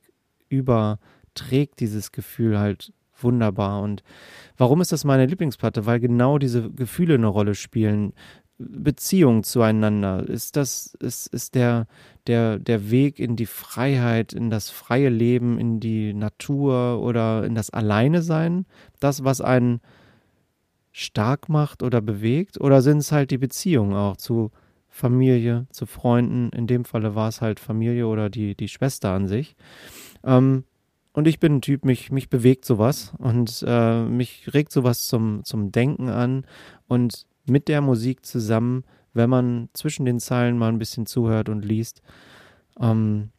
überträgt 0.49 1.81
dieses 1.81 2.13
Gefühl 2.13 2.59
halt 2.59 2.93
wunderbar. 3.23 3.83
Und 3.83 4.03
warum 4.57 4.81
ist 4.81 4.93
das 4.93 5.05
meine 5.05 5.27
Lieblingsplatte? 5.27 5.87
Weil 5.87 6.01
genau 6.01 6.39
diese 6.39 6.71
Gefühle 6.71 7.15
eine 7.15 7.27
Rolle 7.27 7.55
spielen. 7.55 8.13
Beziehung 8.59 9.45
zueinander? 9.45 10.29
Ist 10.29 10.57
das, 10.57 10.95
ist, 11.01 11.29
ist 11.29 11.55
der, 11.55 11.87
der, 12.27 12.59
der 12.59 12.91
Weg 12.91 13.21
in 13.21 13.37
die 13.37 13.47
Freiheit, 13.47 14.33
in 14.33 14.51
das 14.51 14.69
freie 14.71 15.11
Leben, 15.11 15.59
in 15.59 15.79
die 15.79 16.13
Natur 16.13 17.01
oder 17.01 17.45
in 17.45 17.55
das 17.55 17.71
Alleine 17.71 18.21
sein? 18.23 18.67
Das, 18.99 19.23
was 19.23 19.41
einen 19.41 19.81
stark 20.91 21.49
macht 21.49 21.85
oder 21.85 22.01
bewegt? 22.01 22.61
Oder 22.61 22.83
sind 22.83 22.99
es 22.99 23.13
halt 23.13 23.31
die 23.31 23.39
Beziehungen 23.39 23.95
auch 23.95 24.17
zu 24.17 24.51
Familie, 24.89 25.69
zu 25.71 25.87
Freunden? 25.87 26.51
In 26.51 26.67
dem 26.67 26.85
Falle 26.85 27.15
war 27.15 27.29
es 27.29 27.41
halt 27.41 27.61
Familie 27.61 28.09
oder 28.09 28.29
die, 28.29 28.57
die 28.57 28.69
Schwester 28.69 29.11
an 29.11 29.29
sich. 29.29 29.55
Ähm, 30.25 30.65
und 31.19 31.27
ich 31.27 31.41
bin 31.41 31.57
ein 31.57 31.63
Typ, 31.63 31.85
mich, 31.85 32.13
mich 32.13 32.31
bewegt 32.31 32.65
sowas 32.65 33.13
und 33.19 33.65
äh, 33.67 34.05
mich 34.05 34.55
regt 34.55 34.71
sowas 34.71 35.07
zum, 35.07 35.43
zum 35.43 35.73
Denken 35.73 36.11
an. 36.11 36.47
Und 36.87 37.27
mit 37.45 37.67
der 37.67 37.81
Musik 37.81 38.25
zusammen, 38.25 38.85
wenn 39.15 39.29
man 39.29 39.69
zwischen 39.73 40.05
den 40.05 40.21
Zeilen 40.21 40.57
mal 40.57 40.69
ein 40.69 40.79
bisschen 40.79 41.07
zuhört 41.07 41.49
und 41.49 41.65
liest, 41.65 42.03
ähm, 42.79 43.31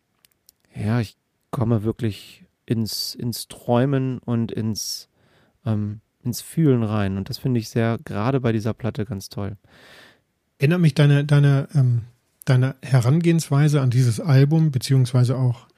ja, 0.76 1.00
ich 1.00 1.16
komme 1.52 1.84
wirklich 1.86 2.44
ins, 2.66 3.16
ins 3.16 3.48
Träumen 3.48 4.18
und 4.18 4.52
ins, 4.52 5.08
ähm, 5.66 6.02
ins 6.22 6.42
Fühlen 6.42 6.84
rein. 6.84 7.16
Und 7.16 7.30
das 7.30 7.38
finde 7.38 7.62
ich 7.62 7.70
sehr, 7.70 7.98
gerade 8.04 8.42
bei 8.42 8.52
dieser 8.52 8.74
Platte 8.74 9.06
ganz 9.06 9.30
toll. 9.30 9.56
Erinnert 10.58 10.82
mich 10.82 10.96
deine, 10.96 11.24
deine, 11.24 11.70
ähm, 11.74 12.02
deine 12.44 12.76
Herangehensweise 12.82 13.80
an 13.80 13.90
dieses 13.90 14.20
Album, 14.20 14.70
beziehungsweise 14.72 15.38
auch 15.38 15.70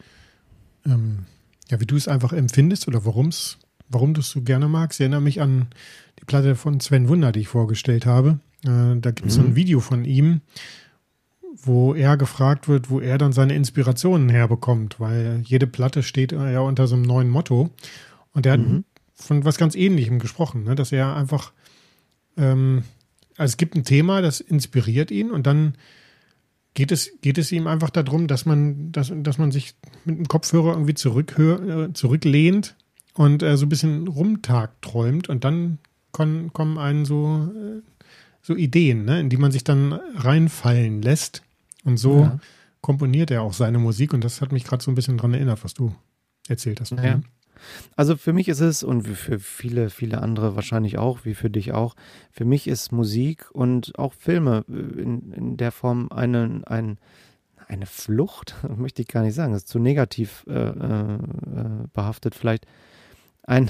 ähm, 0.88 1.28
ja, 1.72 1.80
wie 1.80 1.86
du 1.86 1.96
es 1.96 2.08
einfach 2.08 2.34
empfindest 2.34 2.88
oder 2.88 3.06
warum's, 3.06 3.58
warum 3.90 4.14
du 4.14 4.20
es 4.20 4.30
so 4.30 4.42
gerne 4.42 4.68
magst. 4.68 5.00
Ich 5.00 5.04
erinnere 5.04 5.22
mich 5.22 5.42
an 5.42 5.68
die 6.20 6.26
Platte 6.26 6.56
von 6.56 6.80
Sven 6.80 7.08
Wunder, 7.08 7.32
die 7.32 7.40
ich 7.40 7.48
vorgestellt 7.48 8.06
habe. 8.06 8.40
Äh, 8.64 9.00
da 9.00 9.12
gibt 9.12 9.30
es 9.30 9.38
mhm. 9.38 9.42
so 9.42 9.48
ein 9.48 9.56
Video 9.56 9.80
von 9.80 10.06
ihm, 10.06 10.42
wo 11.64 11.94
er 11.94 12.18
gefragt 12.18 12.68
wird, 12.68 12.90
wo 12.90 13.00
er 13.00 13.18
dann 13.18 13.34
seine 13.34 13.56
Inspirationen 13.56 14.30
herbekommt, 14.30 15.00
weil 15.00 15.42
jede 15.44 15.68
Platte 15.68 16.04
steht 16.04 16.32
ja 16.34 16.60
unter 16.60 16.88
so 16.88 16.96
einem 16.96 17.04
neuen 17.04 17.30
Motto. 17.30 17.70
Und 18.34 18.46
er 18.46 18.58
mhm. 18.58 18.78
hat 18.78 18.84
von 19.16 19.46
was 19.46 19.58
ganz 19.58 19.76
Ähnlichem 19.76 20.20
gesprochen, 20.20 20.64
ne? 20.64 20.76
dass 20.76 20.92
er 20.92 21.16
einfach, 21.16 21.54
ähm, 22.38 22.84
also 23.38 23.52
es 23.52 23.58
gibt 23.58 23.76
ein 23.76 23.86
Thema, 23.86 24.22
das 24.22 24.42
inspiriert 24.42 25.10
ihn 25.10 25.32
und 25.32 25.48
dann 25.48 25.76
geht 26.74 26.92
es, 26.92 27.12
geht 27.22 27.38
es 27.38 27.52
ihm 27.52 27.68
einfach 27.68 27.90
darum, 27.90 28.28
dass 28.28 28.46
man, 28.46 28.92
dass, 28.92 29.12
dass 29.14 29.38
man 29.38 29.52
sich 29.52 29.76
mit 30.06 30.18
dem 30.18 30.28
Kopfhörer 30.28 30.74
irgendwie 30.74 30.94
zurückhör, 30.94 31.86
äh, 31.90 31.94
zurücklehnt 31.94 32.76
und 33.14 33.44
äh, 33.44 33.58
so 33.58 33.66
ein 33.66 33.70
bisschen 33.70 34.08
rumtag 34.08 34.82
träumt 34.82 35.30
und 35.30 35.44
dann 35.44 35.80
kommen, 36.12 36.54
kommen 36.54 36.78
einen 36.78 37.06
so, 37.06 37.52
äh, 37.56 37.82
so 38.42 38.56
Ideen, 38.56 39.06
ne, 39.06 39.20
in 39.20 39.30
die 39.30 39.38
man 39.38 39.52
sich 39.52 39.64
dann 39.64 39.94
reinfallen 39.94 41.02
lässt. 41.02 41.44
Und 41.84 41.98
so 41.98 42.22
ja. 42.22 42.40
komponiert 42.82 43.32
er 43.32 43.42
auch 43.42 43.54
seine 43.54 43.80
Musik 43.80 44.14
und 44.14 44.24
das 44.24 44.42
hat 44.42 44.52
mich 44.52 44.64
gerade 44.64 44.84
so 44.84 44.92
ein 44.92 44.96
bisschen 44.96 45.18
daran 45.18 45.34
erinnert, 45.34 45.64
was 45.64 45.74
du 45.74 45.94
erzählt 46.48 46.80
hast. 46.80 46.92
Ja. 46.92 47.18
Mhm. 47.18 47.24
Also 47.96 48.16
für 48.16 48.34
mich 48.34 48.48
ist 48.48 48.60
es 48.60 48.84
und 48.84 49.04
für 49.04 49.40
viele, 49.40 49.90
viele 49.90 50.22
andere 50.22 50.56
wahrscheinlich 50.56 50.98
auch, 50.98 51.26
wie 51.26 51.34
für 51.34 51.50
dich 51.50 51.74
auch, 51.74 51.96
für 52.32 52.46
mich 52.46 52.68
ist 52.68 52.92
Musik 52.92 53.50
und 53.52 53.98
auch 53.98 54.14
Filme 54.14 54.66
äh, 54.70 55.02
in, 55.02 55.32
in 55.32 55.58
der 55.58 55.72
Form 55.72 56.10
eine, 56.12 56.62
ein, 56.66 56.98
eine 57.68 57.86
Flucht, 57.86 58.56
möchte 58.78 59.02
ich 59.02 59.08
gar 59.08 59.24
nicht 59.24 59.36
sagen, 59.36 59.54
das 59.54 59.64
ist 59.64 59.70
zu 59.70 59.80
negativ 59.80 60.46
äh, 60.48 60.54
äh, 60.54 61.18
behaftet. 61.94 62.36
Vielleicht, 62.36 62.66
ein, 63.44 63.70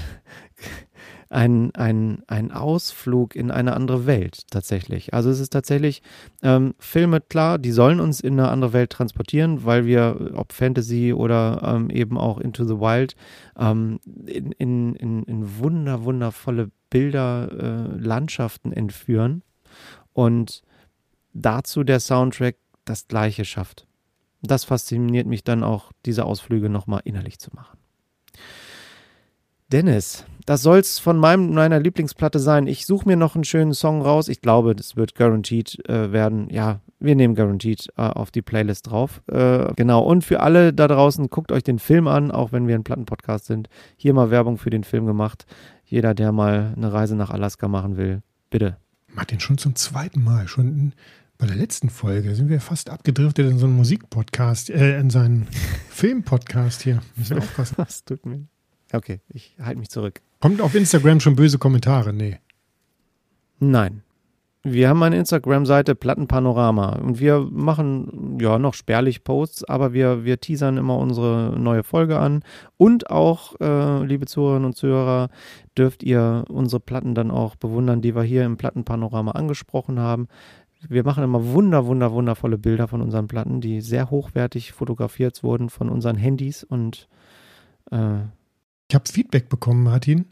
ein, 1.31 1.73
ein, 1.75 2.23
ein 2.27 2.51
Ausflug 2.51 3.35
in 3.35 3.51
eine 3.51 3.73
andere 3.73 4.05
Welt 4.05 4.43
tatsächlich. 4.51 5.13
Also 5.13 5.29
es 5.29 5.39
ist 5.39 5.51
tatsächlich 5.51 6.01
ähm, 6.43 6.75
Filme, 6.77 7.21
klar, 7.21 7.57
die 7.57 7.71
sollen 7.71 8.01
uns 8.01 8.19
in 8.19 8.33
eine 8.33 8.49
andere 8.49 8.73
Welt 8.73 8.91
transportieren, 8.91 9.63
weil 9.63 9.85
wir, 9.85 10.33
ob 10.35 10.51
Fantasy 10.51 11.13
oder 11.13 11.61
ähm, 11.63 11.89
eben 11.89 12.17
auch 12.17 12.37
Into 12.37 12.65
the 12.65 12.79
Wild, 12.79 13.15
ähm, 13.57 13.99
in, 14.25 14.51
in, 14.51 14.95
in, 14.95 15.23
in 15.23 15.57
wunder, 15.57 16.03
wundervolle 16.03 16.69
Bilder, 16.89 17.49
äh, 17.51 17.97
Landschaften 17.97 18.73
entführen 18.73 19.41
und 20.11 20.63
dazu 21.33 21.85
der 21.85 22.01
Soundtrack 22.01 22.57
das 22.83 23.07
Gleiche 23.07 23.45
schafft. 23.45 23.87
Das 24.41 24.65
fasziniert 24.65 25.27
mich 25.27 25.45
dann 25.45 25.63
auch, 25.63 25.91
diese 26.05 26.25
Ausflüge 26.25 26.67
nochmal 26.67 27.01
innerlich 27.05 27.39
zu 27.39 27.51
machen. 27.55 27.80
Dennis, 29.71 30.25
das 30.45 30.63
soll's 30.63 30.99
von 30.99 31.17
meinem, 31.17 31.53
meiner 31.53 31.79
Lieblingsplatte 31.79 32.39
sein. 32.39 32.67
Ich 32.67 32.85
suche 32.85 33.07
mir 33.07 33.15
noch 33.15 33.35
einen 33.35 33.45
schönen 33.45 33.73
Song 33.73 34.01
raus. 34.01 34.27
Ich 34.27 34.41
glaube, 34.41 34.75
das 34.75 34.97
wird 34.97 35.15
Guaranteed 35.15 35.87
äh, 35.87 36.11
werden. 36.11 36.49
Ja, 36.49 36.81
wir 36.99 37.15
nehmen 37.15 37.35
Guaranteed 37.35 37.87
äh, 37.95 38.01
auf 38.01 38.31
die 38.31 38.41
Playlist 38.41 38.89
drauf. 38.89 39.21
Äh, 39.27 39.73
genau. 39.75 40.03
Und 40.03 40.25
für 40.25 40.41
alle 40.41 40.73
da 40.73 40.89
draußen, 40.89 41.29
guckt 41.29 41.53
euch 41.53 41.63
den 41.63 41.79
Film 41.79 42.09
an, 42.09 42.31
auch 42.31 42.51
wenn 42.51 42.67
wir 42.67 42.75
ein 42.75 42.83
Plattenpodcast 42.83 43.45
sind. 43.45 43.69
Hier 43.95 44.13
mal 44.13 44.29
Werbung 44.29 44.57
für 44.57 44.69
den 44.69 44.83
Film 44.83 45.05
gemacht. 45.05 45.45
Jeder, 45.85 46.13
der 46.13 46.33
mal 46.33 46.73
eine 46.75 46.91
Reise 46.91 47.15
nach 47.15 47.29
Alaska 47.29 47.69
machen 47.69 47.95
will, 47.95 48.21
bitte. 48.49 48.75
Martin, 49.13 49.39
schon 49.39 49.57
zum 49.57 49.75
zweiten 49.75 50.21
Mal. 50.21 50.49
Schon 50.49 50.91
bei 51.37 51.47
der 51.47 51.55
letzten 51.55 51.89
Folge 51.89 52.35
sind 52.35 52.49
wir 52.49 52.59
fast 52.59 52.89
abgedriftet 52.89 53.49
in 53.49 53.57
so 53.57 53.67
einen 53.67 53.77
Musikpodcast, 53.77 54.69
äh, 54.69 54.99
in 54.99 55.09
seinen 55.09 55.47
Filmpodcast 55.89 56.81
hier. 56.81 57.01
Müssen 57.15 57.37
aufpassen. 57.37 57.75
Das 57.77 58.03
tut 58.03 58.25
mir 58.25 58.47
Okay, 58.93 59.21
ich 59.29 59.55
halte 59.61 59.79
mich 59.79 59.89
zurück. 59.89 60.21
Kommt 60.39 60.61
auf 60.61 60.75
Instagram 60.75 61.19
schon 61.19 61.35
böse 61.35 61.57
Kommentare? 61.57 62.13
Nee. 62.13 62.39
Nein. 63.59 64.03
Wir 64.63 64.89
haben 64.89 65.01
eine 65.01 65.17
Instagram-Seite 65.17 65.95
Plattenpanorama 65.95 66.97
und 66.97 67.19
wir 67.19 67.39
machen 67.51 68.37
ja 68.39 68.59
noch 68.59 68.75
spärlich 68.75 69.23
Posts, 69.23 69.63
aber 69.63 69.91
wir, 69.93 70.23
wir 70.23 70.39
teasern 70.39 70.77
immer 70.77 70.97
unsere 70.99 71.57
neue 71.57 71.81
Folge 71.81 72.19
an. 72.19 72.43
Und 72.77 73.09
auch, 73.09 73.59
äh, 73.59 74.05
liebe 74.05 74.27
Zuhörerinnen 74.27 74.67
und 74.67 74.75
Zuhörer, 74.75 75.29
dürft 75.75 76.03
ihr 76.03 76.45
unsere 76.47 76.79
Platten 76.79 77.15
dann 77.15 77.31
auch 77.31 77.55
bewundern, 77.55 78.03
die 78.03 78.15
wir 78.15 78.21
hier 78.21 78.45
im 78.45 78.57
Plattenpanorama 78.57 79.31
angesprochen 79.31 79.97
haben. 79.97 80.27
Wir 80.87 81.03
machen 81.03 81.23
immer 81.23 81.43
wunder, 81.43 81.87
wunder, 81.87 82.11
wundervolle 82.11 82.59
Bilder 82.59 82.87
von 82.87 83.01
unseren 83.01 83.27
Platten, 83.27 83.61
die 83.61 83.81
sehr 83.81 84.11
hochwertig 84.11 84.73
fotografiert 84.73 85.41
wurden 85.41 85.69
von 85.69 85.89
unseren 85.89 86.17
Handys 86.17 86.63
und 86.63 87.07
äh, 87.89 88.19
ich 88.91 88.95
habe 88.95 89.09
Feedback 89.09 89.47
bekommen, 89.47 89.83
Martin, 89.83 90.25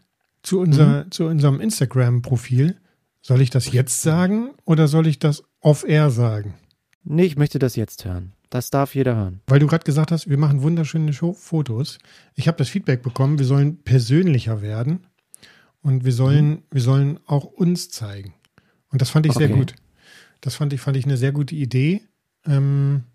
zu, 0.43 0.59
unser, 0.59 1.05
mhm. 1.05 1.11
zu 1.11 1.27
unserem 1.27 1.61
Instagram-Profil. 1.61 2.75
Soll 3.21 3.39
ich 3.39 3.51
das 3.51 3.71
jetzt 3.71 4.01
sagen 4.01 4.49
oder 4.65 4.89
soll 4.89 5.07
ich 5.07 5.17
das 5.17 5.43
off-air 5.61 6.09
sagen? 6.09 6.55
Nee, 7.05 7.23
ich 7.23 7.37
möchte 7.37 7.57
das 7.57 7.77
jetzt 7.77 8.03
hören. 8.03 8.33
Das 8.49 8.69
darf 8.69 8.95
jeder 8.95 9.15
hören. 9.15 9.39
Weil 9.47 9.59
du 9.59 9.67
gerade 9.67 9.85
gesagt 9.85 10.11
hast, 10.11 10.29
wir 10.29 10.37
machen 10.37 10.61
wunderschöne 10.61 11.13
Show 11.13 11.31
Fotos. 11.31 11.99
Ich 12.35 12.49
habe 12.49 12.57
das 12.57 12.67
Feedback 12.67 13.01
bekommen, 13.01 13.39
wir 13.39 13.45
sollen 13.45 13.81
persönlicher 13.83 14.61
werden 14.61 15.07
und 15.81 16.03
wir 16.03 16.11
sollen, 16.11 16.49
mhm. 16.49 16.63
wir 16.69 16.81
sollen 16.81 17.19
auch 17.27 17.45
uns 17.45 17.89
zeigen. 17.89 18.33
Und 18.91 19.01
das 19.01 19.09
fand 19.09 19.25
ich 19.25 19.37
okay. 19.37 19.47
sehr 19.47 19.55
gut. 19.55 19.73
Das 20.41 20.55
fand 20.55 20.73
ich, 20.73 20.81
fand 20.81 20.97
ich 20.97 21.05
eine 21.05 21.15
sehr 21.15 21.31
gute 21.31 21.55
Idee. 21.55 22.01
Ähm, 22.45 23.05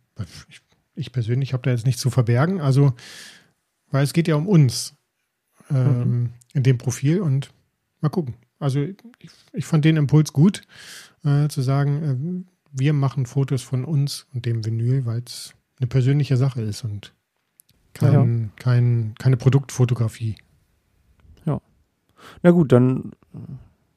ich, 0.48 0.62
ich 0.94 1.12
persönlich 1.12 1.52
habe 1.52 1.64
da 1.64 1.70
jetzt 1.70 1.84
nichts 1.84 2.00
zu 2.00 2.08
verbergen. 2.08 2.62
Also, 2.62 2.94
weil 3.90 4.04
es 4.04 4.14
geht 4.14 4.26
ja 4.26 4.36
um 4.36 4.48
uns 4.48 4.94
ähm, 5.70 5.98
mhm. 5.98 6.30
in 6.52 6.62
dem 6.62 6.78
Profil 6.78 7.20
und 7.20 7.52
mal 8.00 8.08
gucken. 8.08 8.34
Also 8.58 8.80
ich, 8.80 9.30
ich 9.52 9.64
fand 9.64 9.84
den 9.84 9.96
Impuls 9.96 10.32
gut, 10.32 10.62
äh, 11.24 11.48
zu 11.48 11.62
sagen, 11.62 12.02
äh, 12.02 12.54
wir 12.72 12.92
machen 12.92 13.26
Fotos 13.26 13.62
von 13.62 13.84
uns 13.84 14.26
und 14.34 14.46
dem 14.46 14.64
Vinyl, 14.64 15.06
weil 15.06 15.22
es 15.24 15.54
eine 15.78 15.86
persönliche 15.86 16.36
Sache 16.36 16.62
ist 16.62 16.84
und 16.84 17.14
kein, 17.92 18.42
ja. 18.42 18.48
kein, 18.56 19.14
keine 19.18 19.36
Produktfotografie. 19.36 20.36
Ja. 21.46 21.60
Na 22.42 22.50
gut, 22.50 22.72
dann 22.72 23.12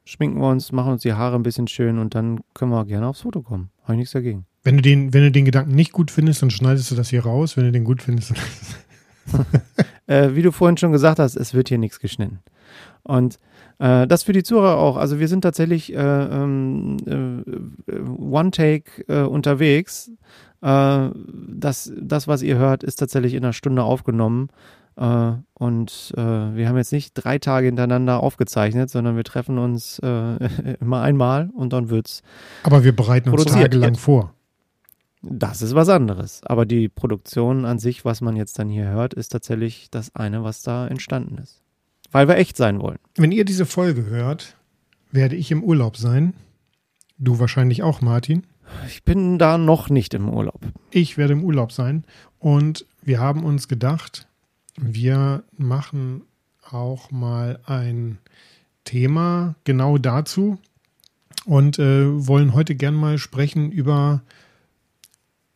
schminken 0.06 0.40
wir 0.40 0.50
uns, 0.50 0.72
machen 0.72 0.94
uns 0.94 1.02
die 1.02 1.14
Haare 1.14 1.36
ein 1.36 1.44
bisschen 1.44 1.68
schön 1.68 1.98
und 1.98 2.16
dann 2.16 2.42
können 2.54 2.72
wir 2.72 2.86
gerne 2.86 3.08
aufs 3.08 3.22
Foto 3.22 3.42
kommen. 3.42 3.72
Habe 3.84 3.94
ich 3.94 4.00
nichts 4.00 4.14
dagegen. 4.14 4.46
Wenn 4.64 4.78
du 4.78 4.82
den, 4.82 5.14
wenn 5.14 5.24
du 5.24 5.32
den 5.32 5.46
Gedanken 5.46 5.76
nicht 5.76 5.92
gut 5.92 6.12
findest, 6.12 6.42
dann 6.42 6.50
schneidest 6.50 6.92
du 6.92 6.96
das 6.96 7.10
hier 7.10 7.24
raus. 7.24 7.58
Wenn 7.58 7.66
du 7.66 7.72
den 7.72 7.84
gut 7.84 8.02
findest, 8.02 8.32
dann 8.32 9.46
äh, 10.08 10.30
wie 10.34 10.42
du 10.42 10.52
vorhin 10.52 10.78
schon 10.78 10.92
gesagt 10.92 11.20
hast, 11.20 11.36
es 11.36 11.54
wird 11.54 11.70
hier 11.70 11.78
nichts 11.78 12.00
geschnitten. 12.00 12.40
Und 13.04 13.40
äh, 13.80 14.08
das 14.08 14.24
für 14.24 14.34
die 14.34 14.44
Zuhörer 14.44 14.78
auch. 14.78 14.98
Also 14.98 15.20
wir 15.20 15.28
sind 15.28 15.42
tatsächlich 15.42 15.94
äh, 15.94 15.98
ähm, 15.98 16.98
äh, 17.06 17.94
One-Take 18.00 19.06
äh, 19.08 19.22
unterwegs. 19.22 20.12
Äh, 20.62 21.10
das, 21.14 21.92
das, 21.98 22.28
was 22.28 22.42
ihr 22.42 22.58
hört, 22.58 22.84
ist 22.84 22.98
tatsächlich 22.98 23.34
in 23.34 23.44
einer 23.44 23.54
Stunde 23.54 23.84
aufgenommen. 23.84 24.50
und 24.96 26.12
wir 26.16 26.68
haben 26.68 26.78
jetzt 26.78 26.92
nicht 26.92 27.14
drei 27.14 27.38
Tage 27.38 27.68
hintereinander 27.68 28.24
aufgezeichnet, 28.24 28.90
sondern 28.90 29.16
wir 29.16 29.24
treffen 29.24 29.60
uns 29.60 30.00
immer 30.82 31.02
einmal 31.04 31.52
und 31.54 31.72
dann 31.72 31.92
wird's. 31.92 32.24
Aber 32.64 32.84
wir 32.84 32.96
bereiten 32.96 33.30
uns 33.30 33.46
tagelang 33.46 33.94
vor. 33.94 34.34
Das 35.22 35.62
ist 35.62 35.76
was 35.76 35.90
anderes. 35.90 36.42
Aber 36.46 36.66
die 36.66 36.90
Produktion 36.90 37.66
an 37.66 37.80
sich, 37.80 38.06
was 38.06 38.22
man 38.22 38.36
jetzt 38.36 38.60
dann 38.60 38.70
hier 38.70 38.86
hört, 38.86 39.14
ist 39.14 39.30
tatsächlich 39.30 39.90
das 39.90 40.16
eine, 40.16 40.44
was 40.44 40.62
da 40.62 40.88
entstanden 40.88 41.38
ist. 41.38 41.62
Weil 42.12 42.28
wir 42.28 42.38
echt 42.38 42.56
sein 42.56 42.80
wollen. 42.80 43.00
Wenn 43.16 43.32
ihr 43.32 43.46
diese 43.46 43.66
Folge 43.66 44.06
hört, 44.06 44.56
werde 45.12 45.36
ich 45.36 45.52
im 45.52 45.64
Urlaub 45.64 45.98
sein. 45.98 46.34
Du 47.18 47.40
wahrscheinlich 47.40 47.84
auch, 47.84 48.02
Martin. 48.02 48.46
Ich 48.88 49.04
bin 49.04 49.40
da 49.40 49.58
noch 49.58 49.90
nicht 49.90 50.14
im 50.14 50.30
Urlaub. 50.30 50.62
Ich 50.92 51.18
werde 51.18 51.34
im 51.34 51.44
Urlaub 51.44 51.72
sein. 51.72 52.06
Und 52.40 52.86
wir 53.02 53.20
haben 53.20 53.44
uns 53.44 53.68
gedacht, 53.68 54.28
wir 54.80 55.44
machen 55.58 56.24
auch 56.70 57.12
mal 57.12 57.60
ein 57.66 58.20
Thema 58.84 59.56
genau 59.64 59.98
dazu 59.98 60.60
und 61.46 61.80
äh, 61.80 62.28
wollen 62.28 62.54
heute 62.54 62.76
gern 62.76 62.96
mal 62.96 63.18
sprechen 63.18 63.72
über 63.72 64.22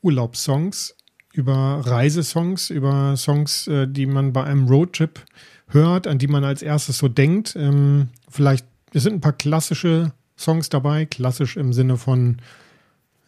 Urlaubssongs, 0.01 0.95
über 1.33 1.81
Reisesongs, 1.83 2.69
über 2.69 3.15
Songs, 3.17 3.67
äh, 3.67 3.87
die 3.87 4.05
man 4.05 4.33
bei 4.33 4.43
einem 4.43 4.67
Roadtrip 4.67 5.23
hört, 5.67 6.07
an 6.07 6.17
die 6.17 6.27
man 6.27 6.43
als 6.43 6.61
erstes 6.61 6.97
so 6.97 7.07
denkt. 7.07 7.55
Ähm, 7.55 8.09
vielleicht, 8.29 8.65
es 8.93 9.03
sind 9.03 9.13
ein 9.13 9.21
paar 9.21 9.33
klassische 9.33 10.13
Songs 10.37 10.69
dabei, 10.69 11.05
klassisch 11.05 11.55
im 11.55 11.71
Sinne 11.73 11.97
von, 11.97 12.37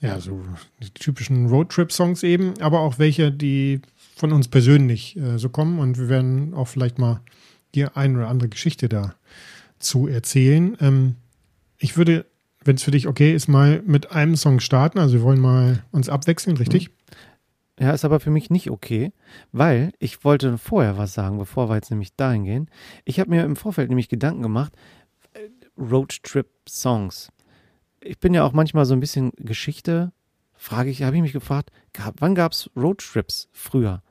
ja, 0.01 0.19
so 0.19 0.43
die 0.81 0.91
typischen 0.91 1.47
Roadtrip-Songs 1.47 2.23
eben, 2.23 2.59
aber 2.59 2.81
auch 2.81 2.99
welche, 2.99 3.31
die 3.31 3.81
von 4.15 4.33
uns 4.33 4.47
persönlich 4.47 5.15
äh, 5.17 5.37
so 5.37 5.49
kommen 5.49 5.79
und 5.79 5.97
wir 5.97 6.09
werden 6.09 6.53
auch 6.53 6.67
vielleicht 6.67 6.99
mal 6.99 7.21
dir 7.73 7.95
eine 7.95 8.19
oder 8.19 8.27
andere 8.27 8.49
Geschichte 8.49 8.89
dazu 8.89 10.07
erzählen. 10.07 10.77
Ähm, 10.81 11.15
ich 11.77 11.97
würde 11.97 12.25
wenn 12.65 12.75
es 12.75 12.83
für 12.83 12.91
dich 12.91 13.07
okay 13.07 13.33
ist, 13.33 13.47
mal 13.47 13.81
mit 13.85 14.11
einem 14.11 14.35
Song 14.35 14.59
starten. 14.59 14.99
Also 14.99 15.15
wir 15.15 15.23
wollen 15.23 15.39
mal 15.39 15.83
uns 15.91 16.09
abwechseln, 16.09 16.57
richtig? 16.57 16.89
Ja, 17.79 17.91
ist 17.91 18.05
aber 18.05 18.19
für 18.19 18.29
mich 18.29 18.49
nicht 18.49 18.69
okay, 18.69 19.11
weil 19.51 19.93
ich 19.99 20.23
wollte 20.23 20.57
vorher 20.57 20.97
was 20.97 21.13
sagen, 21.13 21.39
bevor 21.39 21.69
wir 21.69 21.75
jetzt 21.75 21.89
nämlich 21.89 22.15
dahin 22.15 22.43
gehen. 22.43 22.69
Ich 23.03 23.19
habe 23.19 23.31
mir 23.31 23.43
im 23.43 23.55
Vorfeld 23.55 23.89
nämlich 23.89 24.09
Gedanken 24.09 24.43
gemacht, 24.43 24.73
äh, 25.33 25.49
Roadtrip-Songs. 25.81 27.29
Ich 28.01 28.19
bin 28.19 28.33
ja 28.33 28.43
auch 28.43 28.53
manchmal 28.53 28.85
so 28.85 28.93
ein 28.93 28.99
bisschen 28.99 29.31
Geschichte, 29.37 30.13
frage 30.53 30.91
ich, 30.91 31.01
habe 31.01 31.15
ich 31.15 31.21
mich 31.23 31.33
gefragt, 31.33 31.71
gab, 31.93 32.15
wann 32.19 32.35
gab 32.35 32.51
es 32.51 32.69
Roadtrips 32.75 33.49
früher? 33.51 34.03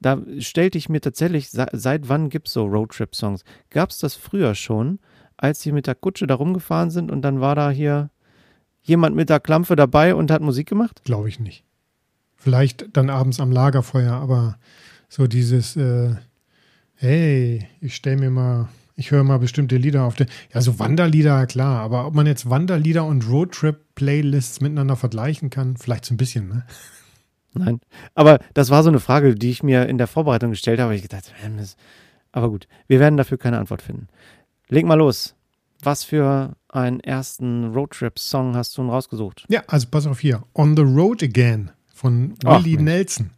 Da 0.00 0.22
stellte 0.38 0.78
ich 0.78 0.88
mir 0.88 1.00
tatsächlich, 1.00 1.50
seit 1.50 2.08
wann 2.08 2.28
gibt 2.28 2.46
es 2.46 2.54
so 2.54 2.66
Roadtrip-Songs? 2.66 3.42
Gab 3.70 3.90
es 3.90 3.98
das 3.98 4.14
früher 4.14 4.54
schon, 4.54 5.00
als 5.38 5.62
sie 5.62 5.72
mit 5.72 5.86
der 5.86 5.94
Kutsche 5.94 6.26
da 6.26 6.34
rumgefahren 6.34 6.90
sind 6.90 7.10
und 7.10 7.22
dann 7.22 7.40
war 7.40 7.54
da 7.54 7.70
hier 7.70 8.10
jemand 8.82 9.16
mit 9.16 9.30
der 9.30 9.40
Klampfe 9.40 9.76
dabei 9.76 10.14
und 10.14 10.30
hat 10.30 10.42
Musik 10.42 10.68
gemacht? 10.68 11.02
Glaube 11.04 11.28
ich 11.28 11.40
nicht. 11.40 11.64
Vielleicht 12.36 12.96
dann 12.96 13.10
abends 13.10 13.40
am 13.40 13.50
Lagerfeuer, 13.50 14.12
aber 14.12 14.58
so 15.08 15.26
dieses, 15.26 15.76
äh, 15.76 16.14
hey, 16.94 17.66
ich 17.80 17.94
stelle 17.94 18.18
mir 18.18 18.30
mal, 18.30 18.68
ich 18.96 19.10
höre 19.10 19.24
mal 19.24 19.38
bestimmte 19.38 19.76
Lieder 19.76 20.04
auf 20.04 20.16
der, 20.16 20.26
ja, 20.52 20.60
so 20.60 20.78
Wanderlieder, 20.78 21.46
klar, 21.46 21.80
aber 21.80 22.06
ob 22.06 22.14
man 22.14 22.26
jetzt 22.26 22.50
Wanderlieder 22.50 23.04
und 23.04 23.28
Roadtrip-Playlists 23.28 24.60
miteinander 24.60 24.96
vergleichen 24.96 25.50
kann, 25.50 25.76
vielleicht 25.76 26.04
so 26.04 26.14
ein 26.14 26.18
bisschen, 26.18 26.48
ne? 26.48 26.66
Nein, 27.54 27.80
aber 28.14 28.38
das 28.54 28.70
war 28.70 28.82
so 28.82 28.90
eine 28.90 29.00
Frage, 29.00 29.34
die 29.34 29.50
ich 29.50 29.62
mir 29.62 29.86
in 29.86 29.98
der 29.98 30.06
Vorbereitung 30.06 30.50
gestellt 30.50 30.80
habe. 30.80 30.94
Ich 30.94 31.02
gedacht, 31.02 31.32
aber 32.30 32.50
gut, 32.50 32.68
wir 32.86 33.00
werden 33.00 33.16
dafür 33.16 33.38
keine 33.38 33.58
Antwort 33.58 33.82
finden. 33.82 34.08
Leg 34.68 34.84
mal 34.84 34.94
los. 34.94 35.34
Was 35.82 36.04
für 36.04 36.56
einen 36.68 37.00
ersten 37.00 37.72
Roadtrip-Song 37.72 38.56
hast 38.56 38.76
du 38.76 38.82
rausgesucht? 38.82 39.44
Ja, 39.48 39.62
also 39.68 39.86
pass 39.90 40.06
auf 40.06 40.20
hier. 40.20 40.42
On 40.54 40.76
the 40.76 40.82
Road 40.82 41.22
Again 41.22 41.70
von 41.94 42.34
Willie 42.42 42.76
Ach, 42.78 42.82
Nelson. 42.82 43.30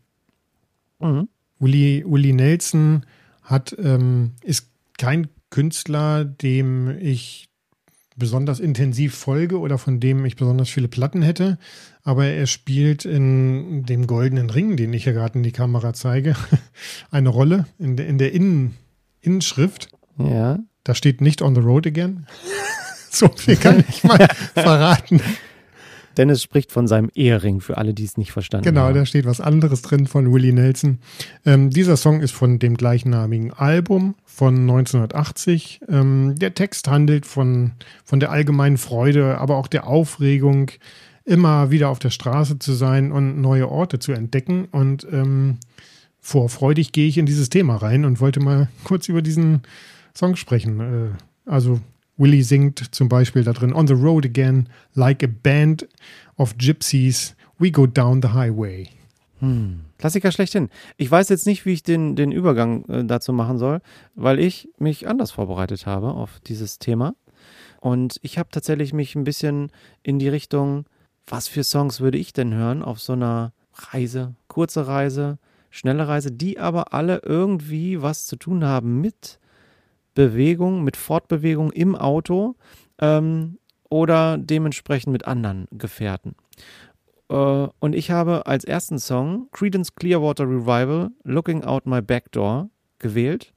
Mhm. 0.99 1.29
Willie, 1.59 2.05
Willie 2.07 2.33
Nelson 2.33 3.05
hat, 3.43 3.77
ähm, 3.79 4.33
ist 4.43 4.71
kein 4.99 5.29
Künstler, 5.51 6.25
dem 6.25 6.97
ich 6.99 7.49
besonders 8.17 8.61
intensiv 8.61 9.15
folge 9.15 9.59
oder 9.59 9.79
von 9.79 9.99
dem 10.01 10.25
ich 10.25 10.37
besonders 10.37 10.69
viele 10.69 10.89
Platten 10.89 11.23
hätte. 11.23 11.59
Aber 12.03 12.27
er 12.27 12.47
spielt 12.47 13.05
in 13.05 13.85
dem 13.85 14.07
goldenen 14.07 14.51
Ring, 14.51 14.77
den 14.77 14.93
ich 14.93 15.05
hier 15.05 15.13
gerade 15.13 15.39
in 15.39 15.43
die 15.43 15.53
Kamera 15.53 15.93
zeige, 15.93 16.37
eine 17.11 17.29
Rolle 17.29 17.67
in 17.79 17.97
der, 17.97 18.07
in 18.07 18.19
der 18.19 18.33
Innen, 18.33 18.77
Innenschrift. 19.21 19.89
Ja. 20.19 20.59
Da 20.85 20.95
steht 20.95 21.21
nicht 21.21 21.43
on 21.43 21.55
the 21.55 21.61
road 21.61 21.87
again. 21.87 22.27
so 23.11 23.29
viel 23.29 23.57
kann 23.57 23.85
ich 23.89 24.05
mal 24.05 24.29
verraten. 24.55 25.21
Dennis 26.17 26.43
spricht 26.43 26.73
von 26.73 26.89
seinem 26.89 27.11
Ehering, 27.15 27.61
für 27.61 27.79
alle, 27.79 27.95
die 27.95 28.05
es 28.05 28.17
nicht 28.17 28.33
verstanden 28.33 28.65
genau, 28.65 28.83
haben. 28.83 28.95
Genau, 28.95 29.03
da 29.03 29.07
steht 29.07 29.27
was 29.27 29.41
anderes 29.41 29.83
drin 29.83 30.07
von 30.07 30.33
Willie 30.33 30.53
Nelson. 30.53 30.99
Ähm, 31.47 31.71
dieser 31.71 31.97
Song 31.97 32.21
ist 32.21 32.33
von 32.33 32.59
dem 32.59 32.77
gleichnamigen 32.77 33.53
Album 33.53 34.17
von 34.25 34.57
1980. 34.57 35.81
Ähm, 35.89 36.35
der 36.37 36.55
Text 36.55 36.89
handelt 36.89 37.27
von, 37.27 37.73
von 38.05 38.21
der 38.21 38.33
allgemeinen 38.33 38.77
Freude, 38.77 39.39
aber 39.39 39.57
auch 39.57 39.69
der 39.69 39.87
Aufregung, 39.87 40.71
immer 41.25 41.71
wieder 41.71 41.91
auf 41.91 42.01
der 42.01 42.11
Straße 42.11 42.59
zu 42.59 42.73
sein 42.73 43.13
und 43.13 43.41
neue 43.41 43.69
Orte 43.69 43.99
zu 43.99 44.13
entdecken. 44.13 44.67
Und 44.71 45.07
ähm, 45.13 45.59
vorfreudig 46.21 46.93
gehe 46.93 47.07
ich 47.07 47.19
in 47.19 47.27
dieses 47.27 47.51
Thema 47.51 47.77
rein 47.77 48.05
und 48.05 48.21
wollte 48.21 48.41
mal 48.41 48.69
kurz 48.85 49.09
über 49.09 49.23
diesen 49.23 49.63
Song 50.21 50.37
sprechen. 50.37 50.81
Äh, 50.81 51.51
also 51.51 51.81
Willie 52.19 52.45
singt 52.45 52.95
zum 52.95 53.09
Beispiel 53.09 53.43
da 53.43 53.55
drin, 53.55 53.73
On 53.73 53.87
the 53.87 53.95
road 53.95 54.27
again, 54.27 54.69
like 54.95 55.25
a 55.25 55.27
band 55.27 55.89
of 56.37 56.55
gypsies, 56.59 57.35
we 57.59 57.71
go 57.71 57.87
down 57.87 58.21
the 58.21 58.29
highway. 58.29 58.91
Hm. 59.39 59.81
Klassiker 59.97 60.31
schlechthin. 60.31 60.69
Ich 60.99 61.11
weiß 61.11 61.31
jetzt 61.31 61.47
nicht, 61.47 61.65
wie 61.65 61.73
ich 61.73 61.83
den, 61.83 62.17
den 62.17 62.33
Übergang 62.33 62.85
äh, 62.91 63.05
dazu 63.05 63.33
machen 63.33 63.57
soll, 63.57 63.81
weil 64.15 64.39
ich 64.39 64.69
mich 64.79 65.09
anders 65.09 65.31
vorbereitet 65.31 65.87
habe 65.87 66.13
auf 66.13 66.39
dieses 66.47 66.79
Thema. 66.79 67.15
Und 67.81 68.19
ich 68.21 68.37
habe 68.37 68.51
tatsächlich 68.53 68.93
mich 68.93 69.15
ein 69.15 69.25
bisschen 69.25 69.73
in 70.03 70.19
die 70.19 70.29
Richtung, 70.29 70.85
was 71.27 71.49
für 71.49 71.65
Songs 71.65 72.01
würde 72.01 72.19
ich 72.19 72.35
denn 72.35 72.53
hören 72.53 72.83
auf 72.83 73.01
so 73.01 73.15
einer 73.15 73.55
Reise, 73.73 74.35
kurze 74.49 74.87
Reise, 74.87 75.39
schnelle 75.71 76.07
Reise, 76.07 76.31
die 76.31 76.59
aber 76.59 76.93
alle 76.93 77.23
irgendwie 77.25 78.03
was 78.03 78.27
zu 78.27 78.37
tun 78.37 78.65
haben 78.65 79.01
mit 79.01 79.41
Bewegung, 80.15 80.83
mit 80.85 80.97
Fortbewegung 80.97 81.73
im 81.73 81.97
Auto 81.97 82.57
ähm, 83.01 83.59
oder 83.89 84.39
dementsprechend 84.39 85.13
mit 85.13 85.27
anderen 85.27 85.67
Gefährten. 85.71 86.35
Äh, 87.29 87.69
und 87.79 87.95
ich 87.95 88.11
habe 88.11 88.47
als 88.47 88.65
ersten 88.65 88.99
Song 88.99 89.49
Credence 89.53 89.95
Clearwater 89.95 90.45
Revival 90.45 91.11
Looking 91.25 91.65
Out 91.65 91.87
My 91.87 92.03
Back 92.03 92.33
Door 92.33 92.71
gewählt. 92.99 93.53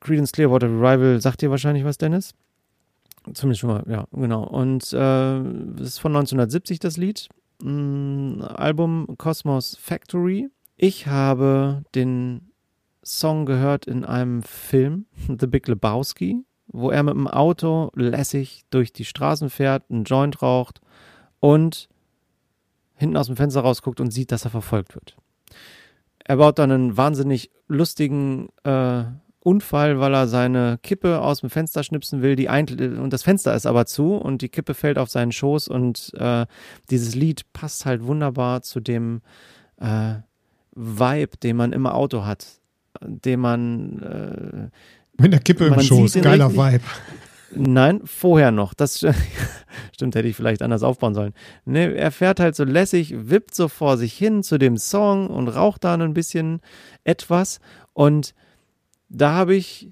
Credence 0.00 0.32
Clearwater 0.32 0.68
Revival 0.68 1.20
sagt 1.20 1.42
dir 1.42 1.50
wahrscheinlich 1.50 1.84
was, 1.84 1.98
Dennis? 1.98 2.34
Zumindest 3.34 3.60
schon 3.60 3.70
mal, 3.70 3.84
ja, 3.88 4.06
genau. 4.12 4.44
Und 4.44 4.92
äh, 4.92 4.96
das 4.96 5.88
ist 5.88 5.98
von 5.98 6.12
1970 6.12 6.78
das 6.78 6.96
Lied. 6.96 7.28
Mm, 7.62 8.42
Album 8.42 9.16
Cosmos 9.18 9.76
Factory. 9.76 10.48
Ich 10.76 11.06
habe 11.08 11.82
den 11.94 12.47
Song 13.08 13.46
gehört 13.46 13.86
in 13.86 14.04
einem 14.04 14.42
Film, 14.42 15.06
The 15.26 15.46
Big 15.46 15.66
Lebowski, 15.66 16.44
wo 16.68 16.90
er 16.90 17.02
mit 17.02 17.14
dem 17.14 17.26
Auto 17.26 17.90
lässig 17.94 18.64
durch 18.70 18.92
die 18.92 19.04
Straßen 19.04 19.50
fährt, 19.50 19.84
einen 19.90 20.04
Joint 20.04 20.42
raucht 20.42 20.80
und 21.40 21.88
hinten 22.94 23.16
aus 23.16 23.26
dem 23.26 23.36
Fenster 23.36 23.60
rausguckt 23.60 24.00
und 24.00 24.10
sieht, 24.10 24.32
dass 24.32 24.44
er 24.44 24.50
verfolgt 24.50 24.94
wird. 24.94 25.16
Er 26.24 26.36
baut 26.36 26.58
dann 26.58 26.70
einen 26.70 26.96
wahnsinnig 26.96 27.50
lustigen 27.68 28.48
äh, 28.64 29.04
Unfall, 29.40 29.98
weil 29.98 30.14
er 30.14 30.28
seine 30.28 30.78
Kippe 30.82 31.22
aus 31.22 31.40
dem 31.40 31.48
Fenster 31.48 31.82
schnipsen 31.82 32.20
will, 32.20 32.36
die 32.36 32.50
ein 32.50 32.68
und 32.98 33.12
das 33.12 33.22
Fenster 33.22 33.54
ist 33.54 33.66
aber 33.66 33.86
zu 33.86 34.14
und 34.14 34.42
die 34.42 34.50
Kippe 34.50 34.74
fällt 34.74 34.98
auf 34.98 35.08
seinen 35.08 35.32
Schoß 35.32 35.68
und 35.68 36.12
äh, 36.18 36.44
dieses 36.90 37.14
Lied 37.14 37.50
passt 37.52 37.86
halt 37.86 38.04
wunderbar 38.04 38.60
zu 38.62 38.80
dem 38.80 39.22
äh, 39.78 40.16
Vibe, 40.74 41.38
den 41.42 41.56
man 41.56 41.72
im 41.72 41.86
Auto 41.86 42.26
hat 42.26 42.57
den 43.00 43.40
man. 43.40 44.70
Äh, 45.18 45.22
Mit 45.22 45.32
der 45.32 45.40
Kippe 45.40 45.66
im 45.66 45.80
Schoß, 45.80 46.14
geiler 46.20 46.52
Vibe. 46.52 46.84
Nein, 47.54 48.02
vorher 48.04 48.50
noch. 48.50 48.74
Das 48.74 48.98
stimmt, 49.94 50.14
hätte 50.14 50.28
ich 50.28 50.36
vielleicht 50.36 50.62
anders 50.62 50.82
aufbauen 50.82 51.14
sollen. 51.14 51.32
Ne, 51.64 51.94
er 51.94 52.10
fährt 52.10 52.40
halt 52.40 52.54
so 52.54 52.64
lässig, 52.64 53.14
wippt 53.16 53.54
so 53.54 53.68
vor 53.68 53.96
sich 53.96 54.12
hin 54.12 54.42
zu 54.42 54.58
dem 54.58 54.76
Song 54.76 55.28
und 55.28 55.48
raucht 55.48 55.84
dann 55.84 56.02
ein 56.02 56.14
bisschen 56.14 56.60
etwas. 57.04 57.60
Und 57.94 58.34
da 59.08 59.32
habe 59.32 59.54
ich 59.54 59.90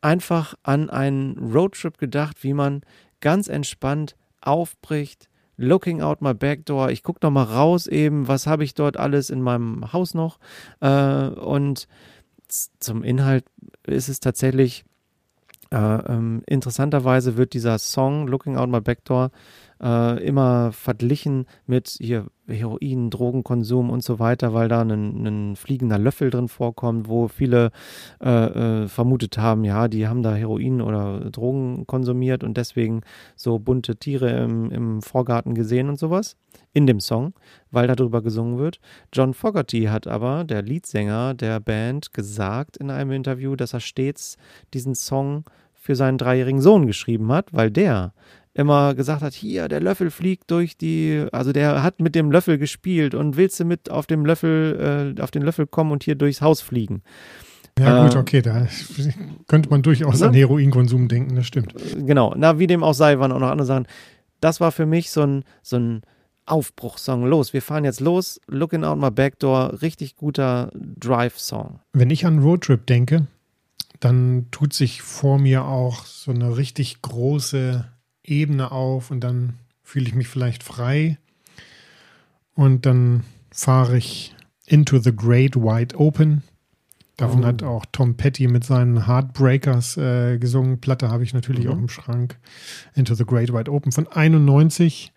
einfach 0.00 0.54
an 0.62 0.90
einen 0.90 1.38
Roadtrip 1.52 1.98
gedacht, 1.98 2.42
wie 2.42 2.54
man 2.54 2.82
ganz 3.20 3.48
entspannt 3.48 4.16
aufbricht, 4.40 5.28
looking 5.56 6.02
out 6.02 6.20
my 6.20 6.34
back 6.34 6.66
door. 6.66 6.90
Ich 6.90 7.02
gucke 7.02 7.20
noch 7.22 7.30
mal 7.30 7.44
raus 7.44 7.86
eben, 7.86 8.28
was 8.28 8.46
habe 8.46 8.64
ich 8.64 8.74
dort 8.74 8.96
alles 8.96 9.30
in 9.30 9.40
meinem 9.40 9.92
Haus 9.92 10.14
noch 10.14 10.38
äh, 10.80 11.28
und 11.28 11.86
zum 12.78 13.02
Inhalt 13.02 13.44
ist 13.86 14.08
es 14.08 14.20
tatsächlich 14.20 14.84
äh, 15.70 15.76
ähm, 15.76 16.42
interessanterweise 16.46 17.36
wird 17.36 17.52
dieser 17.52 17.78
Song 17.78 18.28
Looking 18.28 18.56
Out 18.56 18.68
My 18.68 18.80
Backdoor 18.80 19.30
äh, 19.84 20.24
immer 20.24 20.72
verglichen 20.72 21.44
mit 21.66 21.88
hier 22.00 22.26
Heroin, 22.46 23.10
Drogenkonsum 23.10 23.90
und 23.90 24.02
so 24.02 24.18
weiter, 24.18 24.52
weil 24.52 24.68
da 24.68 24.82
ein, 24.82 25.26
ein 25.26 25.56
fliegender 25.56 25.98
Löffel 25.98 26.30
drin 26.30 26.48
vorkommt, 26.48 27.08
wo 27.08 27.28
viele 27.28 27.70
äh, 28.22 28.84
äh, 28.84 28.88
vermutet 28.88 29.38
haben, 29.38 29.64
ja, 29.64 29.88
die 29.88 30.08
haben 30.08 30.22
da 30.22 30.34
Heroin 30.34 30.80
oder 30.80 31.30
Drogen 31.30 31.86
konsumiert 31.86 32.44
und 32.44 32.56
deswegen 32.56 33.02
so 33.36 33.58
bunte 33.58 33.96
Tiere 33.96 34.30
im, 34.42 34.70
im 34.70 35.02
Vorgarten 35.02 35.54
gesehen 35.54 35.88
und 35.88 35.98
sowas 35.98 36.36
in 36.72 36.86
dem 36.86 37.00
Song, 37.00 37.34
weil 37.70 37.86
darüber 37.86 38.22
gesungen 38.22 38.58
wird. 38.58 38.80
John 39.12 39.34
Fogerty 39.34 39.84
hat 39.84 40.06
aber, 40.06 40.44
der 40.44 40.62
Leadsänger 40.62 41.34
der 41.34 41.60
Band, 41.60 42.12
gesagt 42.12 42.76
in 42.76 42.90
einem 42.90 43.12
Interview, 43.12 43.56
dass 43.56 43.74
er 43.74 43.80
stets 43.80 44.36
diesen 44.72 44.94
Song 44.94 45.44
für 45.72 45.96
seinen 45.96 46.16
dreijährigen 46.16 46.62
Sohn 46.62 46.86
geschrieben 46.86 47.30
hat, 47.30 47.52
weil 47.52 47.70
der 47.70 48.14
immer 48.54 48.94
gesagt 48.94 49.22
hat, 49.22 49.34
hier, 49.34 49.68
der 49.68 49.80
Löffel 49.80 50.10
fliegt 50.10 50.50
durch 50.50 50.76
die, 50.76 51.26
also 51.32 51.52
der 51.52 51.82
hat 51.82 52.00
mit 52.00 52.14
dem 52.14 52.30
Löffel 52.30 52.56
gespielt 52.56 53.14
und 53.14 53.36
willst 53.36 53.58
du 53.58 53.64
mit 53.64 53.90
auf 53.90 54.06
dem 54.06 54.24
Löffel, 54.24 55.14
äh, 55.18 55.20
auf 55.20 55.32
den 55.32 55.42
Löffel 55.42 55.66
kommen 55.66 55.90
und 55.90 56.04
hier 56.04 56.14
durchs 56.14 56.40
Haus 56.40 56.60
fliegen. 56.60 57.02
Ja, 57.78 58.04
gut, 58.04 58.14
äh, 58.14 58.18
okay, 58.18 58.42
da 58.42 58.68
könnte 59.48 59.68
man 59.68 59.82
durchaus 59.82 60.20
ne? 60.20 60.28
an 60.28 60.34
Heroinkonsum 60.34 61.08
denken, 61.08 61.34
das 61.34 61.46
stimmt. 61.46 61.74
Genau, 62.06 62.32
na, 62.36 62.58
wie 62.60 62.68
dem 62.68 62.84
auch 62.84 62.94
sei, 62.94 63.18
waren 63.18 63.32
auch 63.32 63.40
noch 63.40 63.50
andere 63.50 63.66
Sachen. 63.66 63.86
Das 64.40 64.60
war 64.60 64.70
für 64.70 64.86
mich 64.86 65.10
so 65.10 65.22
ein, 65.22 65.44
so 65.62 65.76
ein 65.76 66.02
Aufbruchssong. 66.46 67.24
Los, 67.24 67.52
wir 67.52 67.62
fahren 67.62 67.84
jetzt 67.84 68.00
los. 68.00 68.40
Looking 68.46 68.84
out 68.84 68.98
my 68.98 69.10
back 69.10 69.40
door, 69.40 69.82
richtig 69.82 70.14
guter 70.14 70.70
Drive-Song. 70.74 71.80
Wenn 71.92 72.10
ich 72.10 72.26
an 72.26 72.38
Roadtrip 72.38 72.86
denke, 72.86 73.26
dann 73.98 74.48
tut 74.50 74.72
sich 74.74 75.02
vor 75.02 75.38
mir 75.38 75.64
auch 75.64 76.04
so 76.04 76.30
eine 76.30 76.56
richtig 76.56 77.02
große 77.02 77.86
Ebene 78.24 78.72
auf 78.72 79.10
und 79.10 79.20
dann 79.20 79.54
fühle 79.82 80.06
ich 80.08 80.14
mich 80.14 80.28
vielleicht 80.28 80.62
frei 80.62 81.18
und 82.54 82.86
dann 82.86 83.24
fahre 83.52 83.96
ich 83.98 84.34
Into 84.66 84.98
the 84.98 85.14
Great 85.14 85.56
Wide 85.56 85.96
Open. 85.98 86.42
Davon 87.16 87.44
Oh. 87.44 87.46
hat 87.46 87.62
auch 87.62 87.84
Tom 87.92 88.16
Petty 88.16 88.48
mit 88.48 88.64
seinen 88.64 89.06
Heartbreakers 89.06 89.96
äh, 89.98 90.38
gesungen. 90.38 90.80
Platte 90.80 91.10
habe 91.10 91.22
ich 91.22 91.32
natürlich 91.34 91.66
Mhm. 91.66 91.70
auch 91.70 91.76
im 91.78 91.88
Schrank. 91.88 92.38
Into 92.94 93.14
the 93.14 93.24
Great 93.24 93.52
Wide 93.52 93.70
Open 93.70 93.92
von 93.92 94.08
91. 94.08 95.12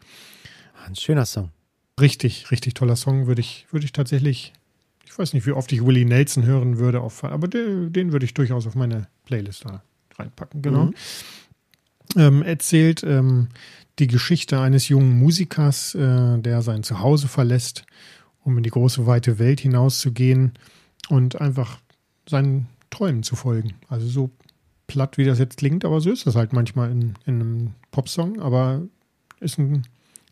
Ein 0.86 0.96
schöner 0.96 1.26
Song. 1.26 1.50
Richtig, 2.00 2.52
richtig 2.52 2.76
toller 2.76 2.96
Song. 2.96 3.26
Würde 3.26 3.42
ich, 3.42 3.66
würde 3.72 3.86
ich 3.86 3.94
tatsächlich, 3.94 4.54
ich 5.06 5.18
weiß 5.18 5.34
nicht, 5.34 5.48
wie 5.48 5.52
oft 5.54 5.72
ich 5.72 5.84
Willie 5.84 6.06
Nelson 6.06 6.46
hören 6.46 6.78
würde, 6.78 7.02
auf, 7.02 7.24
aber 7.24 7.48
den, 7.48 7.92
den 7.92 8.12
würde 8.12 8.26
ich 8.26 8.36
durchaus 8.36 8.68
auf 8.68 8.76
meine 8.76 9.08
Playlist 9.26 9.66
da 9.66 9.82
reinpacken. 10.20 10.62
Genau. 10.62 10.86
Mhm. 10.86 10.94
Ähm, 12.16 12.42
erzählt 12.42 13.04
ähm, 13.04 13.50
die 14.00 14.08
Geschichte 14.08 14.60
eines 14.60 14.88
jungen 14.88 15.20
Musikers, 15.20 15.96
äh, 15.96 16.38
der 16.40 16.62
sein 16.62 16.84
Zuhause 16.84 17.28
verlässt, 17.28 17.86
um 18.44 18.58
in 18.58 18.64
die 18.64 18.70
große 18.70 19.06
weite 19.06 19.40
Welt 19.40 19.60
hinauszugehen 19.60 20.54
und 21.10 21.42
einfach 21.42 21.80
seinen 22.30 22.68
Träumen 22.90 23.24
zu 23.24 23.36
folgen. 23.36 23.74
Also 23.90 24.08
so 24.08 24.32
platt, 24.88 25.18
wie 25.18 25.26
das 25.26 25.40
jetzt 25.40 25.58
klingt, 25.58 25.84
aber 25.84 26.00
so 26.00 26.12
ist 26.12 26.26
das 26.26 26.36
halt 26.36 26.54
manchmal 26.54 26.92
in, 26.92 27.16
in 27.26 27.42
einem 27.42 27.74
Popsong, 27.92 28.40
aber 28.40 28.84
ist 29.40 29.58
ein, 29.58 29.84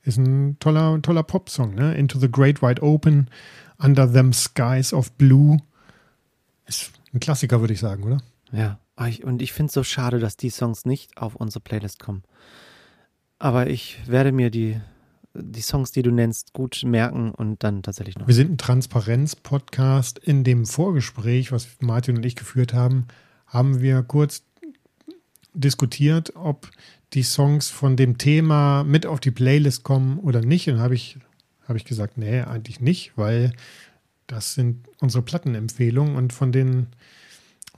ist 0.04 0.18
ein 0.18 0.58
toller, 0.60 1.02
toller 1.02 1.24
Popsong, 1.24 1.76
ne? 1.76 1.94
Into 1.96 2.20
the 2.20 2.32
Great 2.32 2.62
Wide 2.62 2.82
Open, 2.82 3.28
Under 3.78 4.12
Them 4.12 4.34
Skies 4.34 4.94
of 4.94 5.12
Blue. 5.14 5.58
Ist 6.66 6.92
ein 7.14 7.20
Klassiker, 7.20 7.60
würde 7.60 7.74
ich 7.74 7.80
sagen, 7.80 8.04
oder? 8.04 8.22
Ja. 8.52 8.80
Ah, 8.96 9.10
und 9.24 9.42
ich 9.42 9.52
finde 9.52 9.68
es 9.68 9.74
so 9.74 9.84
schade, 9.84 10.20
dass 10.20 10.38
die 10.38 10.50
Songs 10.50 10.86
nicht 10.86 11.18
auf 11.18 11.36
unsere 11.36 11.60
Playlist 11.60 12.00
kommen. 12.00 12.24
Aber 13.40 13.68
ich 13.68 14.00
werde 14.08 14.32
mir 14.32 14.50
die, 14.50 14.80
die 15.34 15.62
Songs, 15.62 15.92
die 15.92 16.02
du 16.02 16.12
nennst, 16.12 16.54
gut 16.54 16.82
merken 16.86 17.32
und 17.32 17.64
dann 17.64 17.84
tatsächlich 17.84 18.18
noch. 18.18 18.28
Wir 18.28 18.34
sind 18.34 18.52
ein 18.52 18.58
Transparenz-Podcast. 18.58 20.20
In 20.20 20.46
dem 20.46 20.66
Vorgespräch, 20.66 21.52
was 21.52 21.68
Martin 21.82 22.18
und 22.18 22.26
ich 22.26 22.36
geführt 22.36 22.74
haben, 22.74 23.08
haben 23.48 23.82
wir 23.82 24.02
kurz 24.04 24.44
diskutiert, 25.54 26.34
ob 26.36 26.70
die 27.14 27.24
Songs 27.24 27.70
von 27.70 27.98
dem 27.98 28.18
Thema 28.18 28.84
mit 28.84 29.06
auf 29.06 29.20
die 29.20 29.32
Playlist 29.32 29.84
kommen 29.84 30.20
oder 30.20 30.42
nicht. 30.42 30.70
Und 30.70 30.80
habe 30.80 30.96
ich, 30.96 31.18
habe 31.68 31.78
ich 31.78 31.86
gesagt, 31.86 32.18
nee, 32.18 32.42
eigentlich 32.42 32.80
nicht, 32.80 33.18
weil 33.18 33.52
das 34.28 34.54
sind 34.54 34.88
unsere 35.00 35.24
Plattenempfehlungen 35.24 36.16
und 36.16 36.34
von 36.34 36.52
den 36.52 36.88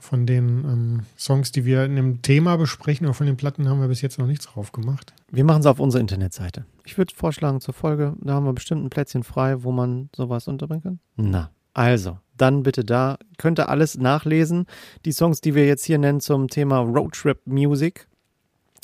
von 0.00 0.26
den 0.26 0.64
ähm, 0.64 1.00
Songs, 1.16 1.52
die 1.52 1.64
wir 1.64 1.84
in 1.84 1.94
dem 1.96 2.22
Thema 2.22 2.56
besprechen 2.56 3.06
oder 3.06 3.14
von 3.14 3.26
den 3.26 3.36
Platten, 3.36 3.68
haben 3.68 3.80
wir 3.80 3.88
bis 3.88 4.02
jetzt 4.02 4.18
noch 4.18 4.26
nichts 4.26 4.46
drauf 4.46 4.72
gemacht. 4.72 5.14
Wir 5.30 5.44
machen 5.44 5.60
es 5.60 5.66
auf 5.66 5.80
unserer 5.80 6.00
Internetseite. 6.00 6.64
Ich 6.84 6.98
würde 6.98 7.14
vorschlagen 7.14 7.60
zur 7.60 7.74
Folge, 7.74 8.16
da 8.20 8.34
haben 8.34 8.46
wir 8.46 8.52
bestimmt 8.52 8.84
ein 8.84 8.90
Plätzchen 8.90 9.22
frei, 9.22 9.62
wo 9.62 9.70
man 9.72 10.10
sowas 10.14 10.48
unterbringen 10.48 10.82
kann. 10.82 10.98
Na, 11.16 11.50
also, 11.74 12.18
dann 12.36 12.62
bitte 12.62 12.84
da. 12.84 13.18
Könnt 13.36 13.60
ihr 13.60 13.68
alles 13.68 13.98
nachlesen. 13.98 14.66
Die 15.04 15.12
Songs, 15.12 15.40
die 15.40 15.54
wir 15.54 15.66
jetzt 15.66 15.84
hier 15.84 15.98
nennen 15.98 16.20
zum 16.20 16.48
Thema 16.48 16.78
Roadtrip 16.78 17.46
Music 17.46 18.08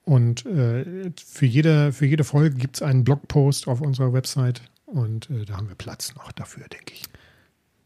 und 0.03 0.45
äh, 0.45 1.11
für, 1.23 1.45
jede, 1.45 1.91
für 1.91 2.05
jede 2.05 2.23
Folge 2.23 2.55
gibt 2.55 2.77
es 2.77 2.81
einen 2.81 3.03
Blogpost 3.03 3.67
auf 3.67 3.81
unserer 3.81 4.11
Website. 4.13 4.61
Und 4.85 5.29
äh, 5.29 5.45
da 5.45 5.57
haben 5.57 5.67
wir 5.67 5.75
Platz 5.75 6.15
noch 6.15 6.31
dafür, 6.31 6.67
denke 6.67 6.93
ich. 6.93 7.03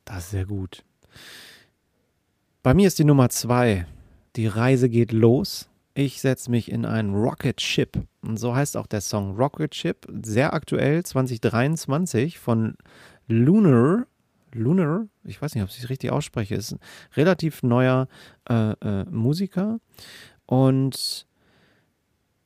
Das 0.06 0.20
ist 0.20 0.32
sehr 0.32 0.46
gut. 0.46 0.84
Bei 2.62 2.74
mir 2.74 2.88
ist 2.88 2.98
die 2.98 3.04
Nummer 3.04 3.30
zwei. 3.30 3.86
Die 4.38 4.48
Reise 4.48 4.90
geht 4.90 5.12
los. 5.12 5.68
Ich 5.96 6.22
setze 6.22 6.50
mich 6.50 6.72
in 6.72 6.86
ein 6.86 7.14
Rocket 7.14 7.62
Ship. 7.62 8.02
Und 8.22 8.38
so 8.38 8.56
heißt 8.56 8.78
auch 8.78 8.88
der 8.88 9.02
Song 9.02 9.36
Rocket 9.36 9.76
Ship. 9.76 10.08
Sehr 10.24 10.54
aktuell, 10.54 11.04
2023 11.04 12.40
von 12.40 12.76
Lunar. 13.28 14.08
Lunar, 14.54 15.08
ich 15.24 15.42
weiß 15.42 15.56
nicht, 15.56 15.64
ob 15.64 15.70
ich 15.70 15.80
es 15.80 15.90
richtig 15.90 16.12
ausspreche, 16.12 16.56
ist 16.56 16.74
ein 16.74 16.80
relativ 17.16 17.64
neuer 17.64 18.08
äh, 18.48 18.72
äh, 18.72 19.06
Musiker. 19.06 19.80
Und 20.46 21.26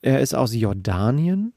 er 0.02 0.20
ist 0.22 0.34
aus 0.34 0.56
Jordanien. 0.56 1.54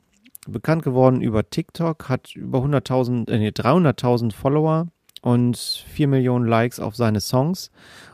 Bekannt 0.47 0.82
geworden 0.82 1.20
über 1.20 1.49
TikTok, 1.49 2.09
hat 2.09 2.34
über 2.34 2.61
100.000, 2.61 3.30
äh, 3.30 3.38
nee, 3.38 3.49
300.000 3.49 4.32
Follower 4.32 4.88
und 5.22 5.57
4 5.57 6.09
Millionen 6.09 6.47
Likes 6.47 6.80
auf 6.80 6.97
seine 6.97 7.20
Songs. 7.20 7.70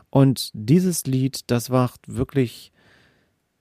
Und 0.09 0.51
dieses 0.53 1.05
Lied, 1.05 1.49
das 1.49 1.69
macht 1.69 2.01
wirklich 2.07 2.71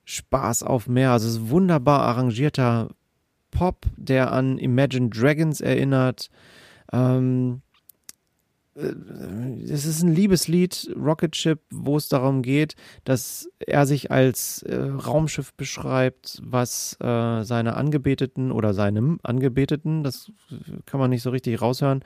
Spaß 0.04 0.62
auf 0.62 0.88
mehr. 0.88 1.12
Also 1.12 1.28
es 1.28 1.34
ist 1.34 1.50
wunderbar 1.50 2.00
arrangierter 2.02 2.90
Pop, 3.50 3.86
der 3.96 4.32
an 4.32 4.58
Imagine 4.58 5.08
Dragons 5.10 5.60
erinnert. 5.60 6.28
Ähm, 6.92 7.62
äh, 7.65 7.65
es 8.76 9.86
ist 9.86 10.02
ein 10.02 10.14
Liebeslied, 10.14 10.94
Rocket 10.96 11.34
Ship, 11.34 11.60
wo 11.70 11.96
es 11.96 12.08
darum 12.08 12.42
geht, 12.42 12.74
dass 13.04 13.48
er 13.58 13.86
sich 13.86 14.10
als 14.10 14.62
äh, 14.62 14.76
Raumschiff 14.76 15.54
beschreibt, 15.54 16.40
was 16.44 16.96
äh, 17.00 17.42
seine 17.42 17.76
Angebeteten 17.76 18.52
oder 18.52 18.74
seinem 18.74 19.18
Angebeteten, 19.22 20.04
das 20.04 20.30
kann 20.84 21.00
man 21.00 21.10
nicht 21.10 21.22
so 21.22 21.30
richtig 21.30 21.62
raushören, 21.62 22.04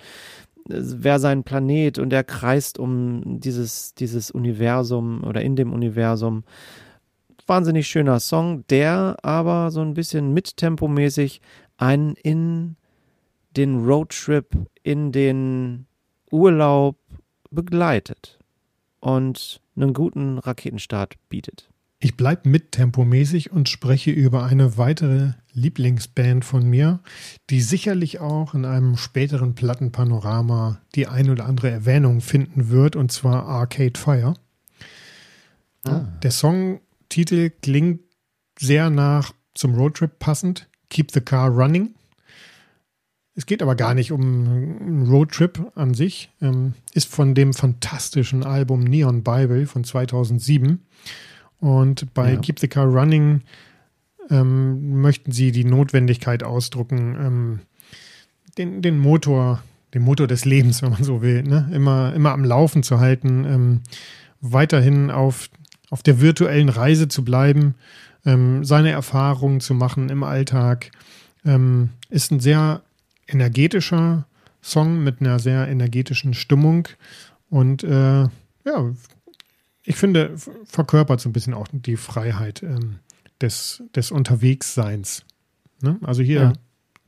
wäre 0.67 1.19
sein 1.19 1.43
Planet 1.43 1.99
und 1.99 2.13
er 2.13 2.23
kreist 2.23 2.79
um 2.79 3.41
dieses, 3.41 3.95
dieses 3.95 4.31
Universum 4.31 5.25
oder 5.25 5.43
in 5.43 5.57
dem 5.57 5.73
Universum. 5.73 6.45
Wahnsinnig 7.47 7.89
schöner 7.89 8.21
Song, 8.21 8.65
der 8.69 9.17
aber 9.23 9.73
so 9.73 9.81
ein 9.81 9.95
bisschen 9.95 10.33
mittempomäßig 10.33 11.41
einen 11.79 12.15
in 12.15 12.77
den 13.57 13.85
Roadtrip, 13.85 14.47
in 14.85 15.11
den 15.11 15.87
Urlaub 16.31 16.97
begleitet 17.51 18.39
und 19.01 19.61
einen 19.77 19.95
guten 19.95 20.39
Raketenstart 20.39 21.17
bietet. 21.29 21.71
Ich 22.03 22.17
bleibe 22.17 22.49
mittempomäßig 22.49 23.53
und 23.53 23.69
spreche 23.69 24.11
über 24.11 24.45
eine 24.45 24.79
weitere 24.79 25.33
Lieblingsband 25.53 26.47
von 26.47 26.65
mir, 26.65 27.01
die 27.51 27.61
sicherlich 27.61 28.21
auch 28.21 28.55
in 28.55 28.65
einem 28.65 28.97
späteren 28.97 29.55
Plattenpanorama 29.55 30.81
die 30.95 31.07
ein 31.07 31.29
oder 31.29 31.45
andere 31.45 31.71
Erwähnung 31.71 32.23
finden 32.23 32.71
wird, 32.71 32.97
und 32.97 33.13
zwar 33.13 33.45
Arcade 33.47 33.99
Fire. 34.01 34.35
Ah. 35.85 36.07
Der 36.23 36.31
Songtitel 36.31 37.51
klingt 37.51 38.01
sehr 38.59 38.89
nach 38.89 39.33
zum 39.55 39.75
Roadtrip 39.75 40.19
passend, 40.19 40.69
Keep 40.89 41.11
the 41.13 41.21
Car 41.21 41.51
Running. 41.51 41.95
Es 43.35 43.47
geht 43.47 43.63
aber 43.63 43.75
gar 43.75 43.95
nicht 43.95 44.13
um 44.13 44.21
einen 44.21 45.07
Roadtrip 45.09 45.73
an 45.75 45.95
sich. 45.95 46.31
Ähm, 46.43 46.75
ist 46.95 47.09
von 47.09 47.35
dem 47.35 47.55
fantastischen 47.55 48.45
Album 48.45 48.85
Neon 48.85 49.23
Bible 49.23 49.67
von 49.67 49.85
2007. 49.85 50.81
Und 51.61 52.13
bei 52.15 52.35
Ja. 52.35 52.41
Keep 52.41 52.59
the 52.59 52.69
Car 52.69 52.87
Running 52.87 53.43
ähm, 54.31 55.01
möchten 55.01 55.33
sie 55.33 55.53
die 55.53 55.65
Notwendigkeit 55.65 56.43
ausdrucken, 56.43 57.17
ähm, 57.21 57.61
den, 58.59 58.83
den 58.83 58.99
Motor, 58.99 59.63
den 59.95 60.03
Motor 60.03 60.27
des 60.27 60.45
Lebens, 60.45 60.83
wenn 60.83 60.91
man 60.91 61.05
so 61.05 61.23
will, 61.23 61.43
ne? 61.43 61.71
immer, 61.73 62.15
immer 62.15 62.33
am 62.33 62.45
Laufen 62.45 62.83
zu 62.83 63.01
halten, 63.01 63.45
ähm, 63.45 63.81
weiterhin 64.41 65.11
auf, 65.11 65.51
auf 65.91 66.03
der 66.03 66.21
virtuellen 66.21 66.69
Reise 66.69 67.09
zu 67.09 67.25
bleiben, 67.25 67.75
ähm, 68.25 68.65
seine 68.65 68.91
Erfahrungen 68.91 69.61
zu 69.61 69.75
machen 69.75 70.09
im 70.09 70.23
Alltag. 70.23 70.91
Ähm, 71.45 71.91
ist 72.09 72.31
ein 72.33 72.41
sehr 72.41 72.83
energetischer 73.31 74.27
Song 74.63 75.03
mit 75.03 75.21
einer 75.21 75.39
sehr 75.39 75.69
energetischen 75.69 76.35
Stimmung 76.35 76.89
und 77.49 77.83
äh, 77.83 78.23
ja, 78.65 78.93
ich 79.85 79.97
finde, 79.97 80.37
verkörpert 80.65 81.21
so 81.21 81.29
ein 81.29 81.33
bisschen 81.33 81.55
auch 81.55 81.67
die 81.73 81.97
Freiheit 81.97 82.63
ähm, 82.63 82.99
des, 83.41 83.83
des 83.95 84.11
Unterwegsseins. 84.11 85.25
Ne? 85.81 85.99
Also 86.03 86.23
hier 86.23 86.41
Ja. 86.43 86.53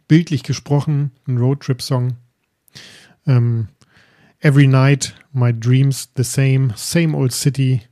bildlich 0.08 0.42
gesprochen, 0.42 1.12
ein 1.28 1.36
Roadtrip-Song. 1.36 2.14
Ähm, 3.26 3.68
Every 4.40 4.66
night, 4.66 5.14
my 5.32 5.52
dreams 5.52 6.08
the 6.16 6.24
same, 6.24 6.72
same 6.74 7.14
old 7.16 7.32
city 7.32 7.82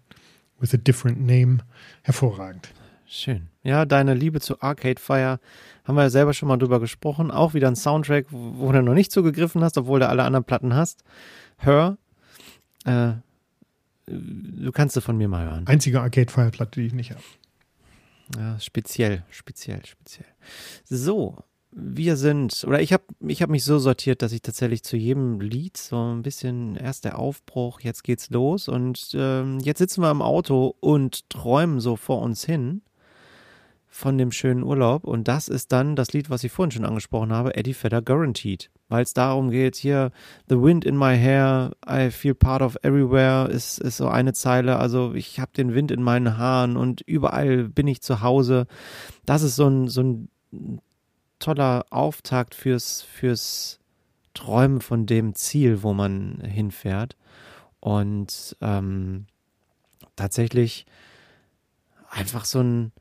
with 0.59 0.75
a 0.75 0.79
different 0.79 1.21
name. 1.21 1.59
Hervorragend. 2.03 2.73
Schön. 3.07 3.50
Ja, 3.63 3.85
deine 3.85 4.15
Liebe 4.15 4.41
zu 4.41 4.61
Arcade 4.63 5.01
Fire 5.01 5.39
haben 5.85 5.97
wir 5.97 6.03
ja 6.03 6.11
selber 6.11 6.33
schon 6.33 6.49
mal 6.49 6.57
drüber 6.57 6.81
gesprochen. 6.81 7.31
Auch 7.31 7.53
wieder 7.53 7.69
ein 7.69 7.77
Soundtrack, 7.77 8.27
wo 8.31 8.73
du 8.73 8.83
noch 8.83 8.95
nicht 8.95 9.13
zugegriffen 9.13 9.63
hast, 9.63 9.77
obwohl 9.77 10.01
du 10.01 10.09
alle 10.09 10.23
anderen 10.23 10.45
Platten 10.45 10.75
hast. 10.75 11.05
Hör. 11.59 11.99
Äh, 12.85 13.13
du 14.07 14.73
kannst 14.73 14.95
sie 14.95 15.03
von 15.03 15.17
mir 15.17 15.29
mal 15.29 15.45
hören. 15.45 15.67
Einzige 15.67 16.01
Arcade-Fire-Platte, 16.01 16.81
die 16.81 16.87
ich 16.87 16.95
nicht 16.95 17.11
habe. 17.11 17.21
Ja, 18.39 18.59
speziell, 18.61 19.25
speziell, 19.31 19.85
speziell. 19.85 20.29
So, 20.85 21.37
wir 21.73 22.17
sind, 22.17 22.65
oder 22.67 22.81
ich 22.81 22.93
habe 22.93 23.05
ich 23.27 23.43
hab 23.43 23.51
mich 23.51 23.65
so 23.65 23.79
sortiert, 23.79 24.23
dass 24.23 24.33
ich 24.33 24.43
tatsächlich 24.43 24.83
zu 24.83 24.97
jedem 24.97 25.41
Lied 25.41 25.77
so 25.77 26.15
ein 26.15 26.23
bisschen 26.23 26.77
erst 26.77 27.05
der 27.05 27.19
Aufbruch, 27.19 27.81
jetzt 27.81 28.05
geht's 28.05 28.31
los 28.31 28.69
und 28.69 29.11
ähm, 29.15 29.59
jetzt 29.61 29.79
sitzen 29.79 30.01
wir 30.01 30.11
im 30.11 30.23
Auto 30.23 30.75
und 30.81 31.29
träumen 31.29 31.81
so 31.81 31.97
vor 31.97 32.23
uns 32.23 32.45
hin 32.45 32.83
von 33.93 34.17
dem 34.17 34.31
schönen 34.31 34.63
Urlaub 34.63 35.05
und 35.05 35.27
das 35.27 35.49
ist 35.49 35.73
dann 35.73 35.97
das 35.97 36.13
Lied, 36.13 36.31
was 36.31 36.45
ich 36.45 36.53
vorhin 36.53 36.71
schon 36.71 36.85
angesprochen 36.85 37.33
habe, 37.33 37.57
Eddie 37.57 37.75
Vedder 37.75 38.01
Guaranteed, 38.01 38.71
weil 38.89 39.03
es 39.03 39.15
darum 39.15 39.51
geht, 39.51 39.75
hier 39.75 40.13
The 40.49 40.63
Wind 40.63 40.85
in 40.85 40.97
my 40.97 41.19
hair, 41.19 41.73
I 41.89 42.11
feel 42.11 42.35
part 42.35 42.63
of 42.63 42.77
everywhere 42.83 43.49
ist, 43.51 43.79
ist 43.79 43.97
so 43.97 44.09
eine 44.09 44.33
Zeile, 44.33 44.79
also 44.79 45.13
ich 45.15 45.41
habe 45.41 45.51
den 45.57 45.75
Wind 45.75 45.91
in 45.91 46.03
meinen 46.03 46.39
Haaren 46.39 46.77
und 46.77 47.01
überall 47.01 47.65
bin 47.65 47.89
ich 47.89 48.01
zu 48.01 48.23
Hause. 48.23 48.67
Das 49.27 49.43
ist 49.43 49.57
so 49.57 49.67
ein, 49.67 49.89
so 49.89 50.03
ein 50.03 50.29
toller 51.41 51.85
Auftakt 51.91 52.55
fürs, 52.55 53.03
fürs 53.03 53.81
Träumen 54.35 54.81
von 54.81 55.07
dem 55.07 55.35
Ziel, 55.35 55.83
wo 55.83 55.93
man 55.93 56.41
hinfährt. 56.43 57.17
Und 57.81 58.57
ähm, 58.61 59.27
tatsächlich 60.15 60.87
einfach 62.11 62.45
so 62.45 62.61
einen 62.61 62.93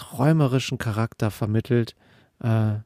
träumerischen 0.00 0.78
Charakter 0.78 1.30
vermittelt 1.30 1.94
äh, 2.40 2.46
ja, 2.46 2.82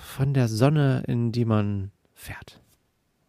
von 0.00 0.32
der 0.32 0.48
Sonne, 0.48 1.02
in 1.06 1.32
die 1.32 1.44
man 1.44 1.90
fährt. 2.14 2.60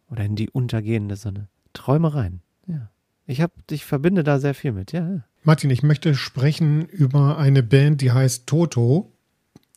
Oder 0.08 0.24
in 0.24 0.34
die 0.34 0.48
untergehende 0.48 1.16
Sonne. 1.16 1.48
Träumereien, 1.74 2.40
ja. 2.66 2.90
Ich, 3.26 3.42
hab, 3.42 3.52
ich 3.70 3.84
verbinde 3.84 4.24
da 4.24 4.38
sehr 4.38 4.54
viel 4.54 4.72
mit, 4.72 4.92
ja. 4.92 5.24
Martin, 5.42 5.68
ich 5.68 5.82
möchte 5.82 6.14
sprechen 6.14 6.86
über 6.86 7.36
eine 7.36 7.62
Band, 7.62 8.00
die 8.00 8.12
heißt 8.12 8.46
Toto. 8.46 9.12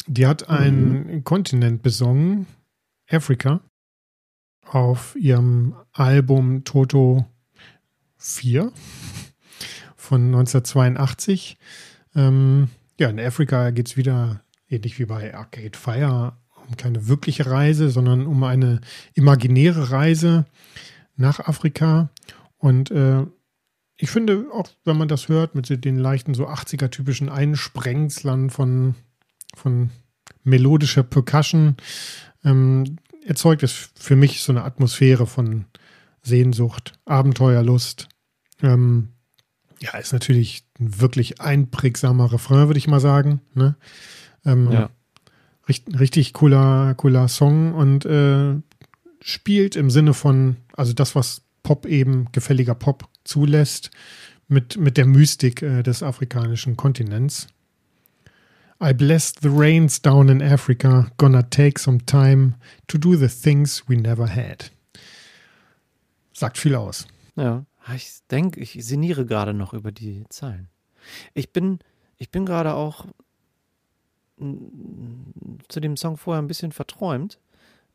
Die 0.05 0.25
hat 0.25 0.49
einen 0.49 1.07
mhm. 1.07 1.23
Kontinent 1.25 1.81
besungen, 1.81 2.45
Afrika, 3.09 3.59
auf 4.63 5.17
ihrem 5.17 5.75
Album 5.91 6.63
Toto 6.63 7.25
4 8.17 8.71
von 9.97 10.25
1982. 10.27 11.57
Ähm, 12.15 12.69
ja, 12.99 13.09
in 13.09 13.19
Afrika 13.19 13.69
geht 13.71 13.87
es 13.87 13.97
wieder, 13.97 14.41
ähnlich 14.69 14.99
wie 14.99 15.05
bei 15.05 15.33
Arcade 15.33 15.77
Fire, 15.77 16.37
um 16.67 16.75
keine 16.77 17.07
wirkliche 17.07 17.49
Reise, 17.49 17.89
sondern 17.89 18.25
um 18.25 18.43
eine 18.43 18.81
imaginäre 19.13 19.91
Reise 19.91 20.45
nach 21.15 21.39
Afrika. 21.39 22.09
Und 22.57 22.91
äh, 22.91 23.25
ich 23.97 24.09
finde, 24.09 24.45
auch 24.53 24.69
wenn 24.83 24.97
man 24.97 25.07
das 25.07 25.29
hört, 25.29 25.55
mit 25.55 25.83
den 25.83 25.97
leichten 25.97 26.33
so 26.33 26.47
80er-typischen 26.47 27.29
Einsprengslern 27.29 28.49
von 28.49 28.95
von 29.55 29.89
melodischer 30.43 31.03
Percussion 31.03 31.75
ähm, 32.43 32.97
erzeugt 33.25 33.63
es 33.63 33.91
für 33.95 34.15
mich 34.15 34.41
so 34.41 34.51
eine 34.51 34.63
Atmosphäre 34.63 35.27
von 35.27 35.65
Sehnsucht, 36.21 36.93
Abenteuerlust. 37.05 38.07
Ähm, 38.61 39.09
ja, 39.79 39.97
ist 39.97 40.13
natürlich 40.13 40.63
ein 40.79 40.99
wirklich 40.99 41.41
einprägsamer 41.41 42.31
Refrain, 42.31 42.67
würde 42.67 42.77
ich 42.77 42.87
mal 42.87 42.99
sagen. 42.99 43.41
Ne? 43.53 43.75
Ähm, 44.45 44.71
ja. 44.71 44.89
richtig, 45.67 45.99
richtig 45.99 46.33
cooler, 46.33 46.93
cooler 46.95 47.27
Song 47.27 47.73
und 47.73 48.05
äh, 48.05 48.55
spielt 49.21 49.75
im 49.75 49.89
Sinne 49.89 50.13
von, 50.13 50.57
also 50.75 50.93
das, 50.93 51.15
was 51.15 51.41
Pop 51.63 51.85
eben, 51.85 52.27
gefälliger 52.31 52.75
Pop 52.75 53.07
zulässt, 53.23 53.91
mit, 54.47 54.77
mit 54.77 54.97
der 54.97 55.05
Mystik 55.05 55.61
äh, 55.61 55.83
des 55.83 56.01
afrikanischen 56.01 56.77
Kontinents. 56.77 57.47
I 58.79 58.93
blessed 58.93 59.41
the 59.41 59.49
rains 59.49 60.01
down 60.01 60.29
in 60.29 60.41
Africa, 60.41 61.11
gonna 61.17 61.41
take 61.41 61.79
some 61.79 62.05
time 62.05 62.53
to 62.87 62.97
do 62.97 63.15
the 63.15 63.27
things 63.27 63.83
we 63.87 63.97
never 63.97 64.27
had. 64.27 64.71
Sagt 66.31 66.59
viel 66.59 66.75
aus. 66.75 67.07
Ja, 67.35 67.65
ich 67.95 68.19
denke, 68.29 68.59
ich 68.59 68.73
sinniere 68.85 69.25
gerade 69.25 69.53
noch 69.53 69.73
über 69.73 69.91
die 69.91 70.25
Zahlen. 70.29 70.69
Ich 71.33 71.53
bin, 71.53 71.79
ich 72.17 72.31
bin 72.31 72.45
gerade 72.45 72.73
auch 72.73 73.05
zu 74.37 75.79
dem 75.79 75.97
Song 75.97 76.17
vorher 76.17 76.41
ein 76.41 76.47
bisschen 76.47 76.71
verträumt. 76.71 77.39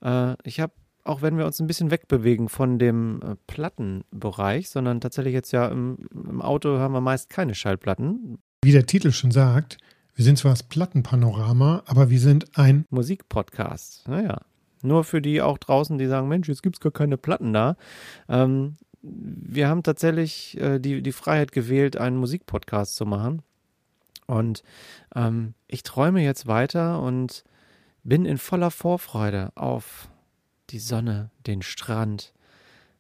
Äh, 0.01 0.35
ich 0.43 0.61
habe, 0.61 0.73
auch 1.05 1.23
wenn 1.23 1.39
wir 1.39 1.47
uns 1.47 1.61
ein 1.61 1.67
bisschen 1.67 1.91
wegbewegen 1.91 2.49
von 2.49 2.79
dem 2.79 3.21
äh, 3.23 3.37
Plattenbereich, 3.47 4.69
sondern 4.69 5.01
tatsächlich 5.01 5.35
jetzt 5.35 5.53
ja 5.53 5.69
im, 5.69 5.99
im 6.13 6.43
Auto 6.43 6.79
haben 6.79 6.95
wir 6.95 7.01
meist 7.01 7.31
keine 7.31 7.55
Schallplatten. 7.55 8.39
Wie 8.65 8.73
der 8.73 8.87
Titel 8.87 9.13
schon 9.13 9.31
sagt, 9.31 9.79
wir 10.15 10.25
sind 10.25 10.39
zwar 10.39 10.53
das 10.53 10.63
Plattenpanorama, 10.65 11.85
aber 11.87 12.11
wir 12.11 12.21
sind 12.21 12.59
ein 12.59 12.87
Musikpodcast. 12.91 14.09
Naja. 14.09 14.41
Nur 14.83 15.05
für 15.05 15.23
die 15.23 15.41
auch 15.41 15.59
draußen, 15.59 15.97
die 15.97 16.07
sagen, 16.07 16.29
Mensch, 16.29 16.49
jetzt 16.49 16.63
gibt 16.63 16.77
es 16.77 16.81
gar 16.81 16.93
keine 16.93 17.17
Platten 17.17 17.53
da. 17.53 17.77
Ähm, 18.29 18.77
wir 19.03 19.69
haben 19.69 19.83
tatsächlich 19.83 20.59
äh, 20.61 20.79
die, 20.79 21.03
die 21.03 21.13
Freiheit 21.13 21.53
gewählt, 21.53 21.97
einen 21.97 22.17
Musikpodcast 22.17 22.97
zu 22.97 23.05
machen. 23.05 23.43
Und 24.27 24.63
ähm, 25.15 25.55
ich 25.67 25.83
träume 25.83 26.23
jetzt 26.23 26.47
weiter 26.47 27.01
und 27.01 27.45
bin 28.05 28.25
in 28.25 28.39
voller 28.39 28.71
Vorfreude 28.71 29.51
auf 29.57 30.09
die 30.71 30.79
Sonne, 30.79 31.31
den 31.47 31.63
Strand 31.63 32.33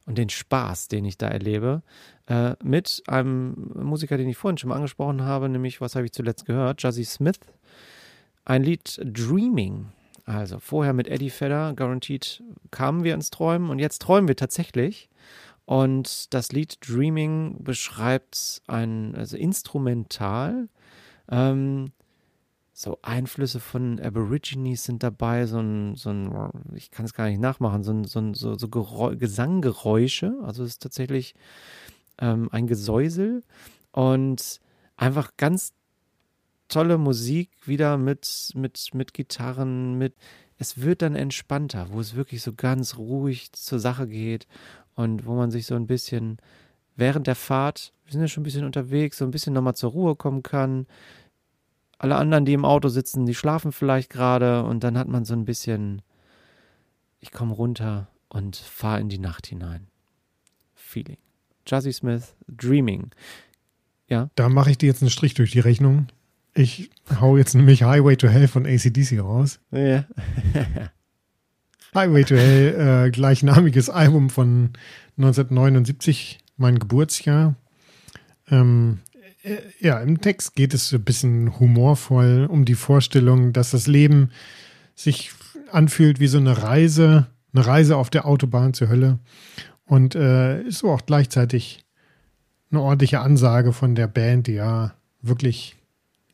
und 0.07 0.18
den 0.18 0.28
Spaß, 0.28 0.88
den 0.88 1.05
ich 1.05 1.16
da 1.16 1.28
erlebe 1.28 1.82
äh, 2.26 2.55
mit 2.62 3.03
einem 3.07 3.70
Musiker, 3.74 4.16
den 4.16 4.28
ich 4.28 4.36
vorhin 4.36 4.59
schon 4.59 4.68
mal 4.68 4.76
angesprochen 4.76 5.22
habe, 5.22 5.48
nämlich, 5.48 5.80
was 5.80 5.94
habe 5.94 6.07
ich 6.07 6.12
zuletzt 6.12 6.46
gehört? 6.46 6.82
Jazzy 6.82 7.05
Smith. 7.05 7.38
Ein 8.44 8.62
Lied 8.62 9.00
Dreaming. 9.05 9.86
Also 10.24 10.61
vorher 10.61 10.92
mit 10.92 11.09
Eddie 11.09 11.30
Vedder, 11.30 11.74
Guaranteed, 11.74 12.42
kamen 12.70 13.03
wir 13.03 13.14
ins 13.14 13.30
Träumen 13.30 13.70
und 13.70 13.80
jetzt 13.80 14.03
träumen 14.03 14.28
wir 14.28 14.36
tatsächlich. 14.36 15.09
Und 15.64 16.34
das 16.34 16.52
Lied 16.52 16.78
Dreaming 16.86 17.62
beschreibt 17.62 18.62
ein, 18.66 19.14
also 19.14 19.36
instrumental. 19.36 20.68
Ähm, 21.30 21.92
so 22.72 22.98
Einflüsse 23.02 23.60
von 23.60 24.00
Aborigines 24.00 24.84
sind 24.84 25.02
dabei, 25.02 25.46
so 25.46 25.60
ein, 25.60 25.94
so 25.94 26.10
ein 26.10 26.50
ich 26.74 26.90
kann 26.90 27.04
es 27.04 27.14
gar 27.14 27.28
nicht 27.28 27.40
nachmachen, 27.40 27.84
so, 27.84 27.92
ein, 27.92 28.04
so, 28.04 28.18
ein, 28.18 28.34
so, 28.34 28.56
so 28.58 28.68
Gesanggeräusche. 28.68 30.34
Also 30.42 30.64
es 30.64 30.70
ist 30.70 30.82
tatsächlich 30.82 31.34
ähm, 32.18 32.48
ein 32.50 32.66
Gesäusel 32.66 33.44
und 33.92 34.60
einfach 34.96 35.36
ganz 35.36 35.74
tolle 36.68 36.98
Musik 36.98 37.50
wieder 37.66 37.98
mit, 37.98 38.50
mit, 38.54 38.90
mit 38.94 39.14
Gitarren, 39.14 39.96
mit. 39.98 40.14
Es 40.58 40.80
wird 40.80 41.02
dann 41.02 41.16
entspannter, 41.16 41.88
wo 41.90 42.00
es 42.00 42.14
wirklich 42.14 42.42
so 42.42 42.52
ganz 42.52 42.96
ruhig 42.96 43.52
zur 43.52 43.80
Sache 43.80 44.06
geht 44.06 44.46
und 44.95 45.26
wo 45.26 45.34
man 45.34 45.51
sich 45.51 45.66
so 45.66 45.74
ein 45.74 45.86
bisschen 45.86 46.38
während 46.97 47.26
der 47.26 47.34
Fahrt, 47.34 47.93
wir 48.05 48.12
sind 48.12 48.20
ja 48.20 48.28
schon 48.28 48.43
ein 48.43 48.45
bisschen 48.45 48.64
unterwegs, 48.64 49.18
so 49.18 49.24
ein 49.24 49.30
bisschen 49.30 49.55
nochmal 49.55 49.74
zur 49.74 49.90
Ruhe 49.93 50.16
kommen 50.16 50.43
kann. 50.43 50.86
Alle 51.99 52.16
anderen, 52.16 52.45
die 52.45 52.53
im 52.53 52.64
Auto 52.64 52.88
sitzen, 52.88 53.26
die 53.26 53.34
schlafen 53.34 53.72
vielleicht 53.72 54.11
gerade 54.11 54.64
und 54.64 54.84
dann 54.84 54.99
hat 54.99 55.09
man 55.09 55.24
so 55.24 55.34
ein 55.34 55.45
bisschen, 55.45 56.03
ich 57.20 57.30
komme 57.30 57.55
runter 57.55 58.09
und 58.28 58.57
fahre 58.57 59.01
in 59.01 59.09
die 59.09 59.18
Nacht 59.18 59.47
hinein. 59.47 59.86
Feeling. 60.74 61.18
Jazzy 61.66 61.93
Smith, 61.93 62.34
Dreaming. 62.49 63.11
Ja. 64.09 64.30
Da 64.34 64.49
mache 64.49 64.70
ich 64.70 64.78
dir 64.78 64.86
jetzt 64.86 65.03
einen 65.03 65.11
Strich 65.11 65.34
durch 65.34 65.53
die 65.53 65.61
Rechnung. 65.61 66.09
Ich 66.55 66.90
hau 67.20 67.36
jetzt 67.36 67.55
nämlich 67.55 67.82
Highway 67.82 68.16
to 68.16 68.28
Hell 68.28 68.49
von 68.49 68.66
ACDC 68.66 69.20
raus. 69.20 69.61
Ja. 69.70 70.05
Highway 71.95 72.24
to 72.24 72.36
Hell, 72.36 73.07
äh, 73.07 73.11
gleichnamiges 73.11 73.90
Album 73.90 74.30
von 74.30 74.70
1979, 75.18 76.38
mein 76.57 76.78
Geburtsjahr. 76.78 77.55
Ähm, 78.51 79.01
äh, 79.43 79.59
ja, 79.78 80.01
im 80.01 80.20
Text 80.20 80.55
geht 80.55 80.72
es 80.72 80.93
ein 80.93 81.05
bisschen 81.05 81.59
humorvoll 81.61 82.47
um 82.49 82.64
die 82.64 82.74
Vorstellung, 82.74 83.53
dass 83.53 83.72
das 83.72 83.86
Leben 83.86 84.30
sich 84.95 85.32
anfühlt 85.70 86.18
wie 86.18 86.28
so 86.28 86.38
eine 86.38 86.62
Reise, 86.62 87.26
eine 87.53 87.66
Reise 87.66 87.97
auf 87.97 88.09
der 88.09 88.26
Autobahn 88.26 88.72
zur 88.72 88.88
Hölle 88.88 89.18
und 89.84 90.14
äh, 90.14 90.62
ist 90.62 90.78
so 90.78 90.90
auch 90.90 91.05
gleichzeitig 91.05 91.84
eine 92.70 92.80
ordentliche 92.80 93.20
Ansage 93.20 93.74
von 93.74 93.95
der 93.95 94.07
Band, 94.07 94.47
die 94.47 94.55
ja 94.55 94.95
wirklich, 95.20 95.76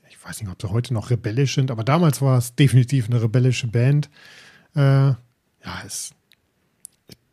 ich 0.08 0.24
weiß 0.24 0.40
nicht, 0.40 0.50
ob 0.52 0.62
sie 0.62 0.70
heute 0.70 0.94
noch 0.94 1.10
rebellisch 1.10 1.56
sind, 1.56 1.72
aber 1.72 1.82
damals 1.82 2.22
war 2.22 2.38
es 2.38 2.54
definitiv 2.54 3.08
eine 3.10 3.20
rebellische 3.20 3.66
Band. 3.66 4.08
Äh, 4.76 5.14
ja, 5.64 5.82
es, 5.86 6.10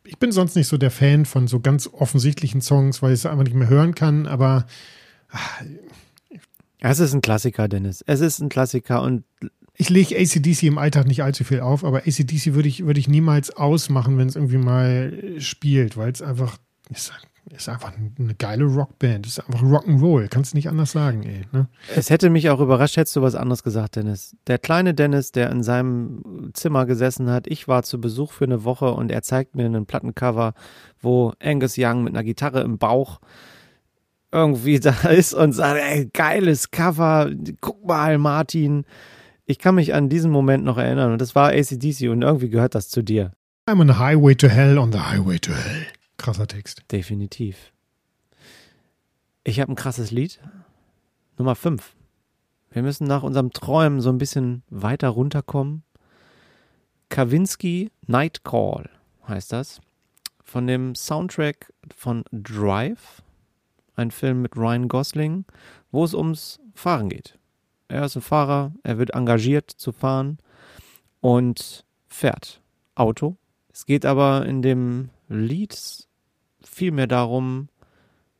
ich 0.04 0.18
bin 0.18 0.32
sonst 0.32 0.56
nicht 0.56 0.68
so 0.68 0.76
der 0.76 0.90
Fan 0.90 1.24
von 1.24 1.48
so 1.48 1.60
ganz 1.60 1.88
offensichtlichen 1.92 2.60
Songs, 2.60 3.02
weil 3.02 3.12
ich 3.12 3.20
es 3.20 3.26
einfach 3.26 3.44
nicht 3.44 3.56
mehr 3.56 3.68
hören 3.68 3.94
kann, 3.94 4.26
aber 4.26 4.66
ach, 5.28 5.62
es 6.80 6.98
ist 7.00 7.14
ein 7.14 7.22
Klassiker, 7.22 7.68
Dennis. 7.68 8.02
Es 8.06 8.20
ist 8.20 8.40
ein 8.40 8.48
Klassiker 8.48 9.02
und 9.02 9.24
ich 9.74 9.90
lege 9.90 10.16
ACDC 10.16 10.64
im 10.64 10.78
Alltag 10.78 11.06
nicht 11.06 11.22
allzu 11.22 11.44
viel 11.44 11.60
auf, 11.60 11.84
aber 11.84 11.98
ACDC 11.98 12.54
würde 12.54 12.68
ich, 12.68 12.86
würde 12.86 13.00
ich 13.00 13.08
niemals 13.08 13.50
ausmachen, 13.50 14.16
wenn 14.16 14.28
es 14.28 14.36
irgendwie 14.36 14.58
mal 14.58 15.36
spielt, 15.38 15.96
weil 15.96 16.12
es 16.12 16.22
einfach, 16.22 16.56
ist 16.90 17.12
einfach 17.68 17.92
eine 18.18 18.34
geile 18.34 18.64
Rockband. 18.64 19.26
Ist 19.26 19.38
einfach 19.40 19.62
Rock'n'Roll. 19.62 20.28
Kannst 20.28 20.54
nicht 20.54 20.68
anders 20.68 20.92
sagen, 20.92 21.22
ey. 21.22 21.42
Ne? 21.52 21.68
Es 21.94 22.10
hätte 22.10 22.28
mich 22.28 22.50
auch 22.50 22.60
überrascht, 22.60 22.96
hättest 22.96 23.14
du 23.16 23.22
was 23.22 23.34
anderes 23.34 23.62
gesagt, 23.62 23.96
Dennis. 23.96 24.36
Der 24.46 24.58
kleine 24.58 24.94
Dennis, 24.94 25.32
der 25.32 25.50
in 25.50 25.62
seinem 25.62 26.50
Zimmer 26.54 26.86
gesessen 26.86 27.30
hat, 27.30 27.46
ich 27.46 27.68
war 27.68 27.82
zu 27.82 28.00
Besuch 28.00 28.32
für 28.32 28.44
eine 28.44 28.64
Woche 28.64 28.92
und 28.92 29.10
er 29.10 29.22
zeigt 29.22 29.54
mir 29.54 29.66
einen 29.66 29.86
Plattencover, 29.86 30.54
wo 31.00 31.32
Angus 31.40 31.76
Young 31.78 32.02
mit 32.04 32.14
einer 32.14 32.24
Gitarre 32.24 32.62
im 32.62 32.78
Bauch 32.78 33.20
irgendwie 34.32 34.80
da 34.80 34.92
ist 35.08 35.32
und 35.34 35.52
sagt, 35.52 35.80
ey, 35.80 36.10
geiles 36.12 36.70
Cover, 36.70 37.30
guck 37.60 37.86
mal, 37.86 38.18
Martin. 38.18 38.84
Ich 39.44 39.60
kann 39.60 39.76
mich 39.76 39.94
an 39.94 40.08
diesen 40.08 40.32
Moment 40.32 40.64
noch 40.64 40.78
erinnern 40.78 41.12
und 41.12 41.20
das 41.20 41.36
war 41.36 41.50
ACDC 41.50 42.10
und 42.10 42.22
irgendwie 42.22 42.50
gehört 42.50 42.74
das 42.74 42.88
zu 42.88 43.02
dir. 43.02 43.32
I'm 43.68 43.80
on 43.80 43.88
the 43.88 43.94
highway 43.94 44.34
to 44.34 44.48
hell, 44.48 44.78
on 44.78 44.92
the 44.92 44.98
highway 44.98 45.38
to 45.38 45.52
hell. 45.52 45.86
Krasser 46.16 46.46
Text. 46.46 46.82
Definitiv. 46.90 47.72
Ich 49.44 49.60
habe 49.60 49.72
ein 49.72 49.76
krasses 49.76 50.10
Lied. 50.10 50.40
Nummer 51.38 51.54
5. 51.54 51.94
Wir 52.70 52.82
müssen 52.82 53.06
nach 53.06 53.22
unserem 53.22 53.52
Träumen 53.52 54.00
so 54.00 54.10
ein 54.10 54.18
bisschen 54.18 54.62
weiter 54.68 55.08
runterkommen. 55.08 55.82
Kavinsky 57.08 57.90
Night 58.06 58.44
Call 58.44 58.90
heißt 59.28 59.52
das. 59.52 59.80
Von 60.42 60.66
dem 60.66 60.94
Soundtrack 60.94 61.72
von 61.94 62.24
Drive. 62.32 63.22
Ein 63.94 64.10
Film 64.10 64.42
mit 64.42 64.56
Ryan 64.56 64.88
Gosling, 64.88 65.44
wo 65.90 66.04
es 66.04 66.12
ums 66.12 66.60
Fahren 66.74 67.08
geht. 67.08 67.38
Er 67.88 68.04
ist 68.04 68.16
ein 68.16 68.22
Fahrer, 68.22 68.72
er 68.82 68.98
wird 68.98 69.10
engagiert 69.14 69.70
zu 69.70 69.92
fahren 69.92 70.38
und 71.20 71.84
fährt 72.08 72.60
Auto. 72.94 73.36
Es 73.72 73.86
geht 73.86 74.04
aber 74.04 74.44
in 74.44 74.60
dem 74.60 75.10
Lied 75.28 76.05
vielmehr 76.66 77.06
darum, 77.06 77.68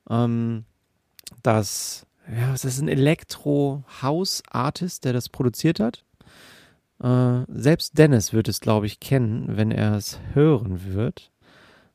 ähm, 0.09 0.65
dass 1.43 2.07
ja, 2.31 2.53
es 2.53 2.65
ist 2.65 2.81
ein 2.81 2.89
Elektro-House-Artist, 2.89 5.05
der 5.05 5.13
das 5.13 5.29
produziert 5.29 5.79
hat. 5.81 6.05
Äh, 7.03 7.41
selbst 7.49 7.99
Dennis 7.99 8.33
wird 8.33 8.49
es, 8.49 8.61
glaube 8.61 8.87
ich, 8.87 9.01
kennen, 9.01 9.57
wenn 9.57 9.71
er 9.71 9.95
es 9.95 10.19
hören 10.33 10.95
wird. 10.95 11.31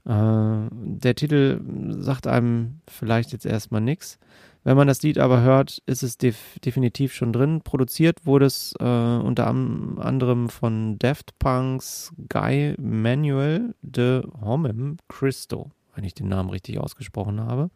Äh, 0.06 0.68
der 0.72 1.16
Titel 1.16 1.60
sagt 2.00 2.28
einem 2.28 2.82
vielleicht 2.88 3.34
jetzt 3.34 3.46
erstmal 3.46 3.82
nichts. 3.82 4.20
Wenn 4.64 4.78
man 4.78 4.88
das 4.88 5.02
Lied 5.02 5.18
aber 5.18 5.42
hört, 5.42 5.82
ist 5.88 6.04
es 6.04 6.20
def 6.20 6.60
definitiv 6.64 7.14
schon 7.14 7.34
drin. 7.34 7.62
Produziert 7.62 8.28
wurde 8.28 8.46
es 8.46 8.76
äh, 8.80 8.84
unter 8.84 9.48
anderem 9.48 10.50
von 10.50 11.00
Daft 11.00 11.40
Punks 11.40 12.14
Guy 12.30 12.76
Manuel 12.80 13.74
de 13.82 14.22
Homem 14.40 14.98
Christo, 15.08 15.72
wenn 15.96 16.04
ich 16.04 16.14
den 16.14 16.28
Namen 16.28 16.50
richtig 16.50 16.80
ausgesprochen 16.80 17.42
habe. 17.42 17.70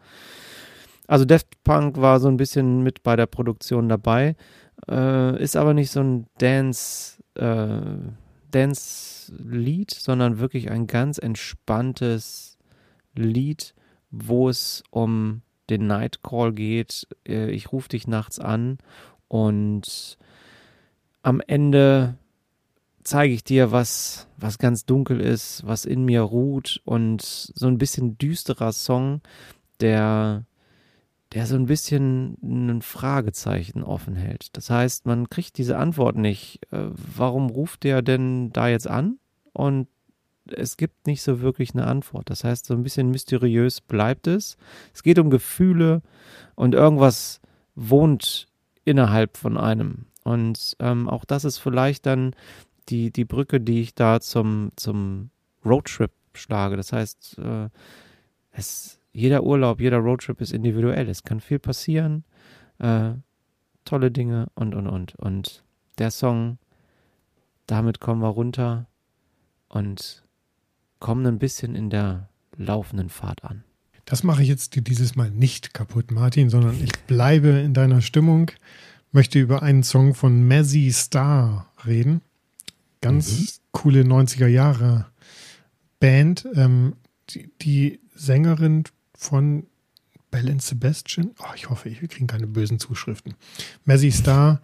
Also 1.08 1.26
Daft 1.26 1.64
Punk 1.64 1.98
war 1.98 2.20
so 2.20 2.28
ein 2.28 2.38
bisschen 2.38 2.82
mit 2.82 3.04
bei 3.04 3.16
der 3.16 3.28
Produktion 3.28 3.90
dabei, 3.90 4.36
äh, 4.90 5.42
ist 5.42 5.56
aber 5.56 5.74
nicht 5.74 5.92
so 5.92 6.02
ein 6.02 6.28
Dance, 6.38 7.22
äh, 7.36 7.82
Dance-Lied, 8.52 9.92
sondern 9.92 10.40
wirklich 10.40 10.72
ein 10.72 10.88
ganz 10.88 11.18
entspanntes 11.18 12.58
Lied, 13.16 13.76
wo 14.12 14.50
es 14.50 14.84
um 14.90 15.42
den 15.70 15.88
Nightcall 15.88 16.54
geht. 16.54 17.08
Äh, 17.28 17.52
ich 17.52 17.72
rufe 17.72 17.90
dich 17.90 18.08
nachts 18.08 18.40
an 18.40 18.78
und 19.28 20.18
am 21.22 21.42
Ende 21.42 22.18
zeige 23.06 23.34
ich 23.34 23.44
dir, 23.44 23.72
was, 23.72 24.28
was 24.36 24.58
ganz 24.58 24.86
dunkel 24.86 25.22
ist, 25.22 25.66
was 25.66 25.86
in 25.86 26.04
mir 26.04 26.22
ruht 26.22 26.82
und 26.86 27.22
so 27.22 27.68
ein 27.68 27.78
bisschen 27.78 28.18
düsterer 28.18 28.74
Song, 28.74 29.22
der, 29.80 30.46
der 31.32 31.46
so 31.46 31.56
ein 31.56 31.68
bisschen 31.68 32.38
ein 32.42 32.82
Fragezeichen 32.82 33.84
offen 33.84 34.16
hält. 34.16 34.58
Das 34.58 34.72
heißt, 34.72 35.06
man 35.06 35.30
kriegt 35.30 35.58
diese 35.60 35.78
Antwort 35.78 36.18
nicht. 36.18 36.60
Äh, 36.72 36.88
warum 37.16 37.50
ruft 37.50 37.84
der 37.84 38.02
denn 38.02 38.52
da 38.52 38.68
jetzt 38.68 38.88
an? 38.88 39.20
Und 39.54 39.88
es 40.52 40.76
gibt 40.76 41.06
nicht 41.06 41.22
so 41.22 41.42
wirklich 41.42 41.76
eine 41.76 41.86
Antwort. 41.86 42.30
Das 42.30 42.44
heißt, 42.44 42.66
so 42.66 42.74
ein 42.74 42.84
bisschen 42.84 43.12
mysteriös 43.12 43.82
bleibt 43.82 44.26
es. 44.26 44.58
Es 44.94 45.04
geht 45.04 45.20
um 45.20 45.30
Gefühle 45.30 46.02
und 46.56 46.74
irgendwas 46.74 47.40
wohnt 47.76 48.48
innerhalb 48.84 49.38
von 49.38 49.58
einem. 49.58 50.08
Und 50.24 50.76
ähm, 50.80 51.08
auch 51.08 51.24
das 51.24 51.46
ist 51.46 51.60
vielleicht 51.60 52.08
dann 52.08 52.36
die, 52.90 53.12
die 53.12 53.26
Brücke, 53.26 53.60
die 53.62 53.82
ich 53.82 53.96
da 53.96 54.20
zum, 54.20 54.72
zum 54.76 55.30
Roadtrip 55.66 56.12
schlage. 56.34 56.78
Das 56.78 56.92
heißt, 56.92 57.38
äh, 57.40 57.70
es, 58.52 59.00
jeder 59.12 59.44
Urlaub, 59.44 59.82
jeder 59.82 59.98
Roadtrip 59.98 60.42
ist 60.42 60.52
individuell. 60.52 61.10
Es 61.10 61.24
kann 61.24 61.40
viel 61.40 61.60
passieren, 61.60 62.24
äh, 62.80 63.12
tolle 63.86 64.12
Dinge 64.12 64.48
und, 64.56 64.76
und, 64.76 64.88
und. 64.88 65.16
Und 65.16 65.64
der 65.98 66.12
Song, 66.12 66.58
damit 67.68 68.00
kommen 68.00 68.22
wir 68.22 68.30
runter 68.30 68.88
und 69.70 70.24
kommen 71.00 71.26
ein 71.26 71.40
bisschen 71.40 71.76
in 71.76 71.90
der 71.90 72.30
laufenden 72.58 73.10
Fahrt 73.10 73.44
an. 73.44 73.64
Das 74.06 74.24
mache 74.24 74.44
ich 74.44 74.50
jetzt 74.50 74.76
dieses 74.88 75.16
Mal 75.16 75.32
nicht 75.32 75.74
kaputt, 75.74 76.12
Martin, 76.12 76.50
sondern 76.50 76.82
ich 76.82 76.92
bleibe 77.08 77.50
in 77.50 77.74
deiner 77.74 78.02
Stimmung, 78.02 78.52
möchte 79.12 79.40
über 79.40 79.64
einen 79.64 79.82
Song 79.82 80.14
von 80.14 80.48
Mazzy 80.48 80.92
Star 80.92 81.72
reden. 81.86 82.22
Ganz 83.02 83.32
mhm. 83.32 83.48
coole 83.72 84.02
90er 84.02 84.48
Jahre 84.48 85.08
Band. 86.00 86.48
Ähm, 86.56 86.96
die, 87.30 87.52
die, 87.62 88.00
Sängerin 88.18 88.86
von 89.14 89.68
Bell 90.32 90.50
and 90.50 90.62
Sebastian. 90.62 91.32
Oh, 91.40 91.54
ich 91.56 91.70
hoffe, 91.70 91.92
wir 92.00 92.08
kriegen 92.08 92.28
keine 92.28 92.48
bösen 92.48 92.80
Zuschriften. 92.80 93.34
Mazzy 93.84 94.10
Star 94.10 94.62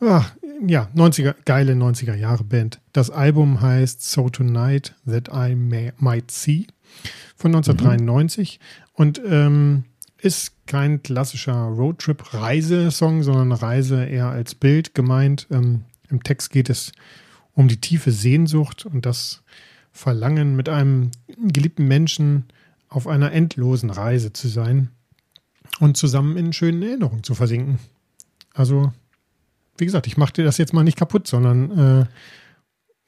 Ach, 0.00 0.32
ja, 0.66 0.88
90er, 0.94 1.34
geile 1.44 1.74
90er 1.74 2.14
Jahre 2.14 2.44
Band. 2.44 2.80
Das 2.92 3.10
Album 3.10 3.60
heißt 3.60 4.02
So 4.02 4.30
Tonight 4.30 4.94
That 5.06 5.28
I 5.32 5.54
May, 5.54 5.92
Might 5.98 6.30
See 6.30 6.66
von 7.36 7.54
1993 7.54 8.58
mhm. 8.58 8.94
und 8.94 9.20
ähm, 9.26 9.84
ist 10.22 10.66
kein 10.66 11.02
klassischer 11.02 11.54
Roadtrip-Reisesong, 11.54 13.22
sondern 13.22 13.52
Reise 13.52 14.04
eher 14.04 14.28
als 14.28 14.54
Bild 14.54 14.94
gemeint. 14.94 15.46
Ähm, 15.50 15.84
Im 16.08 16.22
Text 16.22 16.50
geht 16.50 16.70
es 16.70 16.92
um 17.54 17.68
die 17.68 17.80
tiefe 17.80 18.12
Sehnsucht 18.12 18.86
und 18.86 19.06
das 19.06 19.42
Verlangen, 19.92 20.54
mit 20.56 20.68
einem 20.68 21.10
geliebten 21.36 21.88
Menschen 21.88 22.44
auf 22.88 23.06
einer 23.06 23.32
endlosen 23.32 23.90
Reise 23.90 24.32
zu 24.32 24.48
sein 24.48 24.90
und 25.80 25.96
zusammen 25.96 26.36
in 26.36 26.52
schönen 26.52 26.82
Erinnerungen 26.82 27.24
zu 27.24 27.34
versinken. 27.34 27.78
Also 28.54 28.92
wie 29.78 29.86
gesagt, 29.86 30.06
ich 30.06 30.16
mache 30.16 30.34
dir 30.34 30.44
das 30.44 30.58
jetzt 30.58 30.72
mal 30.72 30.84
nicht 30.84 30.98
kaputt, 30.98 31.26
sondern 31.26 31.70
äh, 31.70 32.06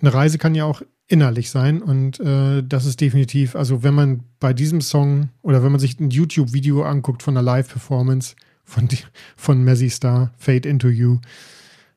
eine 0.01 0.15
Reise 0.15 0.39
kann 0.39 0.55
ja 0.55 0.65
auch 0.65 0.83
innerlich 1.07 1.51
sein 1.51 1.83
und 1.83 2.19
äh, 2.21 2.63
das 2.63 2.87
ist 2.87 3.01
definitiv, 3.01 3.55
also 3.55 3.83
wenn 3.83 3.95
man 3.95 4.25
bei 4.41 4.55
diesem 4.55 4.81
Song 4.81 5.29
oder 5.43 5.63
wenn 5.63 5.71
man 5.71 5.81
sich 5.81 6.01
ein 6.01 6.11
YouTube-Video 6.11 6.83
anguckt 6.83 7.23
von 7.23 7.37
einer 7.37 7.45
Live-Performance 7.45 8.35
von, 8.65 8.89
von 9.37 9.63
Messi 9.63 9.91
Star, 9.91 10.33
Fade 10.39 10.69
Into 10.69 10.89
You, 10.89 11.19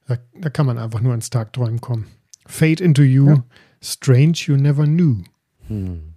da, 0.07 0.17
da, 0.39 0.49
kann 0.49 0.65
man 0.65 0.77
einfach 0.77 1.01
nur 1.01 1.13
ins 1.13 1.29
Tagträumen 1.29 1.79
kommen. 1.81 2.07
Fade 2.45 2.83
Into 2.83 3.01
You, 3.01 3.27
ja. 3.27 3.43
Strange 3.81 4.37
You 4.45 4.55
Never 4.55 4.85
Knew. 4.85 5.23
Hm. 5.67 6.13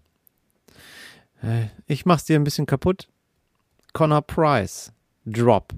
Äh, 1.43 1.67
ich 1.87 2.07
mach's 2.07 2.25
dir 2.25 2.37
ein 2.37 2.45
bisschen 2.45 2.67
kaputt. 2.67 3.09
Connor 3.93 4.23
Price, 4.23 4.93
Drop 5.25 5.73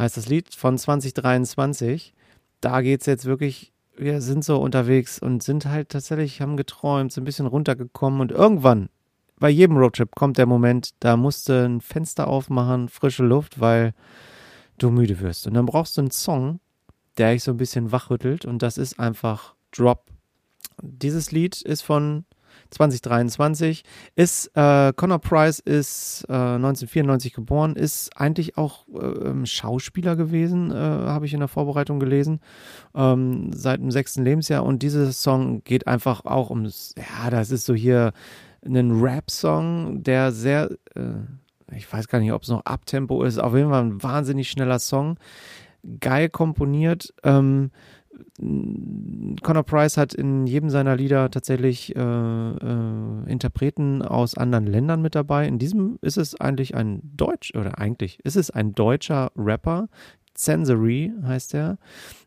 heißt 0.00 0.16
das 0.16 0.28
Lied 0.28 0.54
von 0.54 0.76
2023. 0.76 2.14
Da 2.60 2.80
geht 2.80 3.02
es 3.02 3.06
jetzt 3.06 3.26
wirklich, 3.26 3.72
wir 3.96 4.20
sind 4.20 4.44
so 4.44 4.60
unterwegs 4.60 5.18
und 5.18 5.42
sind 5.42 5.66
halt 5.66 5.90
tatsächlich, 5.90 6.40
haben 6.40 6.56
geträumt, 6.56 7.12
sind 7.12 7.22
ein 7.22 7.26
bisschen 7.26 7.46
runtergekommen 7.46 8.20
und 8.20 8.32
irgendwann, 8.32 8.88
bei 9.38 9.48
jedem 9.48 9.76
Roadtrip 9.76 10.14
kommt 10.14 10.38
der 10.38 10.46
Moment, 10.46 10.90
da 11.00 11.16
musst 11.16 11.48
du 11.48 11.64
ein 11.64 11.80
Fenster 11.80 12.26
aufmachen, 12.26 12.88
frische 12.88 13.24
Luft, 13.24 13.60
weil 13.60 13.94
du 14.78 14.90
müde 14.90 15.20
wirst. 15.20 15.46
Und 15.46 15.54
dann 15.54 15.66
brauchst 15.66 15.96
du 15.96 16.02
einen 16.02 16.10
Song, 16.10 16.60
der 17.16 17.32
dich 17.32 17.44
so 17.44 17.52
ein 17.52 17.56
bisschen 17.56 17.92
wachrüttelt 17.92 18.44
und 18.44 18.62
das 18.62 18.78
ist 18.78 18.98
einfach 18.98 19.54
Drop. 19.72 20.06
Dieses 20.82 21.30
Lied 21.32 21.60
ist 21.62 21.82
von 21.82 22.24
2023. 22.70 23.82
Ist, 24.14 24.50
äh, 24.56 24.92
Connor 24.94 25.18
Price 25.18 25.58
ist 25.58 26.24
äh, 26.28 26.32
1994 26.32 27.32
geboren, 27.32 27.76
ist 27.76 28.16
eigentlich 28.16 28.56
auch 28.56 28.86
äh, 28.88 29.46
Schauspieler 29.46 30.16
gewesen, 30.16 30.70
äh, 30.70 30.74
habe 30.74 31.26
ich 31.26 31.34
in 31.34 31.40
der 31.40 31.48
Vorbereitung 31.48 32.00
gelesen, 32.00 32.40
ähm, 32.94 33.52
seit 33.52 33.80
dem 33.80 33.90
sechsten 33.90 34.24
Lebensjahr. 34.24 34.64
Und 34.64 34.82
dieser 34.82 35.12
Song 35.12 35.64
geht 35.64 35.86
einfach 35.86 36.24
auch 36.24 36.50
ums, 36.50 36.94
ja, 36.96 37.30
das 37.30 37.50
ist 37.50 37.66
so 37.66 37.74
hier 37.74 38.12
ein 38.64 39.00
Rap-Song, 39.00 40.02
der 40.02 40.32
sehr, 40.32 40.70
äh, 40.94 41.76
ich 41.76 41.90
weiß 41.92 42.08
gar 42.08 42.20
nicht, 42.20 42.32
ob 42.32 42.42
es 42.42 42.48
noch 42.48 42.64
Abtempo 42.64 43.22
ist, 43.24 43.38
auf 43.38 43.54
jeden 43.54 43.70
Fall 43.70 43.84
ein 43.84 44.02
wahnsinnig 44.02 44.50
schneller 44.50 44.78
Song, 44.78 45.18
geil 46.00 46.28
komponiert. 46.28 47.14
Ähm, 47.24 47.70
Conor 48.38 49.62
Price 49.64 49.96
hat 49.96 50.14
in 50.14 50.46
jedem 50.46 50.70
seiner 50.70 50.96
Lieder 50.96 51.30
tatsächlich 51.30 51.94
äh, 51.96 52.00
äh, 52.00 53.30
Interpreten 53.30 54.02
aus 54.02 54.36
anderen 54.36 54.66
Ländern 54.66 55.02
mit 55.02 55.14
dabei. 55.14 55.46
In 55.46 55.58
diesem 55.58 55.98
ist 56.02 56.16
es 56.16 56.40
eigentlich 56.40 56.74
ein 56.74 57.00
Deutsch, 57.02 57.54
oder 57.54 57.78
eigentlich 57.78 58.18
ist 58.24 58.36
es 58.36 58.50
ein 58.50 58.74
deutscher 58.74 59.30
Rapper. 59.36 59.88
Sensory 60.36 61.12
heißt 61.22 61.54
er. 61.54 61.78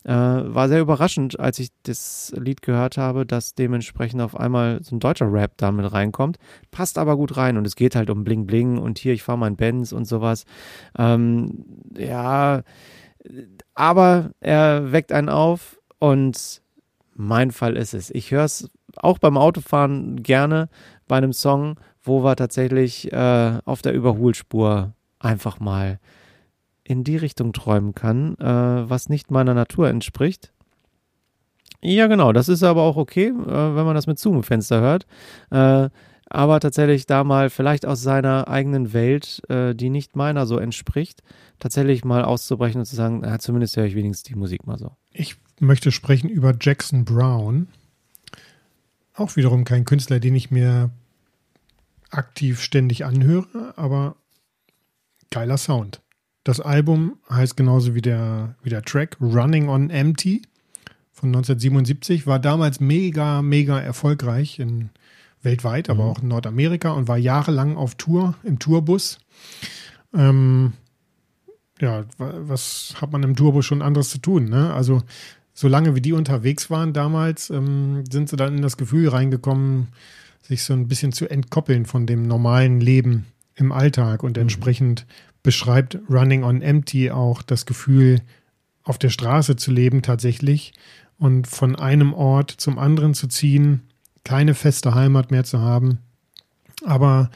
Äh, 0.03 0.11
war 0.11 0.67
sehr 0.67 0.81
überraschend, 0.81 1.39
als 1.39 1.59
ich 1.59 1.69
das 1.83 2.33
Lied 2.37 2.61
gehört 2.61 2.97
habe, 2.97 3.25
dass 3.25 3.55
dementsprechend 3.55 4.21
auf 4.21 4.39
einmal 4.39 4.83
so 4.83 4.95
ein 4.95 4.99
deutscher 4.99 5.31
Rap 5.31 5.53
damit 5.57 5.91
reinkommt. 5.91 6.37
Passt 6.71 6.97
aber 6.97 7.17
gut 7.17 7.37
rein 7.37 7.57
und 7.57 7.65
es 7.65 7.75
geht 7.75 7.95
halt 7.95 8.09
um 8.09 8.23
Bling 8.23 8.45
Bling 8.45 8.77
und 8.77 8.99
hier, 8.99 9.13
ich 9.13 9.23
fahre 9.23 9.37
mein 9.37 9.55
Benz 9.55 9.91
und 9.91 10.05
sowas. 10.05 10.45
Ähm, 10.97 11.65
ja, 11.97 12.61
aber 13.73 14.31
er 14.41 14.91
weckt 14.91 15.11
einen 15.11 15.29
auf 15.29 15.79
und 16.03 16.61
mein 17.15 17.51
Fall 17.51 17.77
ist 17.77 17.93
es. 17.93 18.09
Ich 18.09 18.31
höre 18.31 18.43
es 18.43 18.69
auch 18.97 19.19
beim 19.19 19.37
Autofahren 19.37 20.21
gerne 20.21 20.67
bei 21.07 21.15
einem 21.15 21.31
Song, 21.31 21.79
wo 22.01 22.25
wir 22.25 22.35
tatsächlich 22.35 23.13
äh, 23.13 23.59
auf 23.63 23.81
der 23.81 23.93
Überholspur 23.93 24.91
einfach 25.19 25.61
mal 25.61 25.99
in 26.83 27.05
die 27.05 27.15
Richtung 27.15 27.53
träumen 27.53 27.95
kann, 27.95 28.35
äh, 28.37 28.89
was 28.89 29.07
nicht 29.07 29.31
meiner 29.31 29.53
Natur 29.53 29.87
entspricht. 29.87 30.51
Ja, 31.81 32.07
genau, 32.07 32.33
das 32.33 32.49
ist 32.49 32.63
aber 32.63 32.81
auch 32.81 32.97
okay, 32.97 33.27
äh, 33.27 33.75
wenn 33.75 33.85
man 33.85 33.95
das 33.95 34.05
mit 34.05 34.19
Zoom-Fenster 34.19 34.81
hört. 34.81 35.05
Aber 36.33 36.59
tatsächlich 36.59 37.05
da 37.05 37.23
mal 37.23 37.51
vielleicht 37.51 37.85
aus 37.85 38.01
seiner 38.01 38.47
eigenen 38.47 38.91
Welt, 38.91 39.43
äh, 39.49 39.75
die 39.75 39.91
nicht 39.91 40.15
meiner 40.15 40.47
so 40.47 40.57
entspricht, 40.57 41.21
tatsächlich 41.59 42.03
mal 42.03 42.23
auszubrechen 42.23 42.79
und 42.79 42.85
zu 42.87 42.95
sagen, 42.95 43.19
na, 43.21 43.37
zumindest 43.37 43.77
höre 43.77 43.85
ich 43.85 43.93
wenigstens 43.93 44.23
die 44.23 44.33
Musik 44.33 44.65
mal 44.65 44.79
so. 44.79 44.97
Ich 45.11 45.35
möchte 45.59 45.91
sprechen 45.91 46.29
über 46.29 46.55
Jackson 46.59 47.05
Brown. 47.05 47.67
Auch 49.13 49.35
wiederum 49.35 49.63
kein 49.63 49.85
Künstler, 49.85 50.19
den 50.19 50.33
ich 50.33 50.49
mir 50.49 50.89
aktiv 52.09 52.61
ständig 52.61 53.05
anhöre, 53.05 53.73
aber 53.75 54.15
geiler 55.29 55.57
Sound. 55.57 56.01
Das 56.43 56.59
Album 56.59 57.17
heißt 57.29 57.55
genauso 57.55 57.93
wie 57.93 58.01
der, 58.01 58.55
wie 58.63 58.71
der 58.71 58.81
Track 58.81 59.17
Running 59.21 59.69
on 59.69 59.91
Empty 59.91 60.41
von 61.11 61.29
1977, 61.29 62.25
war 62.25 62.39
damals 62.39 62.79
mega, 62.79 63.43
mega 63.43 63.79
erfolgreich 63.79 64.57
in 64.57 64.89
weltweit, 65.43 65.89
aber 65.89 66.05
mhm. 66.05 66.09
auch 66.09 66.21
in 66.21 66.27
Nordamerika 66.29 66.91
und 66.91 67.07
war 67.07 67.17
jahrelang 67.17 67.77
auf 67.77 67.95
Tour, 67.95 68.35
im 68.43 68.59
Tourbus. 68.59 69.19
Ähm, 70.13 70.73
ja, 71.79 72.05
was 72.17 72.95
hat 73.01 73.11
man 73.11 73.23
im 73.23 73.35
Tourbus 73.35 73.65
schon 73.65 73.81
anderes 73.81 74.09
zu 74.09 74.19
tun? 74.19 74.45
Ne? 74.45 74.73
Also, 74.73 75.01
solange 75.53 75.95
wie 75.95 76.01
die 76.01 76.13
unterwegs 76.13 76.69
waren 76.69 76.93
damals, 76.93 77.49
ähm, 77.49 78.03
sind 78.09 78.29
sie 78.29 78.35
dann 78.35 78.55
in 78.57 78.61
das 78.61 78.77
Gefühl 78.77 79.09
reingekommen, 79.09 79.89
sich 80.41 80.63
so 80.63 80.73
ein 80.73 80.87
bisschen 80.87 81.11
zu 81.11 81.29
entkoppeln 81.29 81.85
von 81.85 82.05
dem 82.05 82.27
normalen 82.27 82.79
Leben 82.79 83.25
im 83.55 83.71
Alltag 83.71 84.23
und 84.23 84.37
mhm. 84.37 84.43
entsprechend 84.43 85.05
beschreibt 85.41 85.99
Running 86.09 86.43
on 86.43 86.61
Empty 86.61 87.11
auch 87.11 87.41
das 87.41 87.65
Gefühl, 87.65 88.21
auf 88.83 88.97
der 88.97 89.09
Straße 89.09 89.55
zu 89.55 89.71
leben 89.71 90.01
tatsächlich 90.01 90.73
und 91.17 91.47
von 91.47 91.75
einem 91.75 92.13
Ort 92.13 92.51
zum 92.51 92.77
anderen 92.77 93.13
zu 93.13 93.27
ziehen 93.27 93.81
keine 94.23 94.53
feste 94.53 94.95
Heimat 94.95 95.31
mehr 95.31 95.43
zu 95.43 95.59
haben, 95.59 95.99
aber 96.85 97.29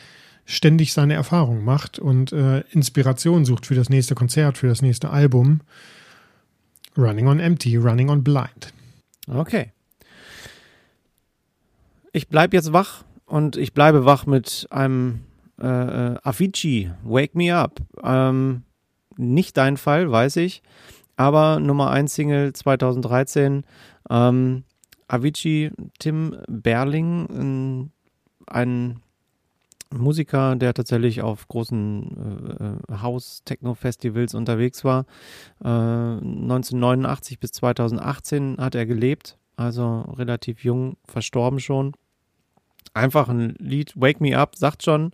ständig 0.45 0.93
seine 0.93 1.13
Erfahrungen 1.13 1.63
macht 1.63 1.99
und 1.99 2.31
äh, 2.31 2.61
Inspiration 2.71 3.43
sucht 3.45 3.65
für 3.65 3.75
das 3.75 3.89
nächste 3.89 4.15
Konzert, 4.15 4.57
für 4.57 4.67
das 4.67 4.81
nächste 4.81 5.09
Album. 5.09 5.61
Running 6.97 7.27
on 7.27 7.39
Empty, 7.39 7.75
Running 7.75 8.09
on 8.09 8.23
Blind. 8.23 8.73
Okay. 9.27 9.71
Ich 12.13 12.29
bleibe 12.29 12.55
jetzt 12.55 12.73
wach 12.73 13.03
und 13.25 13.57
ich 13.57 13.73
bleibe 13.73 14.05
wach 14.05 14.25
mit 14.25 14.67
einem 14.71 15.19
äh, 15.61 15.67
äh, 15.67 16.17
Avicii, 16.23 16.91
Wake 17.03 17.35
Me 17.35 17.53
Up. 17.53 17.79
Ähm, 18.01 18.63
nicht 19.17 19.57
dein 19.57 19.77
Fall, 19.77 20.09
weiß 20.11 20.37
ich, 20.37 20.63
aber 21.17 21.59
Nummer 21.59 21.91
1 21.91 22.13
Single 22.13 22.53
2013. 22.53 23.65
Ähm, 24.09 24.63
Avicii 25.07 25.71
Tim 25.99 26.35
Berling, 26.47 27.91
ein 28.47 29.01
Musiker, 29.93 30.55
der 30.55 30.73
tatsächlich 30.73 31.21
auf 31.21 31.47
großen 31.47 32.79
äh, 32.89 32.93
House-Techno-Festivals 33.01 34.35
unterwegs 34.35 34.83
war. 34.83 35.05
Äh, 35.63 35.67
1989 35.67 37.39
bis 37.39 37.51
2018 37.53 38.57
hat 38.59 38.75
er 38.75 38.85
gelebt, 38.85 39.37
also 39.55 40.01
relativ 40.17 40.63
jung, 40.63 40.97
verstorben 41.05 41.59
schon. 41.59 41.93
Einfach 42.93 43.29
ein 43.29 43.55
Lied, 43.59 43.93
Wake 43.95 44.21
Me 44.21 44.37
Up, 44.37 44.55
sagt 44.55 44.83
schon, 44.83 45.11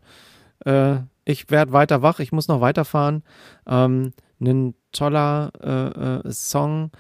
äh, 0.66 0.98
ich 1.26 1.50
werde 1.50 1.72
weiter 1.72 2.02
wach, 2.02 2.20
ich 2.20 2.32
muss 2.32 2.48
noch 2.48 2.62
weiterfahren. 2.62 3.24
Ähm, 3.68 4.12
ein 4.42 4.76
toller 4.92 5.52
äh, 5.62 6.28
äh, 6.28 6.32
Song, 6.32 6.92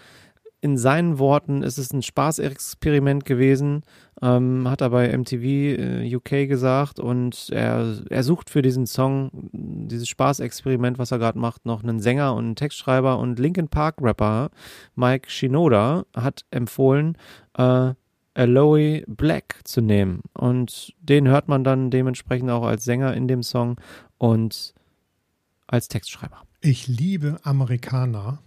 in 0.64 0.78
seinen 0.78 1.20
Worten 1.20 1.62
ist 1.62 1.78
es 1.78 1.92
ein 1.92 2.02
Spaßexperiment 2.02 3.26
gewesen, 3.26 3.84
ähm, 4.22 4.70
hat 4.70 4.80
er 4.80 4.92
bei 4.92 5.10
MTV 5.16 5.44
äh, 5.44 6.16
UK 6.16 6.48
gesagt 6.48 7.02
und 7.02 7.50
er, 7.50 7.98
er 8.10 8.24
sucht 8.24 8.50
für 8.50 8.62
diesen 8.62 8.86
Song, 8.86 9.30
dieses 9.52 10.08
Spaßexperiment, 10.08 11.00
was 11.00 11.12
er 11.12 11.20
gerade 11.20 11.38
macht, 11.38 11.66
noch 11.66 11.84
einen 11.84 12.00
Sänger 12.00 12.34
und 12.34 12.46
einen 12.46 12.56
Textschreiber 12.56 13.20
und 13.20 13.40
Linkin 13.40 13.68
Park 13.68 13.96
Rapper 14.00 14.52
Mike 14.96 15.30
Shinoda 15.30 16.06
hat 16.16 16.46
empfohlen, 16.50 17.18
äh, 17.58 17.92
Aloe 18.34 19.04
Black 19.06 19.60
zu 19.66 19.82
nehmen 19.82 20.22
und 20.34 20.94
den 21.02 21.28
hört 21.28 21.50
man 21.50 21.66
dann 21.66 21.92
dementsprechend 21.92 22.50
auch 22.50 22.64
als 22.64 22.86
Sänger 22.86 23.14
in 23.16 23.28
dem 23.28 23.44
Song 23.44 23.76
und 24.18 24.74
als 25.68 25.90
Textschreiber. 25.90 26.44
Ich 26.62 26.88
liebe 26.88 27.38
Amerikaner 27.44 28.40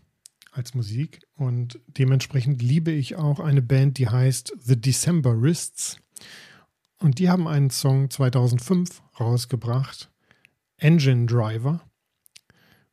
als 0.56 0.74
Musik. 0.74 1.20
Und 1.34 1.80
dementsprechend 1.86 2.62
liebe 2.62 2.90
ich 2.90 3.16
auch 3.16 3.40
eine 3.40 3.62
Band, 3.62 3.98
die 3.98 4.08
heißt 4.08 4.54
The 4.58 4.80
Decemberists. 4.80 5.98
Und 6.98 7.18
die 7.18 7.28
haben 7.28 7.46
einen 7.46 7.70
Song 7.70 8.10
2005 8.10 9.02
rausgebracht, 9.20 10.10
Engine 10.78 11.26
Driver 11.26 11.80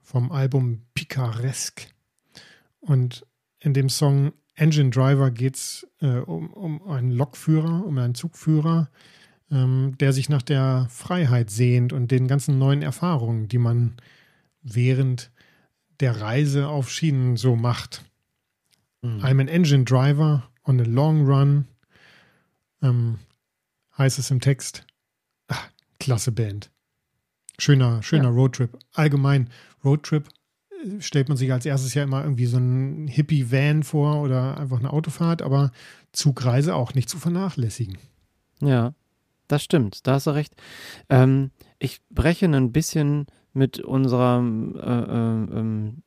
vom 0.01 0.31
Album 0.31 0.83
Picaresque. 0.93 1.87
Und 2.79 3.25
in 3.59 3.73
dem 3.73 3.89
Song 3.89 4.33
Engine 4.55 4.89
Driver 4.89 5.31
geht 5.31 5.55
es 5.55 5.87
äh, 6.01 6.17
um, 6.17 6.51
um 6.53 6.87
einen 6.87 7.11
Lokführer, 7.11 7.85
um 7.85 7.97
einen 7.97 8.13
Zugführer, 8.13 8.89
ähm, 9.49 9.95
der 9.99 10.13
sich 10.13 10.29
nach 10.29 10.41
der 10.41 10.87
Freiheit 10.89 11.49
sehnt 11.49 11.93
und 11.93 12.11
den 12.11 12.27
ganzen 12.27 12.59
neuen 12.59 12.81
Erfahrungen, 12.81 13.47
die 13.47 13.57
man 13.57 13.95
während 14.61 15.31
der 15.99 16.21
Reise 16.21 16.67
auf 16.67 16.89
Schienen 16.89 17.37
so 17.37 17.55
macht. 17.55 18.03
Mhm. 19.01 19.19
I'm 19.19 19.41
an 19.41 19.47
engine 19.47 19.83
driver 19.83 20.49
on 20.65 20.79
a 20.79 20.83
long 20.83 21.25
run. 21.25 21.67
Ähm, 22.81 23.19
heißt 23.97 24.19
es 24.19 24.31
im 24.31 24.41
Text. 24.41 24.85
Ach, 25.47 25.69
klasse 25.99 26.31
Band. 26.31 26.71
Schöner, 27.59 28.01
schöner 28.01 28.25
ja. 28.25 28.29
Roadtrip. 28.29 28.77
Allgemein, 28.93 29.49
Roadtrip 29.83 30.27
äh, 30.83 31.01
stellt 31.01 31.27
man 31.29 31.37
sich 31.37 31.51
als 31.51 31.65
erstes 31.65 31.93
ja 31.93 32.03
immer 32.03 32.23
irgendwie 32.23 32.47
so 32.47 32.57
ein 32.57 33.07
Hippie-Van 33.07 33.83
vor 33.83 34.21
oder 34.21 34.57
einfach 34.57 34.79
eine 34.79 34.91
Autofahrt, 34.91 35.41
aber 35.41 35.71
Zugreise 36.11 36.75
auch 36.75 36.93
nicht 36.93 37.09
zu 37.09 37.17
vernachlässigen. 37.17 37.97
Ja, 38.59 38.93
das 39.47 39.63
stimmt, 39.63 40.07
da 40.07 40.13
hast 40.13 40.27
du 40.27 40.31
recht. 40.31 40.55
Ähm, 41.09 41.51
ich 41.79 42.01
breche 42.09 42.45
ein 42.45 42.71
bisschen 42.71 43.27
mit 43.53 43.79
unserem 43.79 44.75
äh, 44.75 44.79
äh, 44.79 45.59
ähm, 45.59 46.03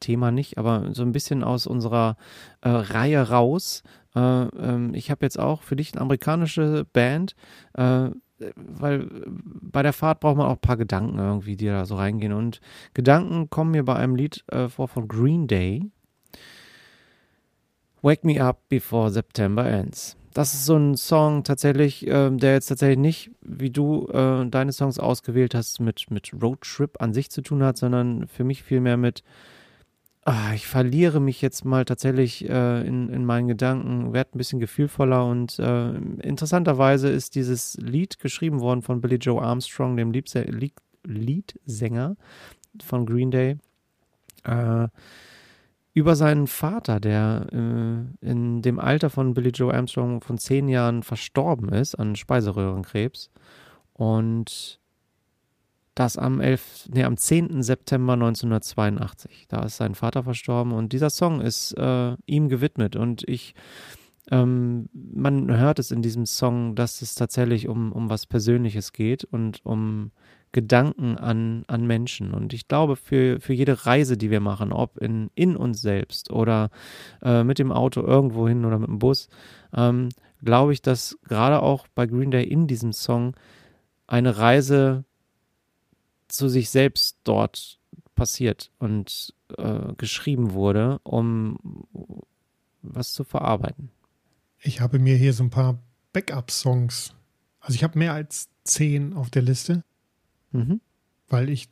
Thema 0.00 0.30
nicht, 0.30 0.58
aber 0.58 0.94
so 0.94 1.02
ein 1.02 1.12
bisschen 1.12 1.42
aus 1.42 1.66
unserer 1.66 2.16
äh, 2.60 2.68
Reihe 2.68 3.30
raus. 3.30 3.82
Äh, 4.14 4.20
ähm, 4.20 4.92
ich 4.94 5.10
habe 5.10 5.24
jetzt 5.24 5.38
auch 5.38 5.62
für 5.62 5.76
dich 5.76 5.92
eine 5.92 6.02
amerikanische 6.02 6.86
Band, 6.92 7.34
äh, 7.74 8.10
weil 8.54 9.08
bei 9.26 9.82
der 9.82 9.92
Fahrt 9.92 10.20
braucht 10.20 10.36
man 10.36 10.46
auch 10.46 10.52
ein 10.52 10.60
paar 10.60 10.76
Gedanken 10.76 11.18
irgendwie, 11.18 11.56
die 11.56 11.66
da 11.66 11.86
so 11.86 11.96
reingehen. 11.96 12.32
Und 12.32 12.60
Gedanken 12.94 13.50
kommen 13.50 13.72
mir 13.72 13.84
bei 13.84 13.96
einem 13.96 14.14
Lied 14.14 14.44
äh, 14.48 14.68
vor 14.68 14.88
von 14.88 15.08
Green 15.08 15.46
Day. 15.46 15.90
Wake 18.02 18.24
Me 18.24 18.40
Up 18.42 18.68
Before 18.68 19.10
September 19.10 19.66
Ends 19.66 20.16
das 20.38 20.54
ist 20.54 20.66
so 20.66 20.76
ein 20.76 20.96
Song 20.96 21.42
tatsächlich, 21.42 22.06
äh, 22.06 22.30
der 22.30 22.52
jetzt 22.52 22.68
tatsächlich 22.68 22.98
nicht, 22.98 23.30
wie 23.40 23.70
du 23.70 24.06
äh, 24.06 24.48
deine 24.48 24.70
Songs 24.70 25.00
ausgewählt 25.00 25.52
hast, 25.52 25.80
mit, 25.80 26.12
mit 26.12 26.30
Roadtrip 26.40 27.02
an 27.02 27.12
sich 27.12 27.28
zu 27.28 27.42
tun 27.42 27.64
hat, 27.64 27.76
sondern 27.76 28.28
für 28.28 28.44
mich 28.44 28.62
vielmehr 28.62 28.96
mit, 28.96 29.24
ah, 30.24 30.52
ich 30.54 30.68
verliere 30.68 31.18
mich 31.18 31.42
jetzt 31.42 31.64
mal 31.64 31.84
tatsächlich 31.84 32.48
äh, 32.48 32.86
in, 32.86 33.08
in 33.08 33.24
meinen 33.24 33.48
Gedanken, 33.48 34.12
werde 34.12 34.36
ein 34.36 34.38
bisschen 34.38 34.60
gefühlvoller 34.60 35.26
und 35.26 35.58
äh, 35.58 35.88
interessanterweise 36.22 37.08
ist 37.08 37.34
dieses 37.34 37.76
Lied 37.78 38.20
geschrieben 38.20 38.60
worden 38.60 38.82
von 38.82 39.00
Billy 39.00 39.16
Joe 39.16 39.42
Armstrong, 39.42 39.96
dem 39.96 40.12
Leadsänger 40.12 42.16
von 42.80 43.06
Green 43.06 43.32
Day. 43.32 43.58
Äh, 44.44 44.86
über 45.94 46.16
seinen 46.16 46.46
Vater, 46.46 47.00
der 47.00 47.46
äh, 47.52 48.26
in 48.26 48.62
dem 48.62 48.78
Alter 48.78 49.10
von 49.10 49.34
Billy 49.34 49.50
Joe 49.50 49.74
Armstrong 49.74 50.20
von 50.20 50.38
zehn 50.38 50.68
Jahren 50.68 51.02
verstorben 51.02 51.70
ist 51.70 51.94
an 51.96 52.16
Speiseröhrenkrebs. 52.16 53.30
Und 53.92 54.78
das 55.98 56.16
am 56.16 56.40
11, 56.40 56.90
nee, 56.92 57.02
am 57.02 57.16
10. 57.16 57.62
September 57.62 58.12
1982. 58.12 59.46
Da 59.48 59.64
ist 59.64 59.76
sein 59.76 59.96
Vater 59.96 60.22
verstorben 60.22 60.72
und 60.72 60.92
dieser 60.92 61.10
Song 61.10 61.40
ist 61.40 61.72
äh, 61.72 62.16
ihm 62.26 62.48
gewidmet 62.48 62.94
und 62.94 63.28
ich 63.28 63.54
ähm, 64.30 64.88
man 64.92 65.56
hört 65.56 65.78
es 65.78 65.90
in 65.90 66.02
diesem 66.02 66.26
Song, 66.26 66.74
dass 66.74 67.02
es 67.02 67.14
tatsächlich 67.14 67.66
um, 67.66 67.92
um 67.92 68.10
was 68.10 68.26
Persönliches 68.26 68.92
geht 68.92 69.24
und 69.24 69.64
um 69.64 70.12
Gedanken 70.52 71.18
an, 71.18 71.64
an 71.66 71.86
Menschen. 71.86 72.32
Und 72.32 72.52
ich 72.52 72.68
glaube, 72.68 72.96
für, 72.96 73.40
für 73.40 73.52
jede 73.52 73.86
Reise, 73.86 74.16
die 74.16 74.30
wir 74.30 74.40
machen, 74.40 74.72
ob 74.72 74.98
in, 74.98 75.30
in 75.34 75.56
uns 75.56 75.80
selbst 75.82 76.30
oder 76.30 76.70
äh, 77.22 77.44
mit 77.44 77.58
dem 77.58 77.72
Auto 77.72 78.02
irgendwo 78.02 78.48
hin 78.48 78.64
oder 78.64 78.78
mit 78.78 78.88
dem 78.88 78.98
Bus, 78.98 79.28
ähm, 79.74 80.08
glaube 80.42 80.72
ich, 80.72 80.82
dass 80.82 81.18
gerade 81.24 81.62
auch 81.62 81.86
bei 81.94 82.06
Green 82.06 82.30
Day 82.30 82.44
in 82.44 82.66
diesem 82.66 82.92
Song 82.92 83.36
eine 84.06 84.38
Reise 84.38 85.04
zu 86.28 86.48
sich 86.48 86.70
selbst 86.70 87.18
dort 87.24 87.78
passiert 88.14 88.70
und 88.78 89.34
äh, 89.56 89.94
geschrieben 89.96 90.52
wurde, 90.52 90.98
um 91.02 91.58
was 92.82 93.12
zu 93.12 93.24
verarbeiten. 93.24 93.90
Ich 94.60 94.80
habe 94.80 94.98
mir 94.98 95.16
hier 95.16 95.32
so 95.32 95.44
ein 95.44 95.50
paar 95.50 95.78
Backup-Songs. 96.12 97.14
Also 97.60 97.74
ich 97.74 97.84
habe 97.84 97.98
mehr 97.98 98.12
als 98.12 98.48
zehn 98.64 99.12
auf 99.14 99.30
der 99.30 99.42
Liste 99.42 99.84
mhm. 100.52 100.80
weil 101.28 101.48
ich 101.48 101.68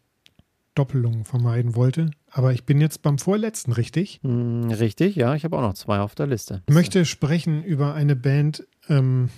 Doppelungen 0.74 1.24
vermeiden 1.24 1.74
wollte. 1.74 2.10
Aber 2.30 2.52
ich 2.52 2.64
bin 2.64 2.80
jetzt 2.80 3.02
beim 3.02 3.18
vorletzten, 3.18 3.72
richtig? 3.72 4.20
Mm, 4.22 4.70
richtig, 4.70 5.16
ja. 5.16 5.34
Ich 5.34 5.44
habe 5.44 5.56
auch 5.56 5.62
noch 5.62 5.74
zwei 5.74 6.00
auf 6.00 6.14
der 6.14 6.26
Liste. 6.26 6.62
Ich 6.68 6.74
möchte 6.74 7.04
sprechen 7.06 7.64
über 7.64 7.94
eine 7.94 8.14
Band, 8.14 8.66
ähm, 8.88 9.30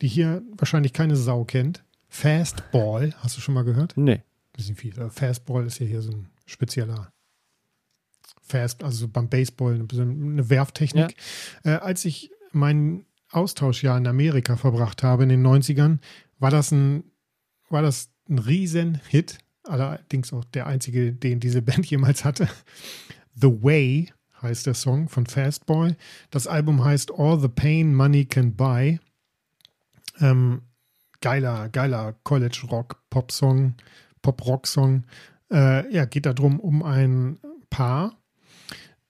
die 0.00 0.08
hier 0.08 0.42
wahrscheinlich 0.56 0.92
keine 0.92 1.16
Sau 1.16 1.44
kennt. 1.44 1.84
Fastball. 2.08 3.14
Hast 3.18 3.36
du 3.36 3.40
schon 3.40 3.54
mal 3.54 3.64
gehört? 3.64 3.96
Nee. 3.96 4.22
Bisschen 4.52 4.76
viel. 4.76 4.94
Fastball 5.10 5.66
ist 5.66 5.80
ja 5.80 5.86
hier 5.86 6.02
so 6.02 6.12
ein 6.12 6.28
spezieller 6.46 7.12
Fast, 8.42 8.84
also 8.84 9.08
beim 9.08 9.28
Baseball 9.28 9.74
eine, 9.74 10.02
eine 10.02 10.50
Werftechnik. 10.50 11.16
Ja. 11.64 11.76
Äh, 11.76 11.78
als 11.78 12.04
ich 12.04 12.30
mein 12.52 13.06
Austauschjahr 13.30 13.96
in 13.96 14.06
Amerika 14.06 14.56
verbracht 14.56 15.02
habe 15.02 15.22
in 15.22 15.30
den 15.30 15.46
90ern, 15.46 15.98
war 16.38 16.50
das 16.50 16.70
ein, 16.70 17.04
war 17.70 17.82
das 17.82 18.11
ein 18.32 18.38
Riesenhit, 18.38 19.38
allerdings 19.64 20.32
auch 20.32 20.44
der 20.44 20.66
einzige, 20.66 21.12
den 21.12 21.40
diese 21.40 21.62
Band 21.62 21.86
jemals 21.90 22.24
hatte. 22.24 22.48
The 23.34 23.62
Way 23.62 24.12
heißt 24.40 24.66
der 24.66 24.74
Song 24.74 25.08
von 25.08 25.26
Fastboy. 25.26 25.94
Das 26.30 26.46
Album 26.46 26.84
heißt 26.84 27.12
All 27.16 27.40
the 27.40 27.48
Pain 27.48 27.94
Money 27.94 28.24
Can 28.24 28.54
Buy. 28.54 28.98
Ähm, 30.20 30.62
geiler, 31.20 31.68
geiler 31.68 32.14
College-Rock-Pop-Song, 32.24 33.74
Pop-Rock-Song. 34.20 35.04
Äh, 35.50 35.92
ja, 35.92 36.04
geht 36.04 36.26
darum 36.26 36.60
um 36.60 36.82
ein 36.82 37.38
Paar, 37.70 38.18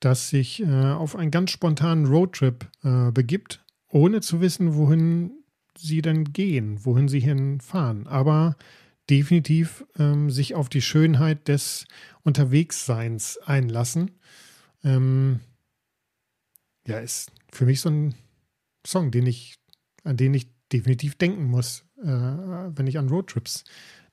das 0.01 0.29
sich 0.29 0.63
äh, 0.63 0.67
auf 0.67 1.17
einen 1.17 1.31
ganz 1.31 1.51
spontanen 1.51 2.07
Roadtrip 2.07 2.69
äh, 2.85 3.11
begibt, 3.11 3.65
ohne 3.89 4.21
zu 4.21 4.41
wissen, 4.41 4.75
wohin 4.75 5.33
sie 5.77 6.03
denn 6.03 6.33
gehen, 6.33 6.85
wohin 6.85 7.09
sie 7.09 7.21
hinfahren. 7.21 8.07
Aber 8.07 8.57
definitiv 9.11 9.85
ähm, 9.99 10.31
sich 10.31 10.55
auf 10.55 10.69
die 10.69 10.83
Schönheit 10.83 11.49
des 11.49 11.87
Unterwegsseins 12.23 13.39
einlassen. 13.39 14.13
Ähm, 14.85 15.41
ja, 16.87 16.99
ist 16.99 17.31
für 17.53 17.67
mich 17.67 17.81
so 17.81 17.91
ein 17.91 18.15
Song, 18.87 19.11
den 19.11 19.27
ich, 19.27 19.57
an 20.05 20.17
den 20.17 20.35
ich 20.35 20.49
definitiv 20.73 21.17
denken 21.17 21.45
muss, 21.45 21.85
äh, 22.03 22.07
wenn 22.07 22.87
ich 22.87 22.99
an 22.99 23.09
Roadtrips 23.09 23.65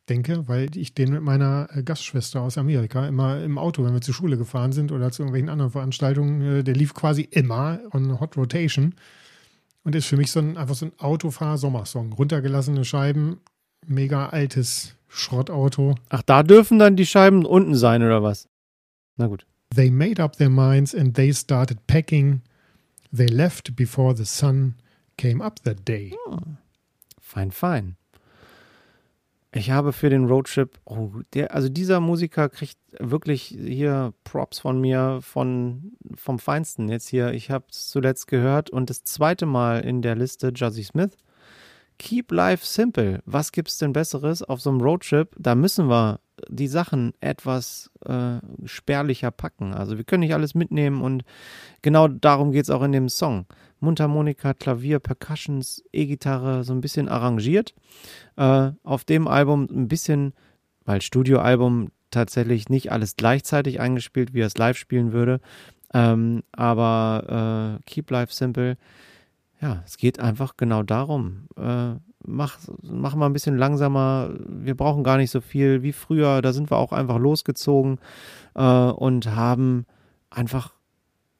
denke, 0.09 0.47
weil 0.47 0.75
ich 0.75 0.93
den 0.93 1.11
mit 1.11 1.21
meiner 1.21 1.69
äh, 1.71 1.83
Gastschwester 1.83 2.41
aus 2.41 2.57
Amerika 2.57 3.07
immer 3.07 3.41
im 3.43 3.57
Auto, 3.57 3.83
wenn 3.83 3.93
wir 3.93 4.01
zur 4.01 4.13
Schule 4.13 4.37
gefahren 4.37 4.71
sind 4.71 4.91
oder 4.91 5.11
zu 5.11 5.21
irgendwelchen 5.21 5.49
anderen 5.49 5.71
Veranstaltungen, 5.71 6.41
äh, 6.41 6.63
der 6.63 6.75
lief 6.75 6.93
quasi 6.93 7.21
immer 7.21 7.79
on 7.93 8.19
Hot 8.19 8.37
Rotation 8.37 8.95
und 9.83 9.95
ist 9.95 10.07
für 10.07 10.17
mich 10.17 10.31
so 10.31 10.39
ein 10.39 10.57
einfach 10.57 10.75
so 10.75 10.87
ein 10.87 10.91
Autofahr-Sommersong. 10.97 12.13
Runtergelassene 12.13 12.83
Scheiben, 12.85 13.39
mega 13.87 14.29
altes 14.29 14.95
Schrottauto. 15.07 15.95
Ach, 16.09 16.21
da 16.21 16.43
dürfen 16.43 16.79
dann 16.79 16.95
die 16.95 17.05
Scheiben 17.05 17.45
unten 17.45 17.75
sein 17.75 18.03
oder 18.03 18.23
was? 18.23 18.47
Na 19.17 19.27
gut. 19.27 19.45
They 19.75 19.91
made 19.91 20.21
up 20.21 20.37
their 20.37 20.49
minds 20.49 20.95
and 20.95 21.15
they 21.15 21.33
started 21.33 21.85
packing. 21.87 22.41
They 23.15 23.27
left 23.27 23.75
before 23.75 24.15
the 24.15 24.25
sun 24.25 24.75
came 25.17 25.43
up 25.43 25.63
that 25.63 25.87
day. 25.87 26.15
Hm. 26.27 26.57
Fein, 27.19 27.51
fein. 27.51 27.95
Ich 29.51 29.71
habe 29.71 29.93
für 29.93 30.11
den 30.11 30.25
Roadtrip, 30.25 30.79
oh, 30.85 31.09
der, 31.33 31.55
also 31.55 31.69
dieser 31.69 31.99
Musiker 31.99 32.49
kriegt 32.49 32.77
wirklich 32.99 33.45
hier 33.45 34.13
Props 34.23 34.59
von 34.59 34.79
mir 34.79 35.19
von, 35.21 35.93
vom 36.15 36.37
Feinsten 36.37 36.87
jetzt 36.87 37.07
hier. 37.07 37.33
Ich 37.33 37.49
habe 37.49 37.65
es 37.71 37.89
zuletzt 37.89 38.27
gehört 38.27 38.69
und 38.69 38.91
das 38.91 39.03
zweite 39.03 39.47
Mal 39.47 39.79
in 39.81 40.03
der 40.03 40.15
Liste 40.15 40.51
Jazzy 40.53 40.83
Smith. 40.83 41.17
Keep 41.99 42.31
Life 42.31 42.65
Simple. 42.65 43.21
Was 43.25 43.51
gibt 43.51 43.67
es 43.67 43.77
denn 43.77 43.93
Besseres 43.93 44.41
auf 44.41 44.61
so 44.61 44.71
einem 44.71 44.81
Roadtrip? 44.81 45.35
Da 45.37 45.53
müssen 45.53 45.89
wir 45.89 46.21
die 46.47 46.69
Sachen 46.69 47.13
etwas 47.19 47.91
äh, 48.05 48.39
spärlicher 48.65 49.31
packen. 49.31 49.73
Also 49.73 49.97
wir 49.97 50.05
können 50.05 50.21
nicht 50.21 50.33
alles 50.33 50.55
mitnehmen 50.55 51.01
und 51.01 51.23
genau 51.81 52.07
darum 52.07 52.51
geht 52.51 52.63
es 52.63 52.69
auch 52.69 52.81
in 52.81 52.93
dem 52.93 53.09
Song. 53.09 53.45
Mundharmonika, 53.81 54.53
Klavier, 54.53 54.99
Percussions, 54.99 55.83
E-Gitarre, 55.91 56.63
so 56.63 56.73
ein 56.73 56.81
bisschen 56.81 57.09
arrangiert. 57.09 57.75
Äh, 58.37 58.71
auf 58.83 59.03
dem 59.03 59.27
Album 59.27 59.67
ein 59.69 59.89
bisschen, 59.89 60.33
weil 60.85 61.01
Studioalbum 61.01 61.89
tatsächlich 62.11 62.69
nicht 62.69 62.91
alles 62.93 63.17
gleichzeitig 63.17 63.81
eingespielt, 63.81 64.33
wie 64.33 64.41
er 64.41 64.47
es 64.47 64.57
live 64.57 64.77
spielen 64.77 65.11
würde. 65.11 65.41
Ähm, 65.93 66.43
aber 66.53 67.77
äh, 67.77 67.83
Keep 67.85 68.09
Life 68.09 68.33
Simple 68.33 68.77
ja, 69.61 69.83
es 69.85 69.97
geht 69.97 70.19
einfach 70.19 70.55
genau 70.57 70.83
darum. 70.83 71.47
Äh, 71.57 71.95
mach, 72.25 72.57
mach 72.81 73.15
mal 73.15 73.25
ein 73.25 73.33
bisschen 73.33 73.57
langsamer. 73.57 74.31
Wir 74.47 74.75
brauchen 74.75 75.03
gar 75.03 75.17
nicht 75.17 75.31
so 75.31 75.41
viel 75.41 75.83
wie 75.83 75.91
früher. 75.91 76.41
Da 76.41 76.53
sind 76.53 76.71
wir 76.71 76.77
auch 76.77 76.93
einfach 76.93 77.17
losgezogen 77.17 77.99
äh, 78.55 78.61
und 78.63 79.27
haben 79.35 79.85
einfach 80.29 80.73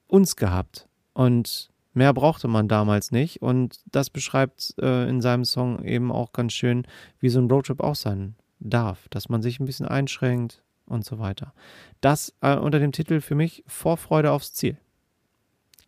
uns 0.08 0.36
gehabt. 0.36 0.90
Und 1.14 1.72
mehr 1.94 2.14
brauchte 2.14 2.48
man 2.48 2.68
damals 2.68 3.12
nicht. 3.12 3.42
Und 3.42 3.80
das 3.92 4.10
beschreibt 4.10 4.76
äh, 4.82 5.08
in 5.08 5.22
seinem 5.22 5.46
Song 5.46 5.84
eben 5.86 6.12
auch 6.12 6.34
ganz 6.34 6.54
schön, 6.54 6.86
wie 7.20 7.30
so 7.30 7.40
ein 7.40 7.50
Roadtrip 7.50 7.82
auch 7.82 7.96
sein 7.96 8.36
darf. 8.60 9.08
Dass 9.10 9.30
man 9.30 9.42
sich 9.42 9.60
ein 9.60 9.66
bisschen 9.66 9.88
einschränkt 9.88 10.62
und 10.86 11.06
so 11.06 11.20
weiter. 11.20 11.54
Das 12.02 12.34
äh, 12.42 12.58
unter 12.58 12.80
dem 12.80 12.92
Titel 12.92 13.22
für 13.22 13.36
mich 13.36 13.64
Vorfreude 13.68 14.32
aufs 14.32 14.54
Ziel. 14.54 14.78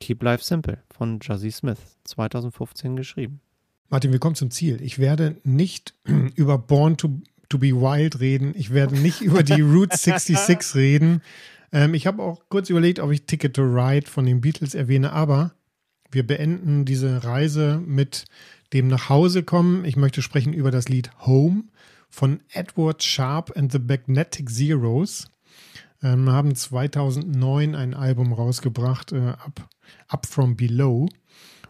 Keep 0.02 0.24
Life 0.24 0.44
Simple 0.44 0.80
von 0.90 1.20
Jazzy 1.22 1.52
Smith, 1.52 1.78
2015 2.04 2.98
geschrieben. 2.98 3.40
Martin, 3.90 4.12
wir 4.12 4.20
kommen 4.20 4.36
zum 4.36 4.52
Ziel. 4.52 4.82
Ich 4.82 5.00
werde 5.00 5.38
nicht 5.44 5.94
über 6.36 6.58
Born 6.58 6.98
to, 6.98 7.22
to 7.48 7.58
be 7.58 7.74
Wild 7.74 8.20
reden. 8.20 8.54
Ich 8.58 8.74
werde 8.74 8.98
nicht 8.98 9.22
über 9.22 9.44
die 9.44 9.62
Route 9.62 9.96
66 9.96 10.76
reden. 10.76 11.22
Ähm, 11.72 11.94
ich 11.94 12.08
habe 12.08 12.22
auch 12.22 12.42
kurz 12.50 12.70
überlegt, 12.70 13.00
ob 13.00 13.12
ich 13.12 13.26
Ticket 13.26 13.56
to 13.56 13.62
Ride 13.62 14.08
von 14.08 14.26
den 14.26 14.42
Beatles 14.42 14.76
erwähne, 14.76 15.14
aber 15.14 15.54
wir 16.10 16.26
beenden 16.28 16.84
diese 16.84 17.24
Reise 17.24 17.82
mit 17.86 18.26
dem 18.74 18.88
Nachhausekommen. 18.88 19.86
Ich 19.86 19.96
möchte 19.96 20.22
sprechen 20.22 20.54
über 20.54 20.72
das 20.72 20.90
Lied 20.90 21.12
Home 21.26 21.64
von 22.10 22.42
Edward 22.52 23.04
Sharp 23.04 23.56
and 23.56 23.72
the 23.72 23.80
Magnetic 23.80 24.50
Zeros. 24.50 25.30
Ähm, 26.04 26.30
haben 26.30 26.56
2009 26.56 27.76
ein 27.76 27.94
Album 27.94 28.34
rausgebracht, 28.34 29.12
äh, 29.12 29.20
Up, 29.20 29.70
Up 30.08 30.26
From 30.26 30.56
Below. 30.56 31.08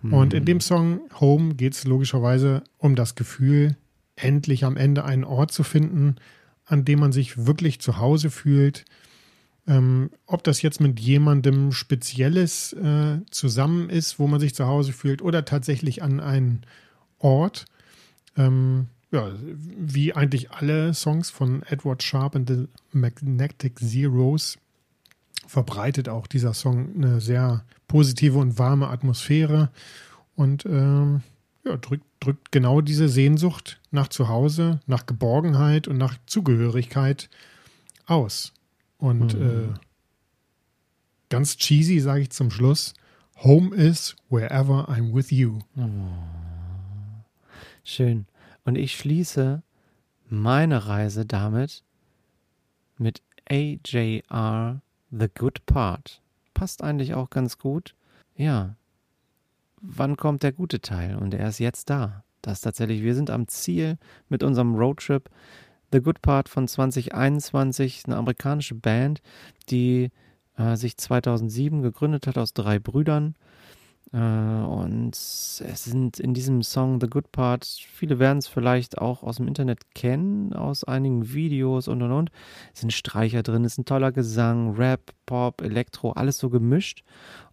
Mhm. 0.02 0.14
Und 0.14 0.34
in 0.34 0.46
dem 0.46 0.62
Song 0.62 1.02
Home 1.20 1.56
geht 1.56 1.74
es 1.74 1.86
logischerweise 1.86 2.64
um 2.78 2.96
das 2.96 3.16
Gefühl, 3.16 3.76
endlich 4.16 4.66
am 4.66 4.78
Ende 4.78 5.04
einen 5.04 5.24
Ort 5.24 5.52
zu 5.52 5.64
finden, 5.64 6.16
an 6.66 6.86
dem 6.86 7.00
man 7.00 7.12
sich 7.12 7.46
wirklich 7.46 7.80
zu 7.80 7.98
Hause 7.98 8.30
fühlt. 8.30 8.86
Ähm, 9.68 10.10
ob 10.26 10.44
das 10.44 10.62
jetzt 10.62 10.82
mit 10.82 11.00
jemandem 11.00 11.72
Spezielles 11.72 12.74
äh, 12.74 13.20
zusammen 13.30 13.90
ist, 13.90 14.18
wo 14.18 14.28
man 14.28 14.40
sich 14.40 14.56
zu 14.56 14.66
Hause 14.66 14.92
fühlt, 14.92 15.22
oder 15.22 15.46
tatsächlich 15.46 16.02
an 16.02 16.20
einen 16.20 16.62
Ort. 17.20 17.66
Ähm, 18.36 18.88
ja, 19.12 19.30
wie 19.42 20.14
eigentlich 20.14 20.52
alle 20.52 20.94
Songs 20.94 21.30
von 21.30 21.64
Edward 21.64 22.02
Sharp 22.02 22.36
and 22.36 22.50
the 22.50 22.68
Magnetic 22.92 23.78
Zeros 23.80 24.58
verbreitet 25.48 26.08
auch 26.08 26.28
dieser 26.28 26.54
Song 26.54 26.96
eine 26.96 27.20
sehr 27.20 27.66
positive 27.92 28.38
und 28.38 28.58
warme 28.58 28.88
Atmosphäre 28.88 29.70
und 30.36 30.66
ähm, 30.66 31.24
ja, 31.66 31.76
drückt, 31.76 32.06
drückt 32.22 32.50
genau 32.54 32.80
diese 32.80 33.10
Sehnsucht 33.10 33.82
nach 33.92 34.08
Zuhause, 34.08 34.80
nach 34.88 35.06
Geborgenheit 35.06 35.90
und 35.90 35.98
nach 35.98 36.16
Zugehörigkeit 36.26 37.30
aus. 38.06 38.54
Und 38.98 39.38
mhm. 39.38 39.42
äh, 39.42 39.74
ganz 41.28 41.58
cheesy 41.58 42.00
sage 42.00 42.22
ich 42.22 42.30
zum 42.30 42.50
Schluss, 42.50 42.94
Home 43.44 43.76
is 43.76 44.16
wherever 44.30 44.88
I'm 44.88 45.14
with 45.14 45.30
you. 45.30 45.60
Schön. 47.84 48.26
Und 48.64 48.78
ich 48.78 48.96
schließe 48.96 49.64
meine 50.30 50.88
Reise 50.88 51.26
damit 51.26 51.84
mit 52.98 53.22
AJR 53.50 54.82
The 55.10 55.28
Good 55.28 55.66
Part. 55.66 56.21
Passt 56.62 56.84
eigentlich 56.84 57.16
auch 57.16 57.32
ganz 57.32 57.58
gut. 57.58 57.96
Ja. 58.36 58.76
Wann 59.82 60.16
kommt 60.16 60.44
der 60.44 60.52
gute 60.52 60.80
Teil? 60.80 61.16
Und 61.16 61.34
er 61.34 61.50
ist 61.50 61.58
jetzt 61.58 61.90
da. 61.90 62.24
Das 62.44 62.62
tatsächlich, 62.62 63.02
wir 63.02 63.16
sind 63.16 63.32
am 63.32 63.48
Ziel 63.48 63.98
mit 64.30 64.44
unserem 64.44 64.76
Roadtrip. 64.76 65.32
The 65.92 66.02
Good 66.02 66.22
Part 66.22 66.50
von 66.50 66.68
2021, 66.68 68.04
eine 68.06 68.16
amerikanische 68.16 68.76
Band, 68.76 69.24
die 69.72 70.12
äh, 70.56 70.76
sich 70.76 70.98
2007 70.98 71.82
gegründet 71.82 72.28
hat 72.28 72.38
aus 72.38 72.54
drei 72.54 72.78
Brüdern. 72.78 73.34
Äh, 74.14 74.18
und 74.18 75.12
es 75.12 75.58
sind 75.58 76.20
in 76.20 76.34
diesem 76.34 76.64
Song 76.64 77.00
The 77.00 77.08
Good 77.08 77.32
Part, 77.32 77.66
viele 77.66 78.20
werden 78.20 78.40
es 78.40 78.48
vielleicht 78.48 78.98
auch 78.98 79.24
aus 79.24 79.38
dem 79.38 79.48
Internet 79.48 79.94
kennen, 79.96 80.54
aus 80.54 80.84
einigen 80.84 81.34
Videos 81.34 81.88
und 81.88 82.02
und 82.02 82.12
und. 82.12 82.32
Es 82.74 82.82
sind 82.82 82.92
Streicher 82.92 83.44
drin, 83.44 83.64
es 83.64 83.74
ist 83.74 83.80
ein 83.80 83.86
toller 83.86 84.12
Gesang, 84.12 84.76
Rap, 84.76 85.12
Pop, 85.26 85.62
Elektro, 85.62 86.12
alles 86.12 86.38
so 86.38 86.50
gemischt. 86.50 87.04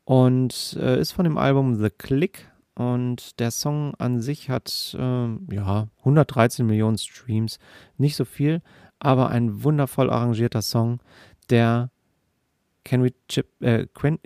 Und 0.05 0.77
äh, 0.81 1.01
ist 1.01 1.13
von 1.13 1.25
dem 1.25 1.39
Album 1.39 1.77
The 1.77 1.91
Click. 1.91 2.51
Und 2.75 3.41
der 3.41 3.51
Song 3.51 3.95
an 3.97 4.21
sich 4.21 4.51
hat 4.51 4.97
äh, 4.99 5.55
ja 5.55 5.89
113 5.99 6.65
Millionen 6.65 6.97
Streams, 6.97 7.59
nicht 7.97 8.15
so 8.15 8.25
viel, 8.25 8.63
aber 9.01 9.31
ein 9.31 9.65
wundervoll 9.65 10.11
arrangierter 10.11 10.63
Song, 10.63 11.01
der 11.51 11.91
Can 12.89 13.03
we, 13.03 13.13
chip, 13.29 13.49
äh, 13.61 13.87
can, 13.93 14.19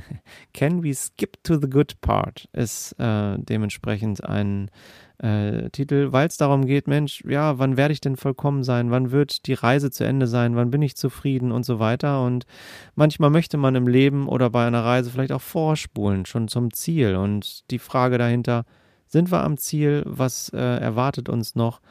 can, 0.54 0.82
we 0.82 0.94
skip 0.94 1.36
to 1.42 1.60
the 1.60 1.68
good 1.68 2.00
part 2.00 2.48
ist 2.54 2.92
äh, 2.98 3.36
dementsprechend 3.38 4.24
ein 4.24 4.70
äh, 5.18 5.68
Titel, 5.68 6.12
weil 6.12 6.26
es 6.26 6.38
darum 6.38 6.64
geht, 6.64 6.88
Mensch, 6.88 7.22
ja, 7.28 7.58
wann 7.58 7.76
werde 7.76 7.92
ich 7.92 8.00
denn 8.00 8.16
vollkommen 8.16 8.64
sein? 8.64 8.90
Wann 8.90 9.10
wird 9.10 9.46
die 9.46 9.52
Reise 9.52 9.90
zu 9.90 10.04
Ende 10.04 10.26
sein? 10.26 10.56
Wann 10.56 10.70
bin 10.70 10.80
ich 10.80 10.96
zufrieden 10.96 11.52
und 11.52 11.66
so 11.66 11.78
weiter? 11.78 12.24
Und 12.24 12.46
manchmal 12.94 13.28
möchte 13.28 13.58
man 13.58 13.74
im 13.74 13.86
Leben 13.86 14.28
oder 14.28 14.48
bei 14.48 14.66
einer 14.66 14.82
Reise 14.82 15.10
vielleicht 15.10 15.32
auch 15.32 15.42
vorspulen, 15.42 16.24
schon 16.24 16.48
zum 16.48 16.72
Ziel. 16.72 17.16
Und 17.16 17.70
die 17.70 17.78
Frage 17.78 18.16
dahinter, 18.16 18.64
sind 19.08 19.30
wir 19.30 19.44
am 19.44 19.58
Ziel? 19.58 20.02
Was 20.06 20.48
äh, 20.54 20.56
erwartet 20.56 21.28
uns 21.28 21.54
noch? 21.54 21.82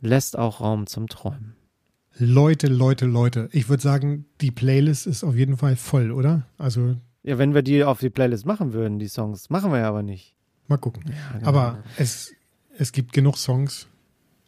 Lässt 0.00 0.38
auch 0.38 0.60
Raum 0.60 0.86
zum 0.86 1.08
Träumen. 1.08 1.59
Leute, 2.20 2.66
Leute, 2.66 3.06
Leute. 3.06 3.48
Ich 3.50 3.70
würde 3.70 3.82
sagen, 3.82 4.26
die 4.42 4.50
Playlist 4.50 5.06
ist 5.06 5.24
auf 5.24 5.34
jeden 5.34 5.56
Fall 5.56 5.74
voll, 5.74 6.12
oder? 6.12 6.46
Also. 6.58 6.96
Ja, 7.22 7.38
wenn 7.38 7.54
wir 7.54 7.62
die 7.62 7.82
auf 7.82 7.98
die 7.98 8.10
Playlist 8.10 8.44
machen 8.44 8.74
würden, 8.74 8.98
die 8.98 9.08
Songs. 9.08 9.48
Machen 9.48 9.72
wir 9.72 9.78
ja 9.78 9.88
aber 9.88 10.02
nicht. 10.02 10.36
Mal 10.68 10.76
gucken. 10.76 11.02
Ja, 11.06 11.38
genau. 11.38 11.48
Aber 11.48 11.82
es, 11.96 12.32
es 12.76 12.92
gibt 12.92 13.14
genug 13.14 13.38
Songs, 13.38 13.88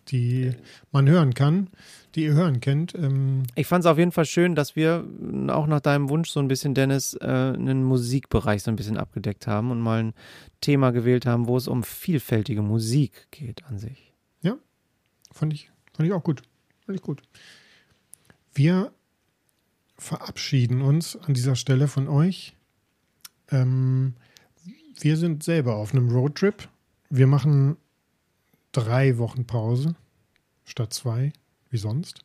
die 0.09 0.53
man 0.91 1.09
hören 1.09 1.33
kann, 1.33 1.71
die 2.15 2.25
ihr 2.25 2.35
hören 2.35 2.61
könnt. 2.61 2.95
Ähm 2.95 3.45
ich 3.55 3.67
fand 3.67 3.85
es 3.85 3.91
auf 3.91 3.97
jeden 3.97 4.13
Fall 4.13 4.27
schön, 4.27 4.55
dass 4.55 4.77
wir 4.77 5.07
auch 5.49 5.67
nach 5.67 5.81
deinem 5.81 6.11
Wunsch 6.11 6.29
so 6.29 6.41
ein 6.41 6.49
bisschen, 6.49 6.75
Dennis, 6.75 7.15
äh, 7.15 7.27
einen 7.27 7.85
Musikbereich 7.85 8.63
so 8.63 8.71
ein 8.71 8.77
bisschen 8.77 8.99
abgedeckt 8.99 9.47
haben 9.47 9.71
und 9.71 9.81
mal 9.81 10.03
ein 10.03 10.15
Thema 10.61 10.91
gewählt 10.91 11.25
haben, 11.25 11.49
wo 11.49 11.57
es 11.57 11.69
um 11.69 11.83
vielfältige 11.83 12.61
Musik 12.61 13.29
geht 13.31 13.65
an 13.65 13.79
sich. 13.79 14.13
Ja, 14.43 14.57
fand 15.31 15.55
ich, 15.55 15.71
fand 15.95 16.07
ich 16.07 16.13
auch 16.13 16.23
gut. 16.23 16.43
Fand 16.85 16.99
ich 16.99 17.03
gut. 17.03 17.23
Wir 18.55 18.93
verabschieden 19.97 20.83
uns 20.83 21.17
an 21.17 21.35
dieser 21.35 21.57
Stelle 21.57 21.89
von 21.89 22.09
euch. 22.09 22.57
Ähm, 23.51 24.15
wir 25.01 25.17
sind 25.17 25.43
selber 25.43 25.77
auf 25.77 25.93
einem 25.93 26.09
Roadtrip. 26.11 26.69
Wir 27.09 27.27
machen 27.27 27.77
drei 28.73 29.19
Wochen 29.19 29.47
Pause 29.47 29.95
statt 30.65 30.93
zwei, 30.93 31.33
wie 31.71 31.79
sonst. 31.79 32.25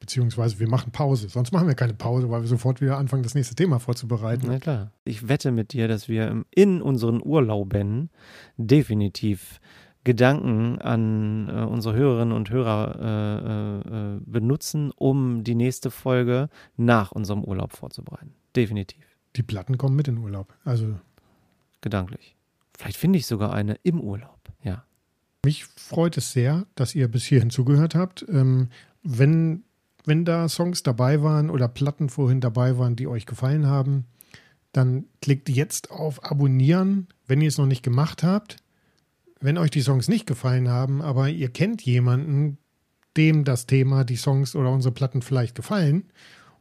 Beziehungsweise 0.00 0.60
wir 0.60 0.68
machen 0.68 0.92
Pause. 0.92 1.28
Sonst 1.28 1.52
machen 1.52 1.66
wir 1.66 1.74
keine 1.74 1.94
Pause, 1.94 2.30
weil 2.30 2.42
wir 2.42 2.48
sofort 2.48 2.80
wieder 2.80 2.98
anfangen, 2.98 3.24
das 3.24 3.34
nächste 3.34 3.56
Thema 3.56 3.80
vorzubereiten. 3.80 4.46
Na 4.46 4.58
klar. 4.60 4.92
Ich 5.04 5.28
wette 5.28 5.50
mit 5.50 5.72
dir, 5.72 5.88
dass 5.88 6.08
wir 6.08 6.44
in 6.50 6.80
unseren 6.80 7.20
Urlauben 7.20 8.10
definitiv 8.56 9.60
Gedanken 10.04 10.80
an 10.80 11.48
äh, 11.48 11.64
unsere 11.64 11.94
Hörerinnen 11.94 12.34
und 12.34 12.50
Hörer 12.50 12.96
äh, 12.98 13.90
äh, 13.90 14.14
äh, 14.16 14.20
benutzen, 14.24 14.90
um 14.96 15.44
die 15.44 15.54
nächste 15.54 15.90
Folge 15.90 16.48
nach 16.76 17.12
unserem 17.12 17.44
Urlaub 17.44 17.72
vorzubereiten. 17.72 18.32
Definitiv. 18.56 19.04
Die 19.36 19.42
Platten 19.42 19.76
kommen 19.76 19.96
mit 19.96 20.08
in 20.08 20.16
den 20.16 20.24
Urlaub. 20.24 20.54
Also. 20.64 20.98
Gedanklich. 21.80 22.36
Vielleicht 22.76 22.96
finde 22.96 23.18
ich 23.18 23.26
sogar 23.26 23.52
eine 23.52 23.74
im 23.82 24.00
Urlaub. 24.00 24.38
Ja. 24.62 24.84
Mich 25.44 25.64
freut 25.64 26.16
es 26.16 26.32
sehr, 26.32 26.66
dass 26.74 26.94
ihr 26.94 27.08
bis 27.08 27.24
hierhin 27.24 27.50
zugehört 27.50 27.94
habt. 27.94 28.24
Ähm, 28.28 28.68
wenn, 29.02 29.64
wenn 30.04 30.24
da 30.24 30.48
Songs 30.48 30.82
dabei 30.82 31.22
waren 31.22 31.50
oder 31.50 31.68
Platten 31.68 32.08
vorhin 32.08 32.40
dabei 32.40 32.78
waren, 32.78 32.96
die 32.96 33.08
euch 33.08 33.26
gefallen 33.26 33.66
haben, 33.66 34.06
dann 34.72 35.06
klickt 35.20 35.48
jetzt 35.48 35.90
auf 35.90 36.24
Abonnieren, 36.24 37.08
wenn 37.26 37.40
ihr 37.40 37.48
es 37.48 37.58
noch 37.58 37.66
nicht 37.66 37.82
gemacht 37.82 38.22
habt 38.22 38.56
wenn 39.40 39.58
euch 39.58 39.70
die 39.70 39.80
Songs 39.80 40.08
nicht 40.08 40.26
gefallen 40.26 40.68
haben, 40.68 41.02
aber 41.02 41.28
ihr 41.28 41.50
kennt 41.50 41.82
jemanden, 41.82 42.58
dem 43.16 43.44
das 43.44 43.66
Thema, 43.66 44.04
die 44.04 44.16
Songs 44.16 44.54
oder 44.54 44.70
unsere 44.70 44.94
Platten 44.94 45.22
vielleicht 45.22 45.54
gefallen 45.54 46.04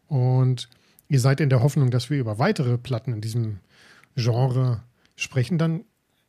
und 0.08 0.70
ihr 1.08 1.20
seid 1.20 1.40
in 1.40 1.50
der 1.50 1.62
Hoffnung, 1.62 1.92
dass 1.92 2.10
wir 2.10 2.20
über 2.20 2.40
weitere 2.40 2.78
Platten 2.78 3.14
in 3.14 3.22
diesem 3.22 3.60
Genre 4.16 4.84
sprechen, 5.16 5.58
dann 5.58 5.84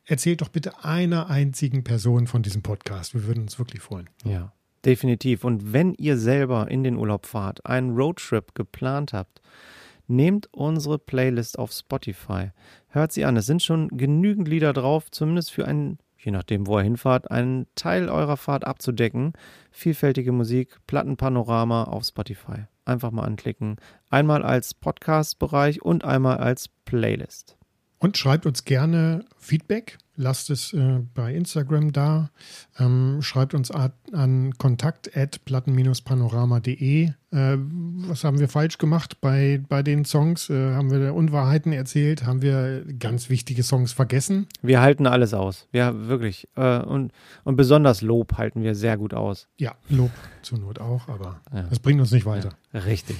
erzählt 0.04 0.40
doch 0.40 0.48
bitte 0.48 0.84
einer 0.84 1.28
einzigen 1.28 1.84
Person 1.84 2.26
von 2.26 2.42
diesem 2.42 2.62
Podcast. 2.62 3.14
Wir 3.14 3.24
würden 3.26 3.42
uns 3.42 3.58
wirklich 3.58 3.82
freuen. 3.82 4.08
Ja, 4.24 4.52
definitiv. 4.84 5.44
Und 5.44 5.72
wenn 5.72 5.94
ihr 5.94 6.16
selber 6.16 6.70
in 6.70 6.82
den 6.82 6.96
Urlaub 6.96 7.26
fahrt, 7.26 7.64
einen 7.66 7.96
Roadtrip 7.96 8.54
geplant 8.54 9.12
habt, 9.12 9.40
nehmt 10.06 10.48
unsere 10.52 10.98
Playlist 10.98 11.58
auf 11.58 11.72
Spotify. 11.72 12.50
Hört 12.88 13.12
sie 13.12 13.24
an. 13.24 13.36
Es 13.36 13.46
sind 13.46 13.62
schon 13.62 13.88
genügend 13.88 14.48
Lieder 14.48 14.72
drauf, 14.72 15.10
zumindest 15.10 15.52
für 15.52 15.66
einen 15.66 15.98
je 16.18 16.32
nachdem, 16.32 16.66
wo 16.66 16.78
ihr 16.78 16.84
hinfahrt, 16.84 17.30
einen 17.30 17.66
Teil 17.74 18.08
eurer 18.08 18.36
Fahrt 18.36 18.66
abzudecken. 18.66 19.32
Vielfältige 19.70 20.32
Musik, 20.32 20.78
Plattenpanorama 20.86 21.84
auf 21.84 22.04
Spotify. 22.04 22.66
Einfach 22.84 23.10
mal 23.10 23.24
anklicken. 23.24 23.76
Einmal 24.10 24.42
als 24.42 24.74
Podcast-Bereich 24.74 25.82
und 25.82 26.04
einmal 26.04 26.38
als 26.38 26.68
Playlist. 26.84 27.57
Und 27.98 28.16
schreibt 28.16 28.46
uns 28.46 28.64
gerne 28.64 29.24
Feedback 29.38 29.98
lasst 30.18 30.50
es 30.50 30.74
äh, 30.74 30.98
bei 31.14 31.34
Instagram 31.34 31.92
da. 31.92 32.28
Ähm, 32.78 33.22
schreibt 33.22 33.54
uns 33.54 33.70
an 33.70 34.52
kontakt.platten-panorama.de. 34.58 37.04
Äh, 37.04 37.12
was 37.30 38.24
haben 38.24 38.40
wir 38.40 38.48
falsch 38.48 38.78
gemacht 38.78 39.20
bei, 39.20 39.62
bei 39.68 39.84
den 39.84 40.04
Songs? 40.04 40.50
Äh, 40.50 40.74
haben 40.74 40.90
wir 40.90 41.14
Unwahrheiten 41.14 41.72
erzählt? 41.72 42.26
Haben 42.26 42.42
wir 42.42 42.84
ganz 42.98 43.30
wichtige 43.30 43.62
Songs 43.62 43.92
vergessen? 43.92 44.48
Wir 44.60 44.82
halten 44.82 45.06
alles 45.06 45.32
aus. 45.32 45.68
Ja, 45.72 46.08
wirklich. 46.08 46.48
Äh, 46.56 46.80
und, 46.80 47.12
und 47.44 47.54
besonders 47.56 48.02
Lob 48.02 48.36
halten 48.36 48.62
wir 48.62 48.74
sehr 48.74 48.98
gut 48.98 49.14
aus. 49.14 49.46
Ja, 49.56 49.76
Lob 49.88 50.10
zur 50.42 50.58
Not 50.58 50.80
auch, 50.80 51.06
aber 51.08 51.40
ja. 51.54 51.62
das 51.62 51.78
bringt 51.78 52.00
uns 52.00 52.10
nicht 52.10 52.26
weiter. 52.26 52.50
Ja, 52.72 52.80
richtig. 52.80 53.16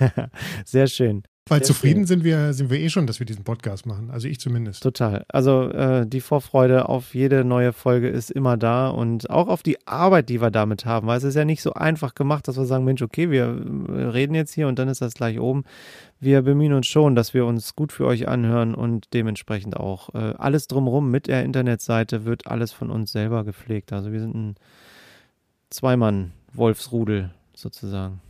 sehr 0.64 0.88
schön. 0.88 1.22
Weil 1.46 1.58
Sehr 1.58 1.66
zufrieden 1.66 2.06
sind 2.06 2.24
wir, 2.24 2.54
sind 2.54 2.70
wir 2.70 2.80
eh 2.80 2.88
schon, 2.88 3.06
dass 3.06 3.18
wir 3.18 3.26
diesen 3.26 3.44
Podcast 3.44 3.84
machen. 3.84 4.10
Also 4.10 4.28
ich 4.28 4.40
zumindest. 4.40 4.82
Total. 4.82 5.26
Also 5.28 5.68
äh, 5.68 6.06
die 6.06 6.22
Vorfreude 6.22 6.88
auf 6.88 7.14
jede 7.14 7.44
neue 7.44 7.74
Folge 7.74 8.08
ist 8.08 8.30
immer 8.30 8.56
da 8.56 8.88
und 8.88 9.28
auch 9.28 9.48
auf 9.48 9.62
die 9.62 9.86
Arbeit, 9.86 10.30
die 10.30 10.40
wir 10.40 10.50
damit 10.50 10.86
haben. 10.86 11.06
Weil 11.06 11.18
es 11.18 11.24
ist 11.24 11.34
ja 11.34 11.44
nicht 11.44 11.60
so 11.60 11.74
einfach 11.74 12.14
gemacht, 12.14 12.48
dass 12.48 12.56
wir 12.56 12.64
sagen, 12.64 12.86
Mensch, 12.86 13.02
okay, 13.02 13.30
wir 13.30 13.62
reden 14.14 14.34
jetzt 14.34 14.54
hier 14.54 14.68
und 14.68 14.78
dann 14.78 14.88
ist 14.88 15.02
das 15.02 15.12
gleich 15.12 15.38
oben. 15.38 15.64
Wir 16.18 16.40
bemühen 16.40 16.72
uns 16.72 16.86
schon, 16.86 17.14
dass 17.14 17.34
wir 17.34 17.44
uns 17.44 17.76
gut 17.76 17.92
für 17.92 18.06
euch 18.06 18.26
anhören 18.26 18.74
und 18.74 19.12
dementsprechend 19.12 19.76
auch 19.76 20.14
äh, 20.14 20.32
alles 20.38 20.66
drumherum 20.66 21.10
mit 21.10 21.26
der 21.26 21.44
Internetseite 21.44 22.24
wird 22.24 22.46
alles 22.46 22.72
von 22.72 22.90
uns 22.90 23.12
selber 23.12 23.44
gepflegt. 23.44 23.92
Also 23.92 24.12
wir 24.12 24.20
sind 24.20 24.34
ein 24.34 24.54
Zweimann-Wolfsrudel 25.68 27.34
sozusagen. 27.54 28.22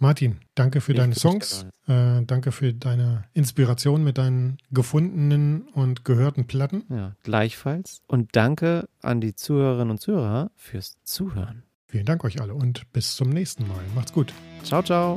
Martin, 0.00 0.40
danke 0.54 0.80
für 0.80 0.92
ich 0.92 0.98
deine 0.98 1.14
Songs. 1.14 1.66
Äh, 1.86 2.22
danke 2.22 2.52
für 2.52 2.72
deine 2.72 3.24
Inspiration 3.34 4.02
mit 4.02 4.16
deinen 4.16 4.56
gefundenen 4.70 5.68
und 5.74 6.06
gehörten 6.06 6.46
Platten. 6.46 6.84
Ja, 6.88 7.16
gleichfalls. 7.22 8.00
Und 8.06 8.30
danke 8.32 8.88
an 9.02 9.20
die 9.20 9.34
Zuhörerinnen 9.34 9.90
und 9.90 10.00
Zuhörer 10.00 10.50
fürs 10.56 10.96
Zuhören. 11.04 11.64
Vielen 11.86 12.06
Dank 12.06 12.24
euch 12.24 12.40
alle 12.40 12.54
und 12.54 12.90
bis 12.92 13.14
zum 13.14 13.28
nächsten 13.28 13.68
Mal. 13.68 13.82
Macht's 13.94 14.12
gut. 14.12 14.32
Ciao, 14.62 14.82
ciao. 14.82 15.16